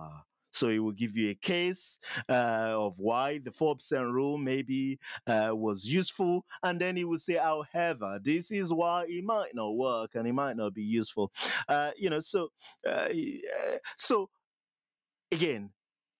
So 0.53 0.67
he 0.67 0.79
will 0.79 0.91
give 0.91 1.15
you 1.15 1.29
a 1.29 1.35
case 1.35 1.97
uh, 2.27 2.75
of 2.75 2.99
why 2.99 3.37
the 3.37 3.51
4% 3.51 4.11
rule 4.11 4.37
maybe 4.37 4.99
uh, 5.25 5.51
was 5.53 5.85
useful. 5.85 6.43
And 6.61 6.77
then 6.79 6.97
he 6.97 7.05
will 7.05 7.19
say, 7.19 7.35
however, 7.35 8.19
this 8.21 8.51
is 8.51 8.73
why 8.73 9.05
it 9.07 9.23
might 9.23 9.55
not 9.55 9.75
work 9.75 10.11
and 10.15 10.27
it 10.27 10.33
might 10.33 10.57
not 10.57 10.73
be 10.73 10.83
useful. 10.83 11.31
Uh, 11.69 11.91
you 11.95 12.09
know, 12.09 12.19
so, 12.19 12.49
uh, 12.85 13.07
so 13.97 14.29
again, 15.31 15.71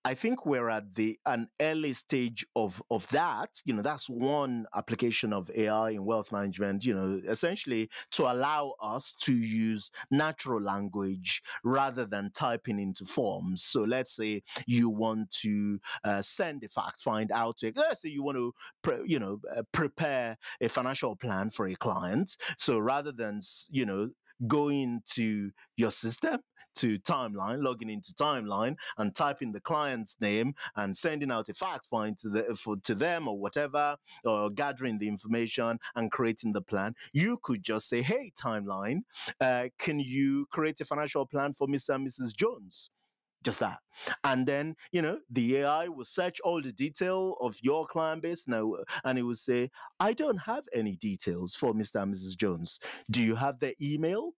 I 0.04 0.16
think 0.16 0.48
we're 0.48 0.70
at 0.70 0.96
the 0.96 1.20
an 1.28 1.48
early 1.62 1.94
stage 1.94 2.44
of 2.56 2.82
of 2.90 3.08
that. 3.10 3.62
You 3.66 3.74
know, 3.76 3.84
that's 3.84 4.10
one 4.10 4.66
application 4.76 5.32
of 5.32 5.52
AI 5.56 5.92
in 5.92 6.06
wealth 6.06 6.32
management. 6.32 6.84
You 6.84 6.96
know, 6.96 7.22
essentially 7.28 7.88
to 8.12 8.24
allow 8.24 8.74
us 8.82 9.14
to 9.22 9.34
use 9.34 9.92
natural 10.10 10.60
language 10.60 11.44
rather 11.64 12.06
than 12.06 12.32
typing 12.34 12.80
into 12.80 13.06
forms. 13.06 13.64
So 13.64 13.84
let's 13.84 14.16
say 14.16 14.42
you 14.66 14.90
want 14.90 15.30
to 15.42 15.80
uh, 16.04 16.24
send 16.24 16.64
a 16.64 16.70
fact 16.70 17.02
find 17.02 17.32
out 17.32 17.58
to. 17.58 17.72
Let's 17.76 18.02
say 18.02 18.10
you 18.10 18.24
want 18.24 18.38
to, 18.38 18.56
pre- 18.82 19.04
you 19.06 19.20
know, 19.20 19.40
uh, 19.56 19.62
prepare 19.72 20.38
a 20.62 20.68
financial 20.68 21.16
plan 21.16 21.52
for 21.52 21.68
a 21.68 21.76
client. 21.76 22.38
So 22.58 22.80
rather 22.80 23.12
than 23.12 23.42
you 23.70 23.86
know 23.86 24.10
going 24.48 25.02
to 25.14 25.52
your 25.78 25.92
system 25.92 26.40
to 26.76 26.98
timeline, 27.00 27.62
logging 27.62 27.90
into 27.90 28.14
timeline 28.14 28.76
and 28.98 29.16
typing 29.16 29.52
the 29.52 29.62
client's 29.62 30.16
name 30.22 30.54
and 30.76 30.96
sending 30.96 31.32
out 31.32 31.50
a 31.50 31.54
fact 31.54 31.86
find 31.90 32.18
to 32.20 32.30
the 32.30 32.56
for, 32.56 32.78
to 32.78 32.96
them 32.96 33.28
or 33.28 33.38
whatever, 33.38 33.98
or 34.24 34.50
gathering 34.50 34.98
the 34.98 35.08
information 35.08 35.80
and 35.96 36.12
creating 36.12 36.54
the 36.54 36.62
plan. 36.62 36.96
You 37.14 37.38
could 37.44 37.64
just 37.64 37.90
say, 37.90 38.02
"Hey, 38.02 38.32
timeline, 38.42 39.02
uh, 39.40 39.70
can 39.80 40.00
you 40.00 40.46
create 40.52 40.80
a 40.82 40.86
financial 40.86 41.26
plan 41.26 41.54
for 41.54 41.68
Mr. 41.68 41.96
and 41.96 42.08
Mrs. 42.08 42.36
Jones?" 42.36 42.90
Just 43.44 43.60
that. 43.60 43.80
And 44.24 44.48
then, 44.48 44.76
you 44.92 45.02
know, 45.02 45.20
the 45.30 45.58
AI 45.58 45.88
will 45.88 46.06
search 46.06 46.40
all 46.42 46.62
the 46.62 46.72
detail 46.72 47.36
of 47.42 47.58
your 47.62 47.86
client 47.86 48.24
base 48.24 48.48
now, 48.48 48.76
and 49.04 49.18
it 49.20 49.24
will 49.24 49.36
say, 49.36 49.70
I 50.00 50.14
don't 50.14 50.38
have 50.38 50.64
any 50.74 50.96
details 50.96 51.56
for 51.56 51.74
Mr. 51.74 52.02
and 52.02 52.14
Mrs. 52.14 52.38
Jones. 52.38 52.80
Do 53.10 53.22
you 53.22 53.36
have 53.36 53.60
their 53.60 53.74
email? 53.82 54.34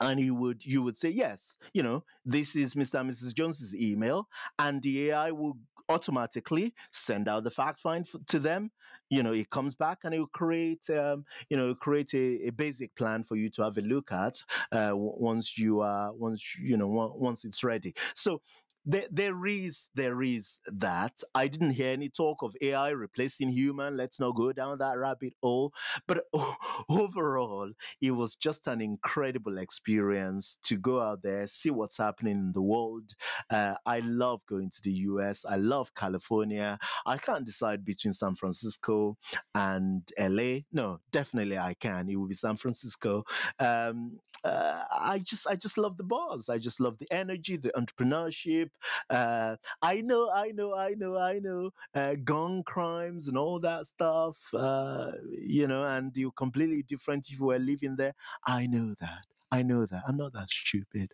and 0.00 0.20
he 0.20 0.30
would 0.30 0.62
you 0.64 0.82
would 0.82 0.96
say 0.96 1.08
yes 1.08 1.56
you 1.72 1.82
know 1.82 2.04
this 2.24 2.54
is 2.54 2.74
mr 2.74 3.00
and 3.00 3.10
mrs 3.10 3.34
jones's 3.34 3.74
email 3.74 4.28
and 4.58 4.82
the 4.82 5.10
ai 5.10 5.30
will 5.30 5.56
automatically 5.88 6.74
send 6.90 7.28
out 7.28 7.44
the 7.44 7.50
fact 7.50 7.78
find 7.78 8.06
to 8.26 8.38
them 8.38 8.70
you 9.10 9.22
know 9.22 9.32
it 9.32 9.50
comes 9.50 9.74
back 9.74 9.98
and 10.04 10.14
it 10.14 10.18
will 10.18 10.26
create 10.26 10.88
um, 10.90 11.24
you 11.50 11.56
know 11.56 11.74
create 11.74 12.12
a, 12.14 12.48
a, 12.48 12.50
basic 12.50 12.94
plan 12.96 13.22
for 13.22 13.36
you 13.36 13.48
to 13.50 13.62
have 13.62 13.76
a 13.76 13.82
look 13.82 14.10
at 14.12 14.42
uh, 14.72 14.92
once 14.94 15.58
you 15.58 15.80
are 15.80 16.12
once 16.14 16.42
you 16.60 16.76
know 16.76 16.86
once 17.16 17.44
it's 17.44 17.62
ready. 17.62 17.94
So 18.14 18.40
there, 18.86 19.06
there 19.10 19.46
is 19.46 19.90
there 19.94 20.22
is 20.22 20.60
that. 20.66 21.20
I 21.34 21.48
didn't 21.48 21.72
hear 21.72 21.92
any 21.92 22.08
talk 22.08 22.42
of 22.42 22.54
AI 22.62 22.90
replacing 22.90 23.50
human. 23.50 23.96
Let's 23.96 24.20
not 24.20 24.36
go 24.36 24.52
down 24.52 24.78
that 24.78 24.98
rabbit 24.98 25.34
hole. 25.42 25.72
But 26.06 26.24
overall, 26.88 27.72
it 28.00 28.12
was 28.12 28.36
just 28.36 28.66
an 28.68 28.80
incredible 28.80 29.58
experience 29.58 30.58
to 30.64 30.76
go 30.76 31.00
out 31.00 31.22
there, 31.22 31.46
see 31.48 31.70
what's 31.70 31.98
happening 31.98 32.36
in 32.36 32.52
the 32.52 32.62
world. 32.62 33.12
Uh, 33.50 33.74
I 33.84 34.00
love 34.00 34.40
going 34.48 34.70
to 34.70 34.80
the 34.82 34.92
US. 34.92 35.44
I 35.44 35.56
love 35.56 35.94
California. 35.94 36.78
I 37.04 37.18
can't 37.18 37.44
decide 37.44 37.84
between 37.84 38.12
San 38.12 38.36
Francisco 38.36 39.16
and 39.54 40.02
LA. 40.18 40.60
No, 40.72 41.00
definitely 41.10 41.58
I 41.58 41.74
can. 41.74 42.08
It 42.08 42.16
will 42.16 42.28
be 42.28 42.34
San 42.34 42.56
Francisco. 42.56 43.24
Um, 43.58 44.18
uh, 44.44 44.82
I 44.90 45.18
just 45.18 45.46
I 45.46 45.56
just 45.56 45.78
love 45.78 45.96
the 45.96 46.04
buzz. 46.04 46.48
I 46.48 46.58
just 46.58 46.80
love 46.80 46.98
the 46.98 47.08
energy, 47.10 47.56
the 47.56 47.72
entrepreneurship. 47.76 48.70
Uh, 49.10 49.56
I 49.82 50.00
know, 50.00 50.30
I 50.30 50.52
know, 50.52 50.74
I 50.74 50.94
know, 50.94 51.16
I 51.16 51.38
know, 51.38 51.70
uh, 51.94 52.14
gun 52.22 52.62
crimes 52.64 53.28
and 53.28 53.36
all 53.36 53.60
that 53.60 53.86
stuff. 53.86 54.36
Uh, 54.54 55.12
you 55.30 55.66
know, 55.66 55.84
and 55.84 56.16
you're 56.16 56.32
completely 56.32 56.82
different 56.82 57.28
if 57.28 57.38
you 57.38 57.46
were 57.46 57.58
living 57.58 57.96
there. 57.96 58.14
I 58.46 58.66
know 58.66 58.94
that. 59.00 59.24
I 59.50 59.62
know 59.62 59.86
that. 59.86 60.02
I'm 60.06 60.16
not 60.16 60.32
that 60.32 60.50
stupid. 60.50 61.12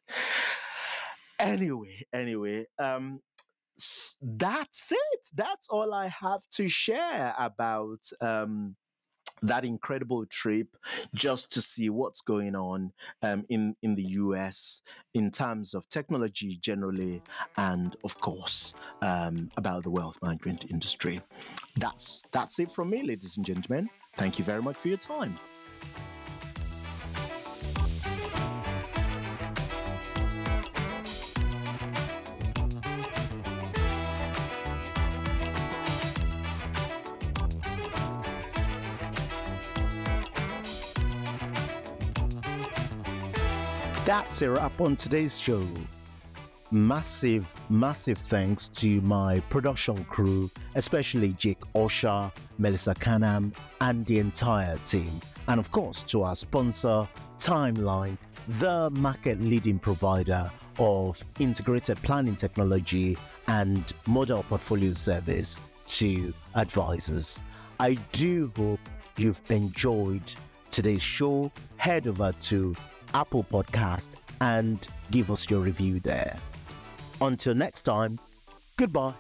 Anyway, 1.39 2.07
anyway, 2.13 2.67
um, 2.79 3.21
that's 4.23 4.93
it. 4.93 5.29
That's 5.35 5.67
all 5.69 5.93
I 5.93 6.07
have 6.09 6.43
to 6.53 6.69
share 6.69 7.35
about 7.37 7.99
um, 8.21 8.77
that 9.43 9.65
incredible 9.65 10.25
trip 10.27 10.77
just 11.15 11.53
to 11.53 11.63
see 11.63 11.91
what's 11.91 12.21
going 12.21 12.55
on 12.55 12.93
um, 13.23 13.45
in 13.49 13.77
in 13.83 13.95
the 13.95 14.05
US 14.05 14.83
in 15.15 15.31
terms 15.31 15.75
of 15.75 15.89
technology 15.89 16.59
generally, 16.61 17.23
and 17.57 17.97
of 18.05 18.19
course 18.21 18.75
um, 19.03 19.51
about 19.57 19.83
the 19.83 19.91
wealth 19.91 20.19
management 20.23 20.71
industry. 20.71 21.21
That's 21.77 22.23
that's 22.33 22.59
it 22.59 22.71
from 22.71 22.91
me, 22.91 23.03
ladies 23.03 23.37
and 23.37 23.45
gentlemen. 23.45 23.91
Thank 24.17 24.39
you 24.39 24.45
very 24.45 24.63
much 24.63 24.77
for 24.77 24.89
your 24.89 24.99
time. 24.99 25.35
That's 44.13 44.43
a 44.43 44.51
wrap 44.51 44.79
on 44.79 44.95
today's 44.95 45.41
show. 45.41 45.67
Massive, 46.71 47.51
massive 47.71 48.19
thanks 48.19 48.69
to 48.69 49.01
my 49.01 49.41
production 49.49 50.05
crew, 50.05 50.51
especially 50.75 51.33
Jake 51.33 51.63
Osha, 51.75 52.31
Melissa 52.59 52.93
Canham, 52.93 53.55
and 53.81 54.05
the 54.05 54.19
entire 54.19 54.77
team. 54.85 55.11
And 55.49 55.59
of 55.59 55.71
course, 55.71 56.03
to 56.03 56.25
our 56.25 56.35
sponsor, 56.35 57.09
Timeline, 57.39 58.19
the 58.61 58.91
market 58.91 59.41
leading 59.41 59.79
provider 59.79 60.51
of 60.79 61.25
integrated 61.39 61.97
planning 62.03 62.37
technology 62.37 63.17
and 63.47 63.95
model 64.07 64.43
portfolio 64.43 64.93
service 64.93 65.59
to 65.89 66.35
advisors. 66.55 67.41
I 67.81 67.95
do 68.13 68.53
hope 68.59 68.81
you've 69.17 69.41
enjoyed 69.51 70.35
today's 70.71 71.01
show. 71.01 71.51
Head 71.79 72.07
over 72.09 72.33
to 72.33 72.77
Apple 73.15 73.45
Podcast 73.51 74.11
and 74.41 74.87
give 75.11 75.31
us 75.31 75.49
your 75.49 75.61
review 75.61 76.01
there. 76.01 76.37
Until 77.21 77.55
next 77.55 77.83
time, 77.83 78.19
goodbye. 78.77 79.15